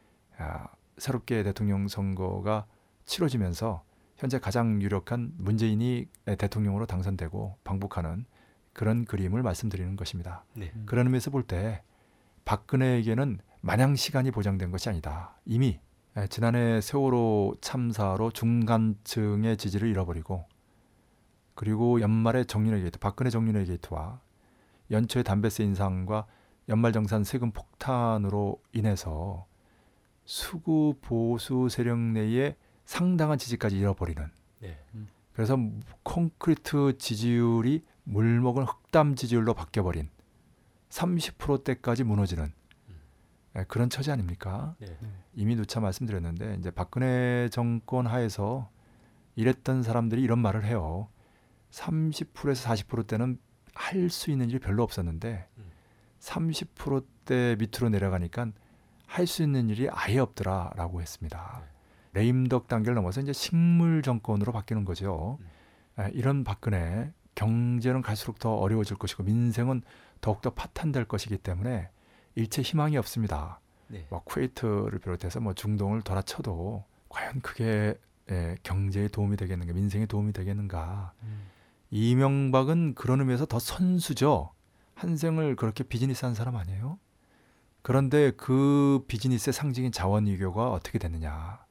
새롭게 0.97 1.43
대통령 1.43 1.87
선거가 1.87 2.65
치러지면서 3.05 3.83
현재 4.15 4.39
가장 4.39 4.81
유력한 4.81 5.33
문재인이 5.37 6.07
대통령으로 6.37 6.85
당선되고 6.85 7.57
방북하는 7.63 8.25
그런 8.71 9.05
그림을 9.05 9.43
말씀드리는 9.43 9.95
것입니다. 9.95 10.45
네. 10.55 10.71
그런 10.85 11.07
의미에서 11.07 11.31
볼 11.31 11.43
때 11.43 11.83
박근혜에게는 12.45 13.39
마냥 13.61 13.95
시간이 13.95 14.31
보장된 14.31 14.71
것이 14.71 14.89
아니다. 14.89 15.35
이미 15.45 15.79
에, 16.17 16.27
지난해 16.27 16.81
세월호 16.81 17.55
참사로 17.61 18.31
중간층의 18.31 19.57
지지를 19.57 19.89
잃어버리고 19.89 20.45
그리고 21.55 22.01
연말에 22.01 22.43
정윤회 22.43 22.81
게이트, 22.81 22.99
박근혜 22.99 23.29
정윤회 23.29 23.63
게이트와 23.65 24.19
연초에 24.91 25.23
담배세 25.23 25.63
인상과 25.63 26.25
연말정산 26.69 27.23
세금 27.23 27.51
폭탄으로 27.51 28.61
인해서 28.73 29.45
수구 30.25 30.95
보수 31.01 31.67
세력 31.69 31.99
내에 31.99 32.55
상당한 32.85 33.37
지지까지 33.37 33.77
잃어버리는 33.77 34.29
네. 34.59 34.77
그래서 35.33 35.57
콘크리트 36.03 36.97
지지율이 36.97 37.83
물먹은 38.03 38.63
흑담 38.63 39.15
지지율로 39.15 39.53
바뀌어버린 39.53 40.09
30%대까지 40.89 42.03
무너지는 42.03 42.51
예, 43.55 43.63
그런 43.67 43.89
처지 43.89 44.11
아닙니까? 44.11 44.75
네. 44.79 44.97
이미 45.35 45.55
누차 45.55 45.79
말씀드렸는데 45.79 46.55
이제 46.59 46.71
박근혜 46.71 47.49
정권 47.51 48.07
하에서 48.07 48.69
일했던 49.35 49.83
사람들이 49.83 50.21
이런 50.21 50.39
말을 50.39 50.63
해요. 50.65 51.09
30%에서 51.71 52.69
40%대는 52.69 53.39
할 53.75 54.09
수 54.09 54.29
있는 54.29 54.49
일이 54.49 54.59
별로 54.59 54.83
없었는데 54.83 55.47
음. 55.57 55.71
30%대 56.19 57.55
밑으로 57.57 57.89
내려가니까 57.89 58.51
할 59.13 59.27
수 59.27 59.43
있는 59.43 59.69
일이 59.69 59.87
아예 59.91 60.17
없더라라고 60.17 60.99
했습니다. 60.99 61.61
레임덕 62.13 62.67
단계를 62.67 62.95
넘어서 62.95 63.21
이제 63.21 63.31
식물 63.31 64.01
정권으로 64.01 64.51
바뀌는 64.51 64.85
거죠. 64.85 65.37
음. 65.39 66.01
에, 66.01 66.09
이런 66.13 66.43
박근혜 66.43 67.11
경제는 67.35 68.01
갈수록 68.01 68.39
더 68.39 68.55
어려워질 68.55 68.97
것이고 68.97 69.21
민생은 69.23 69.83
더욱더 70.19 70.49
파탄될 70.49 71.05
것이기 71.05 71.37
때문에 71.37 71.89
일체 72.35 72.63
희망이 72.63 72.97
없습니다. 72.97 73.59
네. 73.87 74.07
뭐 74.09 74.23
쿠웨이트를 74.23 74.97
비롯해서 74.97 75.39
뭐 75.39 75.53
중동을 75.53 76.01
돌아쳐도 76.01 76.83
과연 77.09 77.41
그게 77.41 77.95
에, 78.31 78.55
경제에 78.63 79.09
도움이 79.09 79.37
되겠는가, 79.37 79.73
민생에 79.73 80.07
도움이 80.07 80.33
되겠는가? 80.33 81.13
이명박은 81.91 82.95
그런 82.95 83.19
의미에서 83.19 83.45
더 83.45 83.59
선수죠. 83.59 84.51
한 84.95 85.17
생을 85.17 85.55
그렇게 85.55 85.83
비즈니스한 85.83 86.33
사람 86.33 86.55
아니에요? 86.55 86.97
그런데 87.83 88.31
그 88.31 89.03
비즈니스의 89.07 89.53
상징인 89.53 89.91
자원외교가 89.91 90.71
어떻게 90.71 90.97
됐느냐? 90.97 91.63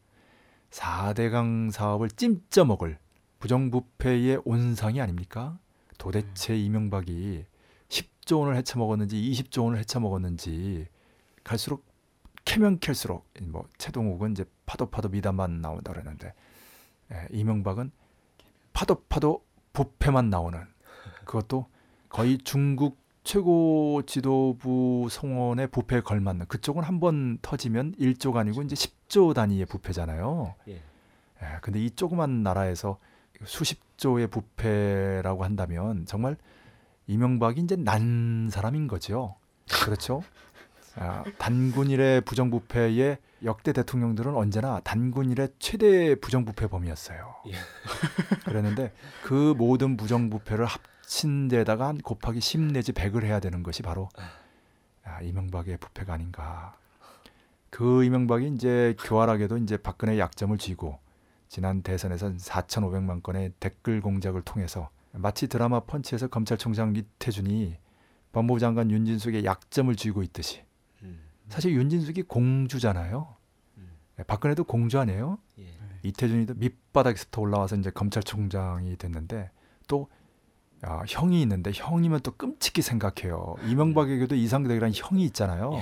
4대강 0.71 1.71
사업을 1.71 2.11
찜쪄 2.11 2.67
먹을 2.67 2.99
부정부패의 3.41 4.43
온상이 4.45 5.01
아닙니까? 5.01 5.59
도대체 5.97 6.57
이명박이 6.57 7.47
10조 7.89 8.41
원을 8.41 8.57
헤쳐먹었는지 8.57 9.17
20조 9.17 9.65
원을 9.65 9.79
헤쳐먹었는지 9.79 10.87
갈수록 11.45 11.85
캐면 12.45 12.79
캘수록 12.81 13.27
뭐 13.43 13.67
최동욱은 13.79 14.33
이제 14.33 14.45
파도 14.67 14.91
파도 14.91 15.09
미담만 15.09 15.61
나온다 15.61 15.93
그랬는데 15.93 16.35
예, 17.13 17.29
이명박은 17.31 17.91
파도 18.73 19.03
파도 19.09 19.45
부패만 19.73 20.29
나오는 20.29 20.61
그것도 21.25 21.67
거의 22.09 22.39
중국 22.39 23.02
최고 23.25 24.03
지도부 24.07 25.09
성원의 25.11 25.68
부패에 25.68 26.01
걸맞는 26.01 26.47
그쪽은 26.47 26.83
한 26.83 27.01
번 27.01 27.39
터지면 27.43 27.95
1조가 27.99 28.37
아니고 28.37 28.62
이제 28.62 28.75
10조 28.77 29.35
단위의 29.35 29.66
부패잖아요. 29.66 30.55
예. 30.68 30.73
예, 30.75 31.59
근데 31.62 31.81
이 31.85 31.91
조그만 31.91 32.43
나라에서 32.43 32.99
수십 33.45 33.81
조의 33.97 34.29
부패라고 34.29 35.43
한다면 35.45 36.05
정말 36.07 36.37
이명박이 37.09 37.61
이제 37.61 37.75
난 37.77 38.49
사람인 38.51 38.87
거죠. 38.87 39.35
그렇죠? 39.85 40.23
아, 40.97 41.25
단군일의 41.39 42.20
부정부패의 42.20 43.18
역대 43.45 43.73
대통령들은 43.73 44.37
언제나 44.37 44.79
단군일의 44.81 45.49
최대 45.59 46.14
부정부패범이었어요. 46.16 47.35
예. 47.49 47.53
그랬는데 48.45 48.93
그 49.25 49.55
모든 49.57 49.97
부정부패를 49.97 50.66
합 50.66 50.81
친 51.13 51.47
데다가 51.47 51.89
한 51.89 51.99
곱하기 51.99 52.41
10 52.41 52.73
내지 52.73 52.93
100을 52.93 53.25
해야 53.25 53.39
되는 53.39 53.63
것이 53.63 53.83
바로 53.83 54.09
아, 55.05 55.21
이명박의 55.21 55.77
부패가 55.77 56.15
아닌가. 56.15 56.75
그 57.69 58.03
이명박이 58.03 58.49
이제 58.55 58.97
교활하게도 58.99 59.59
이제 59.59 59.77
박근혜 59.77 60.19
약점을 60.19 60.57
쥐고 60.57 60.99
지난 61.49 61.83
대선에서 61.83 62.33
4,500만 62.33 63.23
건의 63.23 63.53
댓글 63.61 64.01
공작을 64.01 64.41
통해서 64.41 64.89
마치 65.13 65.49
드라마 65.49 65.81
펀치에서 65.81 66.29
검찰총장 66.29 66.97
이태준이 66.97 67.77
법무부 68.33 68.59
장관 68.59 68.91
윤진숙의 68.91 69.45
약점을 69.45 69.95
쥐고 69.95 70.23
있듯이 70.23 70.63
음. 71.03 71.21
사실 71.51 71.75
윤진숙이 71.75 72.23
공주잖아요. 72.23 73.37
음. 73.77 73.91
네, 74.17 74.25
박근혜도 74.25 74.65
공주 74.65 74.99
아니에요? 74.99 75.39
예. 75.59 75.75
이태준이도 76.05 76.55
밑바닥에서부터 76.55 77.43
올라와서 77.43 77.77
이제 77.77 77.91
검찰총장이 77.91 78.97
됐는데 78.97 79.51
또 79.87 80.09
아, 80.83 81.03
형이 81.07 81.41
있는데 81.43 81.70
형이면 81.72 82.20
또 82.20 82.33
끔찍히 82.33 82.83
생각해요. 82.83 83.55
이명박에게도 83.66 84.35
이상덕이라는 84.35 84.93
형이 84.95 85.24
있잖아요. 85.26 85.80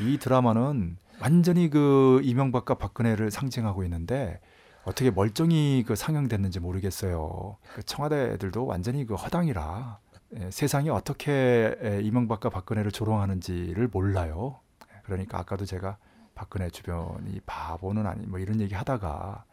이 0.00 0.18
드라마는 0.18 0.96
완전히 1.20 1.68
그 1.68 2.20
이명박과 2.22 2.74
박근혜를 2.74 3.30
상징하고 3.30 3.84
있는데 3.84 4.40
어떻게 4.84 5.10
멀쩡히 5.10 5.84
그 5.86 5.96
상영됐는지 5.96 6.60
모르겠어요. 6.60 7.56
그 7.74 7.82
청와대 7.82 8.32
애들도 8.32 8.64
완전히 8.64 9.04
그 9.04 9.14
허당이라 9.14 9.98
예, 10.36 10.50
세상이 10.50 10.90
어떻게 10.90 11.76
에, 11.82 12.00
이명박과 12.02 12.50
박근혜를 12.50 12.92
조롱하는지를 12.92 13.88
몰라요. 13.92 14.60
그러니까 15.04 15.38
아까도 15.38 15.64
제가 15.64 15.96
박근혜 16.34 16.70
주변이 16.70 17.40
바보는 17.46 18.06
아니 18.06 18.26
뭐 18.26 18.38
이런 18.38 18.60
얘기 18.60 18.74
하다가 18.74 19.44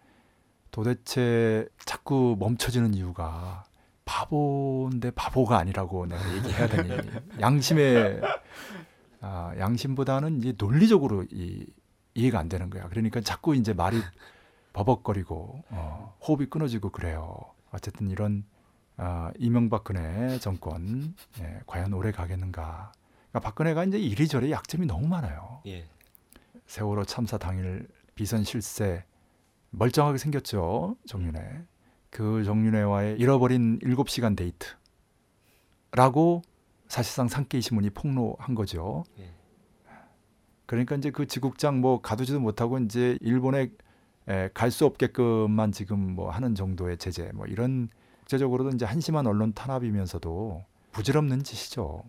도대체 0.72 1.68
자꾸 1.86 2.36
멈춰지는 2.40 2.94
이유가 2.94 3.64
바보인데 4.06 5.12
바보가 5.12 5.58
아니라고 5.58 6.06
내가 6.06 6.22
얘기해야 6.36 6.68
되니 6.68 6.98
양심의 7.40 8.22
아, 9.22 9.54
양심보다는 9.58 10.38
이제 10.40 10.54
논리적으로 10.58 11.24
이, 11.32 11.66
이해가 12.14 12.40
안 12.40 12.48
되는 12.48 12.70
거야. 12.70 12.88
그러니까 12.90 13.22
자꾸 13.22 13.56
이제 13.56 13.74
말이 13.74 14.00
버벅거리고 14.74 15.64
어, 15.70 16.16
호흡이 16.22 16.46
끊어지고 16.48 16.92
그래요. 16.92 17.38
어쨌든 17.72 18.10
이런 18.12 18.46
아, 18.98 19.32
이명박근혜 19.40 20.40
정권 20.40 21.16
예, 21.40 21.60
과연 21.66 21.92
오래 21.94 22.12
가겠는가? 22.12 22.92
그러니까 23.32 23.40
박근혜가 23.50 23.84
이제 23.86 23.98
이리저리 23.98 24.52
약점이 24.52 24.86
너무 24.86 25.08
많아요. 25.08 25.62
예. 25.66 25.86
세월호 26.68 27.06
참사 27.06 27.38
당일 27.38 27.88
비선 28.16 28.44
실세 28.44 29.04
멀쩡하게 29.72 30.18
생겼죠 30.18 30.96
정윤회 31.06 31.64
그 32.16 32.46
정윤회와의 32.46 33.18
잃어버린 33.20 33.78
7시간 33.80 34.38
데이트라고 35.92 36.44
사실상 36.88 37.28
산케이 37.28 37.60
신문이 37.60 37.90
폭로한 37.90 38.56
거죠 38.56 39.04
예. 39.20 39.34
그러니까 40.66 40.96
이제 40.96 41.12
그 41.12 41.28
지국장 41.28 41.82
뭐 41.82 42.00
가두지도 42.00 42.40
못하고 42.40 42.80
이제 42.80 43.18
일본에 43.20 43.70
갈 44.54 44.72
수 44.72 44.86
없게끔만 44.86 45.74
지금 45.74 46.16
뭐 46.16 46.30
하는 46.30 46.56
정도의 46.56 46.98
제재 46.98 47.32
뭐 47.34 47.48
이런 47.48 47.90
국제적으로도 48.20 48.70
이제 48.70 48.86
한심한 48.86 49.28
언론 49.28 49.52
탄압이면서도 49.52 50.64
부질없는 50.94 51.44
짓이죠. 51.44 52.02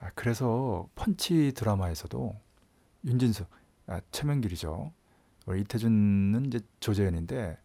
아, 0.00 0.10
그래서 0.14 0.88
펀치 0.94 1.52
드라마에서도 1.54 2.34
윤진수, 3.04 3.44
아, 3.86 4.00
최명길이죠. 4.12 4.92
이태준은 5.46 6.46
이제 6.46 6.60
조재현인데 6.80 7.58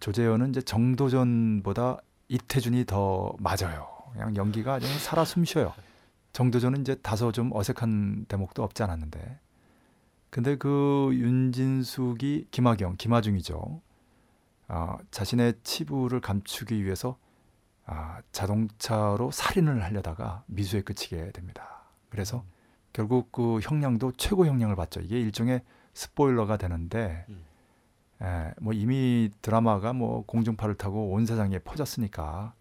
조재현은 0.00 0.50
이제 0.50 0.60
정도전보다 0.62 1.98
이태준이 2.28 2.84
더 2.86 3.34
맞아요. 3.38 3.88
그냥 4.12 4.34
연기가 4.36 4.74
아주 4.74 4.86
살아 4.98 5.24
숨쉬어요. 5.24 5.72
정도전은 6.32 6.82
이제 6.82 6.94
다소 6.96 7.32
좀 7.32 7.50
어색한 7.52 8.26
대목도 8.28 8.62
없지 8.62 8.82
않았는데 8.82 9.40
근데 10.30 10.56
그 10.56 11.10
윤진숙이 11.12 12.48
김하경, 12.50 12.96
김하중이죠. 12.98 13.80
어, 14.68 14.98
자신의 15.10 15.54
치부를 15.62 16.20
감추기 16.20 16.84
위해서 16.84 17.16
아, 17.86 18.20
자동차로 18.32 19.30
살인을 19.30 19.82
하려다가 19.84 20.42
미수에 20.46 20.82
그치게 20.82 21.30
됩니다. 21.30 21.84
그래서 22.10 22.44
결국 22.92 23.30
그 23.30 23.60
형량도 23.60 24.12
최고 24.16 24.46
형량을 24.46 24.74
받죠. 24.74 25.00
이게 25.00 25.20
일종의 25.20 25.62
스포일러가 25.94 26.56
되는데 26.56 27.24
음. 27.28 27.44
에, 28.22 28.52
뭐 28.60 28.72
이미 28.72 29.30
드라마가 29.42 29.92
뭐 29.92 30.24
공중파를 30.26 30.76
타고 30.76 31.12
온 31.12 31.26
세상에 31.26 31.58
퍼졌으니까 31.58 32.54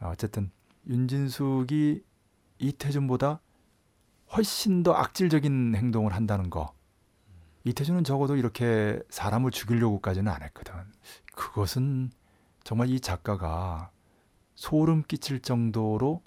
어, 0.00 0.08
어쨌든 0.12 0.50
윤진숙이 0.88 2.02
이태준보다 2.58 3.40
훨씬 4.32 4.82
더 4.82 4.92
악질적인 4.92 5.74
행동을 5.76 6.14
한다는 6.14 6.50
거. 6.50 6.74
이태준은 7.64 8.04
적어도 8.04 8.36
이렇게 8.36 9.00
사람을 9.08 9.50
죽이려고까지는 9.50 10.30
안 10.30 10.42
했거든. 10.42 10.72
그것은 11.34 12.10
정말 12.62 12.90
이 12.90 13.00
작가가 13.00 13.90
소름 14.54 15.02
끼칠 15.02 15.40
정도로 15.40 16.22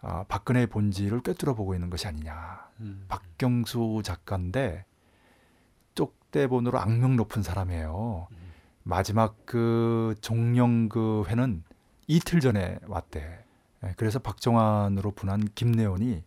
아, 0.00 0.24
박근혜의 0.24 0.66
본질을 0.66 1.22
꿰뚫어 1.22 1.54
보고 1.54 1.74
있는 1.74 1.88
것이 1.88 2.06
아니냐. 2.06 2.68
음. 2.80 3.06
박경수 3.08 4.02
작가인데 4.04 4.84
쪽대본으로 5.94 6.78
악명 6.78 7.16
높은 7.16 7.42
사람이에요. 7.42 8.28
음. 8.30 8.36
마지막 8.82 9.36
그 9.46 10.14
종영 10.20 10.88
그 10.88 11.24
회는 11.28 11.64
이틀 12.06 12.40
전에 12.40 12.78
왔대. 12.86 13.44
예, 13.84 13.94
그래서 13.96 14.18
박정환으로 14.18 15.12
분한 15.12 15.48
김래원이 15.54 16.22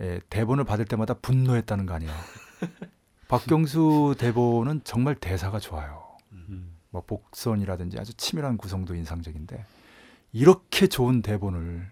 예, 0.00 0.20
대본을 0.30 0.64
받을 0.64 0.84
때마다 0.84 1.14
분노했다는 1.14 1.86
거 1.86 1.94
아니야. 1.94 2.12
박경수 3.28 4.16
대본은 4.18 4.82
정말 4.84 5.14
대사가 5.14 5.58
좋아요. 5.58 6.16
음. 6.32 6.76
뭐 6.90 7.02
복선이라든지 7.06 7.98
아주 7.98 8.14
치밀한 8.14 8.56
구성도 8.56 8.94
인상적인데 8.94 9.64
이렇게 10.32 10.86
좋은 10.86 11.22
대본을 11.22 11.90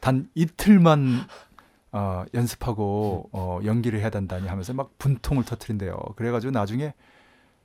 단 0.00 0.30
이틀만 0.34 1.26
어, 1.92 2.24
연습하고 2.34 3.28
어, 3.32 3.60
연기를 3.64 4.00
해야 4.00 4.10
된다니 4.10 4.48
하면서 4.48 4.72
막 4.72 4.96
분통을 4.98 5.44
터트린대요. 5.44 5.96
그래가지고 6.16 6.52
나중에 6.52 6.94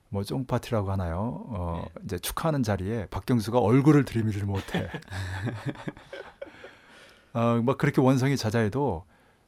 뭐 0.08 0.24
쫑파티라고 0.24 0.90
하나요? 0.90 1.44
어, 1.48 1.84
이제 2.04 2.18
축하하는 2.18 2.62
자리에 2.62 3.06
박경수가 3.06 3.58
얼굴을 3.58 4.04
들이밀지 4.04 4.44
못해. 4.44 4.88
어, 7.34 7.60
뭐 7.62 7.76
그렇게 7.76 8.00
원성이 8.00 8.36
자자해도 8.36 9.04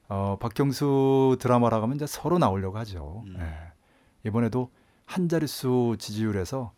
어, 0.09 0.37
박경수 0.41 1.37
드라마라고 1.41 1.85
하면 1.85 1.97
이제 1.97 2.07
서로 2.07 2.39
나오려고 2.39 2.79
하죠. 2.79 3.23
음. 3.27 3.37
예. 3.41 4.29
이번에도 4.29 4.71
한 5.07 5.29
자릿수 5.29 5.97
지지율에서 5.99 6.73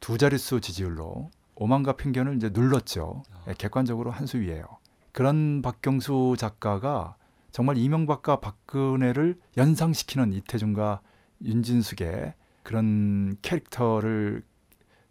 두 0.00 0.18
자릿수 0.18 0.60
지지율로 0.60 1.30
오만과 1.54 1.92
편견을 1.94 2.36
이제 2.36 2.50
눌렀죠. 2.52 3.22
예, 3.48 3.54
객관적으로 3.54 4.10
한 4.10 4.26
수 4.26 4.38
위에요. 4.38 4.66
그런 5.12 5.62
박경수 5.62 6.34
작가가 6.38 7.16
정말 7.56 7.78
이명박과 7.78 8.40
박근혜를 8.40 9.40
연상시키는 9.56 10.34
이태준과 10.34 11.00
윤진숙의 11.42 12.34
그런 12.62 13.34
캐릭터를 13.40 14.42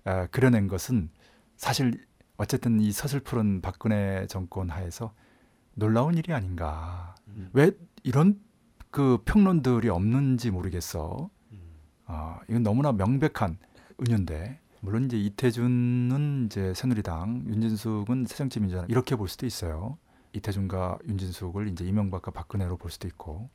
아, 0.04 0.28
그려낸 0.28 0.68
것은 0.68 1.10
사실 1.58 2.06
어쨌든 2.38 2.80
이 2.80 2.92
서슬푸른 2.92 3.62
박근혜 3.62 4.28
정권 4.28 4.70
하에서 4.70 5.16
놀라운 5.74 6.20
일이 6.20 6.34
아닌가. 6.34 7.16
음. 7.30 7.50
왜 7.54 7.72
이런 8.04 8.40
그 8.92 9.18
평론들이 9.26 9.90
없는지 9.90 10.52
모르겠어. 10.52 11.32
음. 11.52 11.60
아, 12.06 12.42
이건 12.48 12.62
너무나 12.62 12.92
명백한 12.92 13.58
은유인데 14.02 14.60
물론 14.82 15.06
이제 15.06 15.18
이태준은 15.18 16.46
이제 16.46 16.76
새누리당, 16.76 17.46
윤진숙은 17.48 18.26
새정치민주당 18.28 18.86
이렇게 18.88 19.16
볼 19.16 19.30
수도 19.30 19.48
있어요. 19.48 19.98
이태준과 20.36 21.00
윤진숙을 21.08 21.70
이제 21.70 21.86
이명박과 21.86 22.32
박근혜로 22.32 22.78
볼 22.78 22.92
수도 22.92 23.08
있고 23.08 23.50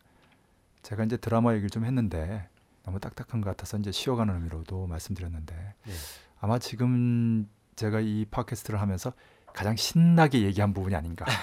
제가 0.82 1.04
이제 1.04 1.16
드라마 1.16 1.52
얘기를 1.52 1.68
좀 1.70 1.84
했는데 1.84 2.48
너무 2.84 2.98
딱딱한 2.98 3.40
것 3.40 3.50
같아서 3.50 3.76
이제 3.78 3.92
쉬어가는 3.92 4.34
의미로도 4.34 4.86
말씀드렸는데 4.86 5.54
네. 5.54 5.92
아마 6.40 6.58
지금 6.58 7.48
제가 7.76 8.00
이 8.00 8.24
팟캐스트를 8.30 8.80
하면서 8.80 9.12
가장 9.52 9.76
신나게 9.76 10.42
얘기한 10.42 10.72
부분이 10.72 10.94
아닌가. 10.94 11.26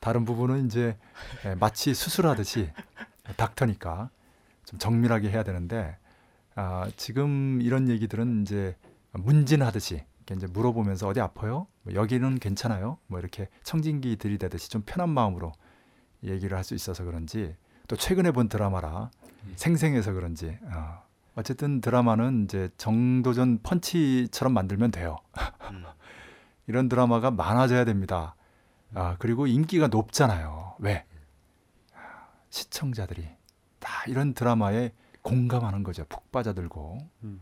다른 0.00 0.24
부분은 0.24 0.66
이제 0.66 0.96
예, 1.44 1.54
마치 1.54 1.94
수술하듯이 1.94 2.70
닥터니까 3.36 4.10
좀 4.64 4.78
정밀하게 4.78 5.30
해야 5.30 5.42
되는데 5.42 5.96
아, 6.54 6.88
지금 6.96 7.60
이런 7.62 7.88
얘기들은 7.88 8.42
이제 8.42 8.76
문진하듯이 9.12 10.04
이렇게 10.26 10.34
이제 10.34 10.46
물어보면서 10.52 11.06
어디 11.06 11.20
아파요? 11.20 11.68
뭐 11.82 11.94
여기는 11.94 12.38
괜찮아요? 12.40 12.98
뭐 13.06 13.20
이렇게 13.20 13.48
청진기 13.62 14.16
들이대듯이 14.16 14.68
좀 14.70 14.82
편한 14.84 15.08
마음으로 15.10 15.52
얘기를 16.24 16.56
할 16.56 16.64
수 16.64 16.74
있어서 16.74 17.04
그런지 17.04 17.54
또 17.86 17.94
최근에 17.96 18.32
본 18.32 18.48
드라마라 18.48 19.10
생생해서 19.54 20.12
그런지 20.12 20.58
어, 20.64 21.02
어쨌든 21.36 21.80
드라마는 21.80 22.44
이제 22.44 22.68
정도전 22.76 23.60
펀치처럼 23.62 24.52
만들면 24.52 24.90
돼요. 24.90 25.18
음. 25.70 25.84
이런 26.66 26.88
드라마가 26.88 27.30
많아져야 27.30 27.84
됩니다. 27.84 28.34
아, 28.94 29.14
그리고 29.20 29.46
인기가 29.46 29.86
높잖아요. 29.86 30.74
왜? 30.80 31.04
아, 31.94 32.26
시청자들이 32.50 33.28
다 33.78 34.02
이런 34.08 34.34
드라마에 34.34 34.90
공감하는 35.22 35.84
거죠. 35.84 36.04
푹 36.08 36.32
빠져들고. 36.32 36.98
음. 37.22 37.40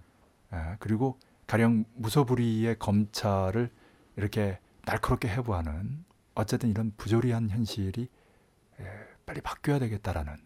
아, 0.50 0.76
그리고 0.78 1.18
가령 1.46 1.84
무소불위의 1.94 2.78
검찰을 2.78 3.70
이렇게 4.16 4.58
날카롭게 4.86 5.28
해부하는 5.28 6.04
어쨌든 6.34 6.70
이런 6.70 6.92
부조리한 6.96 7.50
현실이 7.50 8.08
에, 8.80 8.84
빨리 9.26 9.40
바뀌어야 9.40 9.78
되겠다라는 9.78 10.36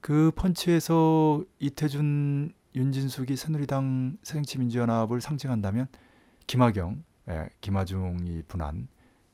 그 0.00 0.30
펀치에서 0.36 1.44
이태준, 1.58 2.52
윤진숙이 2.74 3.36
새누리당 3.36 4.18
새정치민주연합을 4.22 5.20
상징한다면 5.20 5.88
김학영, 6.46 7.02
예, 7.28 7.48
김하중이 7.60 8.42
분한 8.46 8.88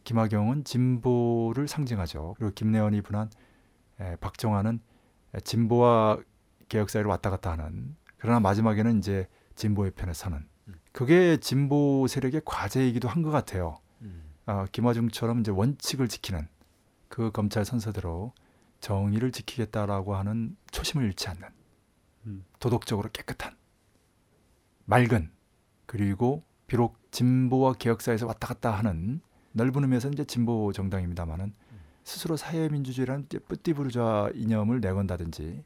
김하경은 0.04 0.64
진보를 0.64 1.68
상징하죠. 1.68 2.34
그리고 2.38 2.52
김래원이 2.54 3.02
분한 3.02 3.30
에, 4.00 4.16
박정환은 4.16 4.80
에, 5.34 5.40
진보와 5.40 6.20
개혁 6.68 6.88
사이를 6.90 7.08
왔다 7.08 7.30
갔다 7.30 7.52
하는 7.52 7.96
그러나 8.16 8.40
마지막에는 8.40 8.98
이제 8.98 9.28
진보의 9.56 9.92
편에 9.92 10.12
서는 10.12 10.46
그게 10.93 11.36
진보 11.38 12.07
세력의 12.07 12.43
과제이기도 12.45 13.09
한 13.09 13.22
것 13.22 13.30
같아요. 13.30 13.78
음. 14.03 14.22
아, 14.47 14.66
김하중처럼 14.72 15.40
이제 15.40 15.51
원칙을 15.51 16.09
지키는 16.09 16.47
그 17.09 17.30
검찰 17.30 17.64
선서대로 17.64 18.32
정의를 18.80 19.32
지키겠다라고 19.32 20.16
하는 20.16 20.57
초심을 20.70 21.05
잃지 21.07 21.28
않는 21.28 21.49
음. 22.26 22.45
도덕적으로 22.59 23.11
깨끗한 23.12 23.57
맑은 24.84 25.30
그리고 25.86 26.43
비록 26.66 26.99
진보와 27.12 27.74
개혁사에서 27.74 28.26
왔다 28.26 28.49
갔다 28.49 28.70
하는 28.72 29.20
넓은 29.53 29.82
의미에서 29.82 30.09
이제 30.09 30.24
진보 30.24 30.72
정당입니다만은 30.72 31.55
스스로 32.05 32.36
사회민주주의라는 32.36 33.26
이제 33.26 33.38
뿌띠부르좌 33.38 34.30
이념을 34.34 34.80
내건다든지 34.80 35.62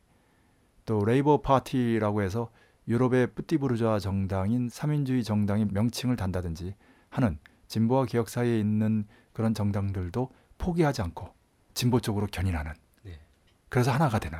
또 0.85 1.05
레이버 1.05 1.41
파티라고 1.41 2.23
해서 2.23 2.51
유럽의 2.89 3.29
뿌띠부르좌 3.35 3.99
정당인 3.99 4.69
사민주의 4.69 5.25
정당의 5.25 5.67
명칭을 5.71 6.17
단다든지 6.17 6.75
하는 7.11 7.39
진보와 7.69 8.07
개혁 8.07 8.29
사이에 8.29 8.59
있는 8.61 9.07
그런 9.33 9.55
정당들도 9.55 10.31
포기하지 10.59 11.03
않고 11.03 11.35
진보 11.75 12.01
쪽으로 12.01 12.27
견인하는 12.27 12.73
네. 13.03 13.21
그래서 13.69 13.91
하나가 13.91 14.19
되는 14.19 14.39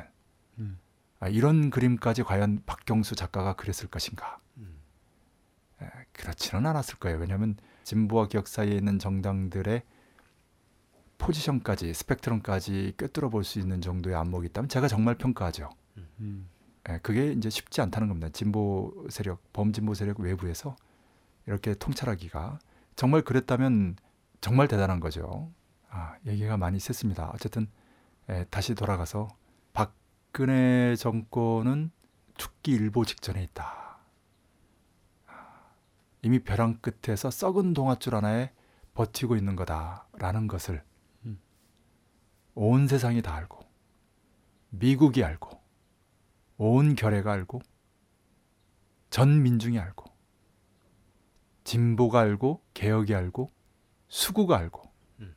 음. 0.59 0.79
아, 1.19 1.27
이런 1.27 1.69
그림까지 1.69 2.23
과연 2.23 2.63
박경수 2.65 3.15
작가가 3.15 3.53
그렸을 3.53 3.89
것인가? 3.89 4.39
음. 4.57 4.77
에, 5.81 5.87
그렇지는 6.13 6.65
않았을 6.65 6.99
거예요. 6.99 7.17
왜냐하면 7.17 7.57
진보와 7.83 8.27
개혁 8.27 8.47
사이에 8.47 8.75
있는 8.75 8.97
정당들의 8.99 9.83
포지션까지 11.17 11.93
스펙트럼까지 11.93 12.93
꿰뚫어 12.97 13.29
볼 13.29 13.43
수 13.43 13.59
있는 13.59 13.81
정도의 13.81 14.15
안목이 14.15 14.47
있다면 14.47 14.69
제가 14.69 14.87
정말 14.87 15.15
평가하죠. 15.15 15.69
음. 16.19 16.47
에, 16.87 16.99
그게 16.99 17.31
이제 17.31 17.49
쉽지 17.49 17.81
않다는 17.81 18.07
겁니다. 18.07 18.29
진보 18.29 19.05
세력, 19.09 19.41
범진보 19.53 19.93
세력 19.93 20.19
외부에서 20.19 20.75
이렇게 21.45 21.73
통찰하기가 21.73 22.59
정말 22.95 23.21
그랬다면 23.21 23.95
정말 24.41 24.67
대단한 24.67 24.99
거죠. 24.99 25.51
아, 25.89 26.15
얘기가 26.25 26.57
많이 26.57 26.79
셌습니다. 26.79 27.31
어쨌든 27.33 27.67
에, 28.29 28.45
다시 28.45 28.75
돌아가서 28.75 29.27
박근혜 29.73 30.95
정권은 30.95 31.91
죽기 32.35 32.71
일보 32.73 33.05
직전에 33.05 33.43
있다. 33.43 33.99
아, 35.27 35.71
이미 36.21 36.39
벼랑 36.39 36.79
끝에서 36.81 37.31
썩은 37.31 37.73
동아줄 37.73 38.15
하나에 38.15 38.51
버티고 38.93 39.35
있는 39.35 39.55
거다라는 39.55 40.47
것을 40.47 40.83
음. 41.25 41.39
온 42.55 42.87
세상이 42.87 43.21
다 43.21 43.35
알고 43.35 43.65
미국이 44.69 45.23
알고 45.23 45.56
온 46.57 46.95
결애가 46.95 47.31
알고 47.31 47.61
전 49.09 49.41
민중이 49.43 49.79
알고 49.79 50.05
진보가 51.63 52.19
알고 52.19 52.63
개혁이 52.73 53.13
알고 53.13 53.49
수구가 54.07 54.57
알고 54.57 54.89
음. 55.19 55.35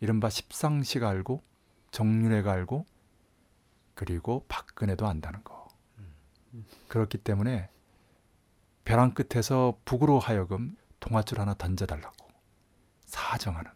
이른바 0.00 0.30
십상시가 0.30 1.08
알고 1.08 1.42
정윤회가 1.90 2.50
알고 2.52 2.86
그리고 3.94 4.44
박근혜도 4.48 5.06
안다는 5.06 5.42
거. 5.42 5.66
그렇기 6.88 7.18
때문에 7.18 7.68
벼랑 8.84 9.12
끝에서 9.12 9.78
북으로 9.84 10.18
하여금 10.18 10.76
동아줄 11.00 11.40
하나 11.40 11.54
던져달라고 11.54 12.26
사정하는 13.04 13.70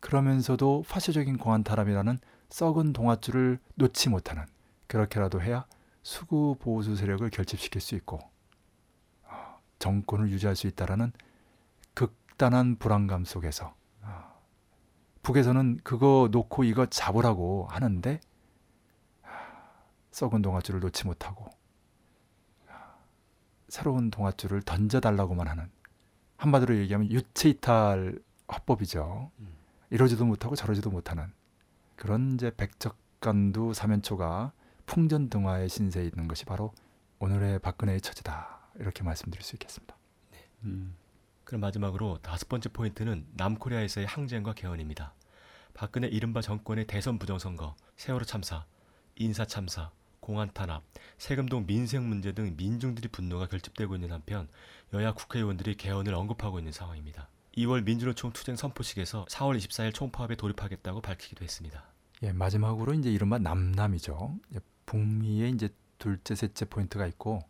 그러면서도 0.00 0.84
파시적인 0.88 1.38
공안 1.38 1.64
타람이라는 1.64 2.18
썩은 2.48 2.92
동아줄을 2.92 3.58
놓지 3.74 4.08
못하는 4.08 4.46
그렇게라도 4.88 5.40
해야 5.40 5.66
수구 6.02 6.56
보수 6.58 6.96
세력을 6.96 7.28
결집시킬 7.30 7.80
수 7.80 7.94
있고 7.94 8.18
어, 9.24 9.60
정권을 9.78 10.30
유지할 10.30 10.56
수 10.56 10.66
있다라는 10.66 11.12
극단한 11.94 12.76
불안감 12.76 13.24
속에서 13.24 13.74
어, 14.02 14.42
북에서는 15.22 15.80
그거 15.84 16.28
놓고 16.32 16.64
이거 16.64 16.86
잡으라고 16.86 17.68
하는데 17.70 18.20
아, 19.22 19.28
썩은 20.10 20.42
동아줄을 20.42 20.80
놓지 20.80 21.06
못하고 21.06 21.50
아, 22.68 22.96
새로운 23.68 24.10
동아줄을 24.10 24.62
던져달라고만 24.62 25.46
하는 25.46 25.70
한마디로 26.38 26.76
얘기하면 26.78 27.10
유체이탈 27.10 28.18
화법이죠. 28.46 29.30
음. 29.40 29.58
이러지도 29.90 30.24
못하고 30.24 30.54
저러지도 30.54 30.90
못하는 30.90 31.32
그런 31.96 32.34
이제 32.34 32.50
백적간두 32.56 33.74
사면초가 33.74 34.52
풍전등화의 34.88 35.68
신세에 35.68 36.04
있는 36.04 36.26
것이 36.26 36.44
바로 36.44 36.72
오늘의 37.20 37.60
박근혜의 37.60 38.00
처지다 38.00 38.70
이렇게 38.80 39.04
말씀드릴 39.04 39.44
수 39.44 39.54
있겠습니다. 39.54 39.96
음. 40.64 40.96
그럼 41.44 41.60
마지막으로 41.60 42.18
다섯 42.22 42.48
번째 42.48 42.70
포인트는 42.70 43.26
남코리아에서의 43.34 44.06
항쟁과 44.06 44.54
개헌입니다. 44.54 45.14
박근혜 45.74 46.08
이른바 46.08 46.40
정권의 46.40 46.86
대선 46.86 47.18
부정선거, 47.18 47.76
세월호 47.96 48.24
참사, 48.24 48.66
인사 49.16 49.44
참사, 49.44 49.90
공안 50.20 50.50
탄압, 50.52 50.82
세금동 51.18 51.66
민생 51.66 52.08
문제 52.08 52.32
등 52.32 52.54
민중들이 52.56 53.08
분노가 53.08 53.46
결집되고 53.46 53.94
있는 53.94 54.12
한편 54.12 54.48
여야 54.92 55.12
국회의원들이 55.12 55.76
개헌을 55.76 56.14
언급하고 56.14 56.58
있는 56.58 56.72
상황입니다. 56.72 57.28
2월 57.56 57.84
민주노총 57.84 58.32
투쟁 58.32 58.56
선포식에서 58.56 59.26
4월 59.26 59.56
24일 59.58 59.94
총파업에 59.94 60.36
돌입하겠다고 60.36 61.00
밝히기도 61.00 61.44
했습니다. 61.44 61.84
예, 62.22 62.32
마지막으로 62.32 62.94
이제 62.94 63.10
이른바 63.10 63.38
남남이죠. 63.38 64.38
예, 64.88 64.90
북미의 64.90 65.50
이제 65.52 65.68
둘째, 65.98 66.34
셋째 66.34 66.64
포인트가 66.64 67.06
있고 67.06 67.40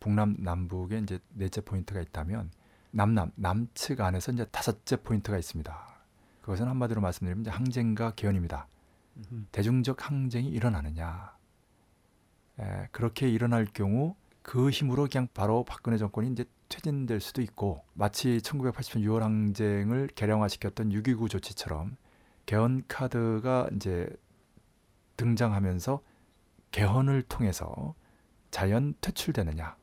북남 0.00 0.36
남북에 0.38 0.98
이제 0.98 1.18
넷째 1.34 1.60
포인트가 1.60 2.00
있다면 2.00 2.50
남남 2.90 3.32
남측 3.36 4.00
안에서 4.00 4.32
이제 4.32 4.46
다섯째 4.50 4.96
포인트가 4.96 5.36
있습니다. 5.38 6.00
그것은 6.40 6.68
한마디로 6.68 7.00
말씀드리면 7.00 7.42
이제 7.42 7.50
항쟁과 7.50 8.12
개헌입니다. 8.12 8.66
대중적 9.52 10.08
항쟁이 10.08 10.48
일어나느냐. 10.48 11.36
에, 12.58 12.88
그렇게 12.90 13.28
일어날 13.28 13.66
경우 13.66 14.16
그 14.42 14.70
힘으로 14.70 15.06
그냥 15.10 15.28
바로 15.34 15.64
박근혜 15.64 15.98
정권이 15.98 16.30
이제 16.32 16.44
퇴진될 16.68 17.20
수도 17.20 17.42
있고 17.42 17.84
마치 17.92 18.38
1980년 18.38 19.04
6월 19.04 19.20
항쟁을 19.20 20.08
개량화시켰던 20.14 20.90
6.29 20.90 21.28
조치처럼 21.28 21.96
개헌 22.46 22.84
카드가 22.88 23.68
이제 23.74 24.08
등장하면서 25.16 26.00
개헌을 26.70 27.22
통해서 27.22 27.94
자연 28.50 28.94
퇴출되느냐 29.00 29.76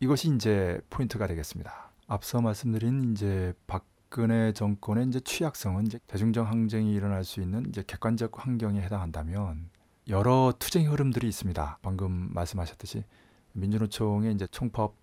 이것이 0.00 0.34
이제 0.34 0.80
포인트가 0.90 1.26
되겠습니다. 1.26 1.90
앞서 2.06 2.40
말씀드린 2.40 3.12
이제 3.12 3.52
박근혜 3.66 4.52
정권의 4.52 5.08
이제 5.08 5.20
취약성은 5.20 5.86
이제 5.86 5.98
대중적 6.06 6.48
항쟁이 6.48 6.94
일어날 6.94 7.24
수 7.24 7.40
있는 7.40 7.66
이제 7.68 7.82
객관적 7.86 8.44
환경에 8.44 8.80
해당한다면 8.80 9.70
여러 10.08 10.54
투쟁 10.58 10.90
흐름들이 10.90 11.28
있습니다. 11.28 11.78
방금 11.82 12.30
말씀하셨듯이 12.32 13.04
민주노총의 13.52 14.32
이제 14.32 14.46
총파업 14.46 14.96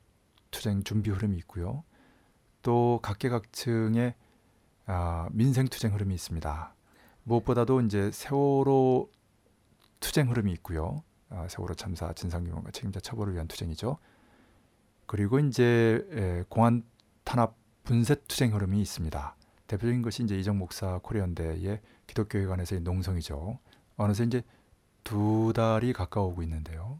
투쟁 0.49 0.83
준비 0.83 1.11
흐름이 1.11 1.37
있고요. 1.39 1.83
또 2.61 2.99
각계각층의 3.03 4.15
아, 4.87 5.27
민생 5.31 5.67
투쟁 5.67 5.93
흐름이 5.93 6.13
있습니다. 6.15 6.73
무엇보다도 7.23 7.81
이제 7.81 8.11
세월호 8.11 9.09
투쟁 9.99 10.29
흐름이 10.29 10.51
있고요. 10.53 11.03
아, 11.35 11.47
세월호 11.49 11.75
참사 11.75 12.13
진상규명과 12.13 12.71
책임자 12.71 12.99
처벌을 12.99 13.33
위한 13.33 13.47
투쟁이죠. 13.47 13.97
그리고 15.05 15.39
이제 15.39 16.07
에, 16.11 16.43
공안 16.49 16.83
탄압 17.23 17.55
분쇄 17.83 18.15
투쟁 18.27 18.53
흐름이 18.53 18.81
있습니다. 18.81 19.35
대표적인 19.67 20.01
것이 20.01 20.23
이제 20.23 20.37
이정 20.37 20.57
목사 20.57 20.99
코리안대의 20.99 21.81
기독교회관에서의 22.07 22.81
농성이죠. 22.81 23.59
어느새 23.97 24.23
이제 24.23 24.43
두 25.03 25.53
달이 25.55 25.93
가까워오고 25.93 26.41
있는데요. 26.43 26.99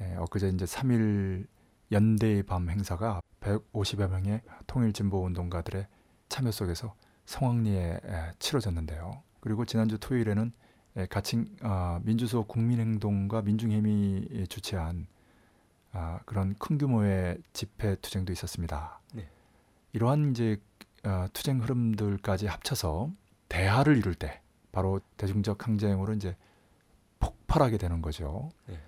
에, 0.00 0.14
엊그제 0.16 0.50
이제 0.50 0.64
3일 0.64 1.46
연대의 1.90 2.44
밤 2.44 2.70
행사가 2.70 3.20
150여 3.40 4.08
명의 4.08 4.40
통일 4.66 4.92
진보 4.92 5.24
운동가들의 5.24 5.86
참여 6.28 6.52
속에서 6.52 6.94
성황리에 7.24 8.00
에, 8.04 8.32
치러졌는데요. 8.38 9.22
그리고 9.40 9.64
지난주 9.64 9.98
토요일에는 9.98 10.52
에, 10.98 11.06
가칭 11.06 11.46
아, 11.60 12.00
민주수호 12.02 12.44
국민행동과 12.44 13.42
민중회미 13.42 14.46
주최한 14.48 15.06
아, 15.92 16.18
그런 16.24 16.54
큰 16.58 16.76
규모의 16.76 17.38
집회 17.52 17.94
투쟁도 17.96 18.32
있었습니다. 18.32 19.00
네. 19.14 19.28
이러한 19.92 20.32
이제 20.32 20.60
아, 21.04 21.28
투쟁 21.32 21.62
흐름들까지 21.62 22.48
합쳐서 22.48 23.12
대화를 23.48 23.96
이룰 23.96 24.14
때 24.14 24.42
바로 24.72 25.00
대중적 25.16 25.66
항쟁으로 25.66 26.12
이제 26.14 26.36
폭발하게 27.20 27.78
되는 27.78 28.02
거죠. 28.02 28.50
네. 28.66 28.80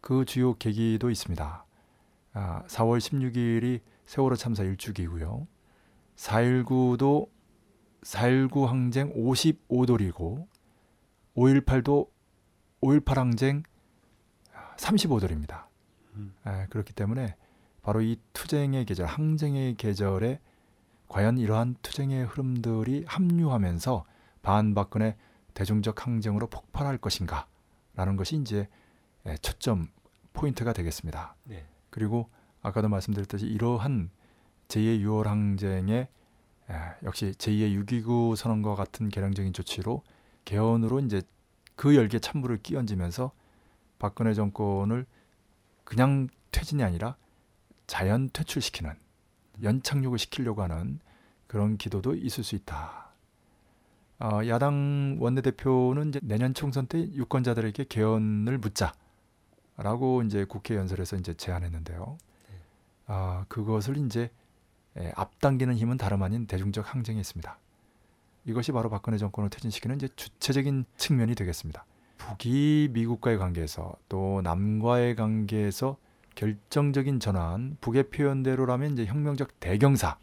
그 0.00 0.24
주요 0.24 0.54
계기도 0.54 1.10
있습니다. 1.10 1.64
아, 2.34 2.62
4월 2.66 2.98
16일이 2.98 3.80
세월호 4.06 4.34
참사 4.34 4.64
일주기고요. 4.64 5.46
4.19도 6.16 7.28
4.19 8.02 8.66
항쟁 8.66 9.14
55돌이고 9.14 10.46
5.18도 11.36 12.08
5.18 12.82 13.14
항쟁 13.14 13.62
35돌입니다. 14.76 15.64
음. 16.14 16.34
아, 16.44 16.66
그렇기 16.66 16.92
때문에 16.92 17.36
바로 17.82 18.00
이 18.00 18.18
투쟁의 18.32 18.84
계절, 18.84 19.06
항쟁의 19.06 19.76
계절에 19.76 20.40
과연 21.08 21.38
이러한 21.38 21.76
투쟁의 21.82 22.24
흐름들이 22.26 23.04
합류하면서 23.06 24.04
반박근혜 24.42 25.16
대중적 25.54 26.06
항쟁으로 26.06 26.46
폭발할 26.48 26.98
것인가라는 26.98 28.16
것이 28.16 28.36
이제 28.36 28.68
예, 29.26 29.36
초점 29.36 29.88
포인트가 30.32 30.72
되겠습니다. 30.72 31.36
네. 31.44 31.66
그리고 31.90 32.30
아까도 32.62 32.88
말씀드렸듯이 32.88 33.46
이러한 33.46 34.10
제2의 34.68 35.04
6월 35.04 35.24
항쟁의 35.24 36.08
에, 36.70 36.74
역시 37.02 37.32
제2의 37.36 37.84
6.29 37.84 38.36
선언과 38.36 38.74
같은 38.74 39.08
개량적인 39.10 39.52
조치로 39.52 40.02
개헌으로 40.44 41.00
이제 41.00 41.22
그 41.76 41.96
열기에 41.96 42.20
찬물을 42.20 42.62
끼얹으면서 42.62 43.32
박근혜 43.98 44.34
정권을 44.34 45.06
그냥 45.84 46.28
퇴진이 46.50 46.82
아니라 46.82 47.16
자연 47.86 48.30
퇴출시키는 48.32 48.94
연착륙을 49.62 50.18
시키려고 50.18 50.62
하는 50.62 51.00
그런 51.46 51.76
기도도 51.76 52.14
있을 52.14 52.44
수 52.44 52.54
있다. 52.54 53.10
어, 54.18 54.40
야당 54.46 55.16
원내대표는 55.20 56.08
이제 56.08 56.20
내년 56.22 56.54
총선 56.54 56.86
때 56.86 56.98
유권자들에게 56.98 57.84
개헌을 57.84 58.58
묻자라고 58.58 60.22
이제 60.22 60.44
국회 60.44 60.76
연설에서 60.76 61.16
이제 61.16 61.34
제안했는데요. 61.34 62.18
아, 63.06 63.44
그것을 63.48 63.96
이제 63.98 64.30
에, 64.96 65.12
앞당기는 65.16 65.74
힘은 65.74 65.96
다름 65.96 66.22
아닌 66.22 66.46
대중적 66.46 66.94
항쟁이 66.94 67.20
있습니다. 67.20 67.58
이것이 68.44 68.72
바로 68.72 68.90
박근혜 68.90 69.18
정권을 69.18 69.50
퇴진시키는 69.50 69.96
이제 69.96 70.08
주체적인 70.16 70.84
측면이 70.96 71.34
되겠습니다. 71.34 71.84
북이 72.18 72.90
미국과의 72.92 73.38
관계에서 73.38 73.94
또 74.08 74.40
남과의 74.42 75.16
관계에서 75.16 75.96
결정적인 76.34 77.20
전환, 77.20 77.76
북의 77.80 78.10
표현대로라면 78.10 78.92
이제 78.92 79.06
혁명적 79.06 79.60
대경사, 79.60 80.18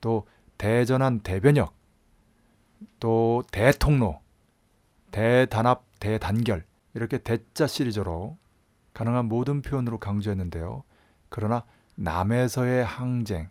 또 0.00 0.26
대전환 0.58 1.20
대변역, 1.20 1.74
또 2.98 3.42
대통로, 3.50 4.20
대단합, 5.10 5.84
대단결 6.00 6.64
이렇게 6.94 7.18
대자 7.18 7.66
시리즈로 7.66 8.36
가능한 8.94 9.26
모든 9.26 9.62
표현으로 9.62 9.98
강조했는데요. 9.98 10.82
그러나 11.28 11.64
남에서의 11.94 12.84
항쟁, 12.84 13.48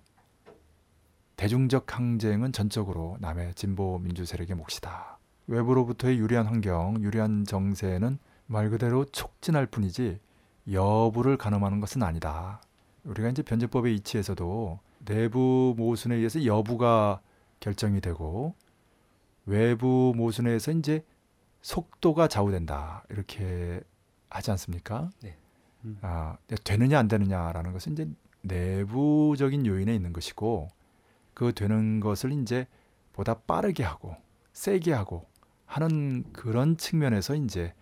대중적 1.42 1.98
항쟁은 1.98 2.52
전적으로 2.52 3.18
남의 3.20 3.56
진보 3.56 3.98
민주 3.98 4.26
세력의 4.26 4.56
몫이다. 4.58 5.18
외부로부터의 5.48 6.20
유리한 6.20 6.46
환경, 6.46 7.02
유리한 7.02 7.46
정세는 7.46 8.20
말 8.46 8.70
그대로 8.70 9.06
촉진할 9.06 9.66
뿐이지 9.66 10.20
여부를 10.72 11.38
가늠하는 11.38 11.80
것은 11.80 12.04
아니다. 12.04 12.62
우리가 13.06 13.30
이제 13.30 13.42
변제법의 13.42 13.96
이치에서도 13.96 14.80
내부 15.06 15.74
모순에 15.76 16.14
의해서 16.14 16.46
여부가 16.46 17.22
결정이 17.60 18.02
되고 18.02 18.54
외부 19.48 20.14
모순에 20.16 20.52
의해서 20.52 20.72
이제 20.72 21.04
속도가 21.64 22.28
좌우된다 22.28 23.04
이렇게 23.10 23.82
하지 24.30 24.52
않습니까? 24.52 25.10
네. 25.24 25.36
음. 25.86 25.98
아, 26.04 26.38
되느냐 26.64 27.00
안 27.00 27.08
되느냐라는 27.08 27.74
것은 27.74 27.94
이제 27.94 28.08
내부적인 28.44 29.66
요인에 29.66 29.96
있는 29.96 30.14
것이고 30.14 30.68
그 31.34 31.54
되는 31.54 32.00
것을 32.00 32.32
이제 32.32 32.68
보다 33.14 33.36
빠르게 33.36 33.84
하고 33.84 34.16
세게 34.54 34.94
하고 34.94 35.28
하는 35.66 36.24
그런 36.34 36.78
측면에서 36.78 37.36
이제 37.36 37.74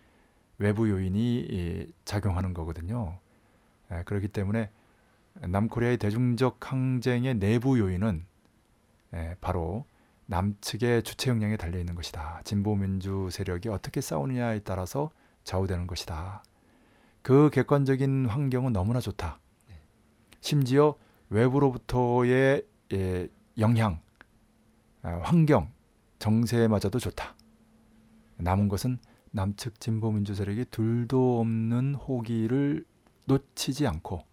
외부 0.58 0.89
요인이 0.89 1.39
이, 1.39 1.93
작용하는 2.06 2.54
거거든요. 2.54 3.18
예, 3.91 4.04
그렇기 4.04 4.28
때문에 4.28 4.70
남코리아의 5.34 5.97
대중적 5.97 6.72
항쟁의 6.72 7.36
내부 7.36 7.80
요인은 7.80 8.26
예, 9.16 9.36
바로 9.41 9.86
남측의 10.28 11.02
주체 11.04 11.32
역량에 11.32 11.58
달려 11.58 11.80
있는 11.80 11.95
것이다. 11.95 12.41
진보 12.43 12.76
민주 12.76 13.30
세력이 13.32 13.70
어떻게 13.70 14.02
싸우느냐에 14.02 14.60
따라서 14.60 15.10
좌우되는 15.43 15.88
것이다. 15.88 16.43
그 17.24 17.50
객관적인 17.52 18.28
환경은 18.28 18.74
너무나 18.74 19.00
좋다. 19.00 19.39
심지어 20.41 20.95
외부로부터의 21.30 22.66
예, 22.93 23.28
영향, 23.60 24.01
아, 25.01 25.20
환경, 25.24 25.72
정세마저도 26.20 26.99
좋다. 26.99 27.36
남은 28.38 28.68
것은 28.68 28.99
남측 29.32 29.80
진보 29.80 30.12
민주 30.12 30.34
세력이 30.34 30.66
둘도 30.72 31.39
없는 31.39 31.95
호기를 31.95 32.86
놓치지 33.26 33.86
않고 33.86 34.24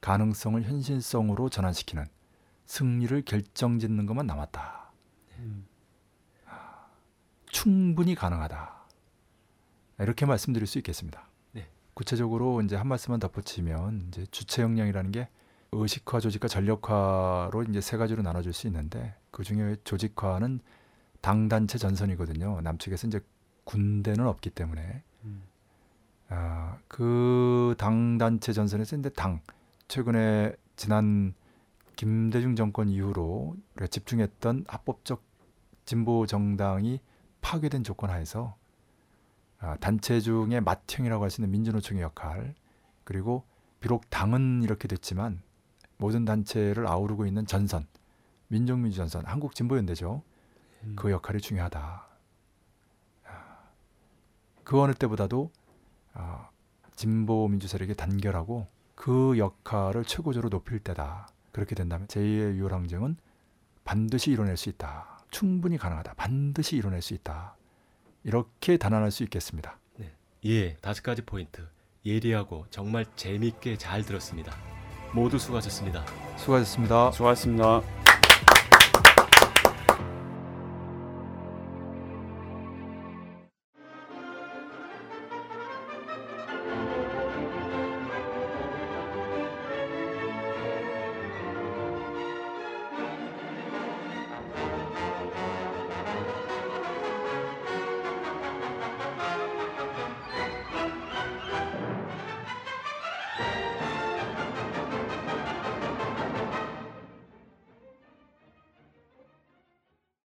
가능성을 0.00 0.62
현실성으로 0.62 1.48
전환시키는 1.48 2.04
승리를 2.66 3.22
결정짓는 3.22 4.06
것만 4.06 4.26
남았다. 4.26 4.92
음. 5.38 5.66
충분히 7.46 8.14
가능하다. 8.14 8.82
이렇게 10.00 10.26
말씀드릴 10.26 10.66
수 10.66 10.78
있겠습니다. 10.78 11.28
네. 11.52 11.68
구체적으로 11.94 12.60
이제 12.62 12.74
한 12.76 12.88
말씀만 12.88 13.20
덧붙이면 13.20 14.06
이제 14.08 14.26
주체 14.30 14.62
역량이라는 14.62 15.12
게 15.12 15.28
의식화, 15.72 16.20
조직화, 16.20 16.48
전력화로 16.48 17.62
이제 17.68 17.80
세 17.80 17.96
가지로 17.96 18.22
나눠질 18.22 18.52
수 18.52 18.66
있는데 18.66 19.14
그 19.30 19.42
중에 19.42 19.76
조직화는 19.84 20.60
당 21.20 21.48
단체 21.48 21.78
전선이거든요. 21.78 22.60
남측에서 22.62 23.06
이제 23.06 23.20
군대는 23.64 24.26
없기 24.26 24.50
때문에 24.50 25.02
음. 25.24 25.42
아, 26.28 26.78
그 26.88 27.74
당 27.78 28.18
단체 28.18 28.52
전선에서 28.52 28.96
이제 28.96 29.08
당 29.10 29.40
최근에 29.88 30.54
지난 30.76 31.34
김대중 31.96 32.54
정권 32.56 32.88
이후로 32.88 33.56
우리가 33.74 33.86
집중했던 33.86 34.64
합법적 34.68 35.22
진보 35.84 36.26
정당이 36.26 37.00
파괴된 37.40 37.82
조건 37.84 38.10
하에서 38.10 38.56
아, 39.58 39.76
단체 39.76 40.20
중에 40.20 40.60
맏형이라고 40.60 41.22
할 41.24 41.30
수 41.30 41.40
있는 41.40 41.50
민주노총의 41.52 42.02
역할 42.02 42.54
그리고 43.04 43.44
비록 43.80 44.10
당은 44.10 44.62
이렇게 44.62 44.86
됐지만 44.88 45.40
모든 46.02 46.24
단체를 46.24 46.88
아우르고 46.88 47.26
있는 47.26 47.46
전선 47.46 47.86
민족민주 48.48 48.96
전선 48.96 49.24
한국 49.24 49.54
진보연대죠 49.54 50.22
음. 50.82 50.96
그 50.96 51.12
역할이 51.12 51.40
중요하다. 51.40 52.06
아, 53.24 53.58
그 54.64 54.80
어느 54.80 54.94
때보다도 54.94 55.52
아, 56.14 56.50
진보 56.96 57.46
민주 57.46 57.68
세력이 57.68 57.94
단결하고 57.94 58.66
그 58.96 59.38
역할을 59.38 60.04
최고조로 60.04 60.50
높일 60.50 60.80
때다. 60.80 61.28
그렇게 61.52 61.76
된다면 61.76 62.08
제2의 62.08 62.56
유월항쟁은 62.56 63.16
반드시 63.84 64.32
이뤄낼 64.32 64.56
수 64.56 64.70
있다. 64.70 65.20
충분히 65.30 65.78
가능하다. 65.78 66.14
반드시 66.14 66.76
이뤄낼 66.76 67.00
수 67.00 67.14
있다. 67.14 67.54
이렇게 68.24 68.76
단언할 68.76 69.12
수 69.12 69.22
있겠습니다. 69.22 69.78
예, 70.44 70.74
다섯 70.78 71.04
가지 71.04 71.22
포인트 71.22 71.64
예리하고 72.04 72.66
정말 72.70 73.06
재밌게 73.14 73.78
잘 73.78 74.02
들었습니다. 74.02 74.71
모두 75.12 75.38
수고하셨습니다. 75.38 76.04
수고하셨습니다. 76.36 77.12
수고하셨습니다. 77.12 78.01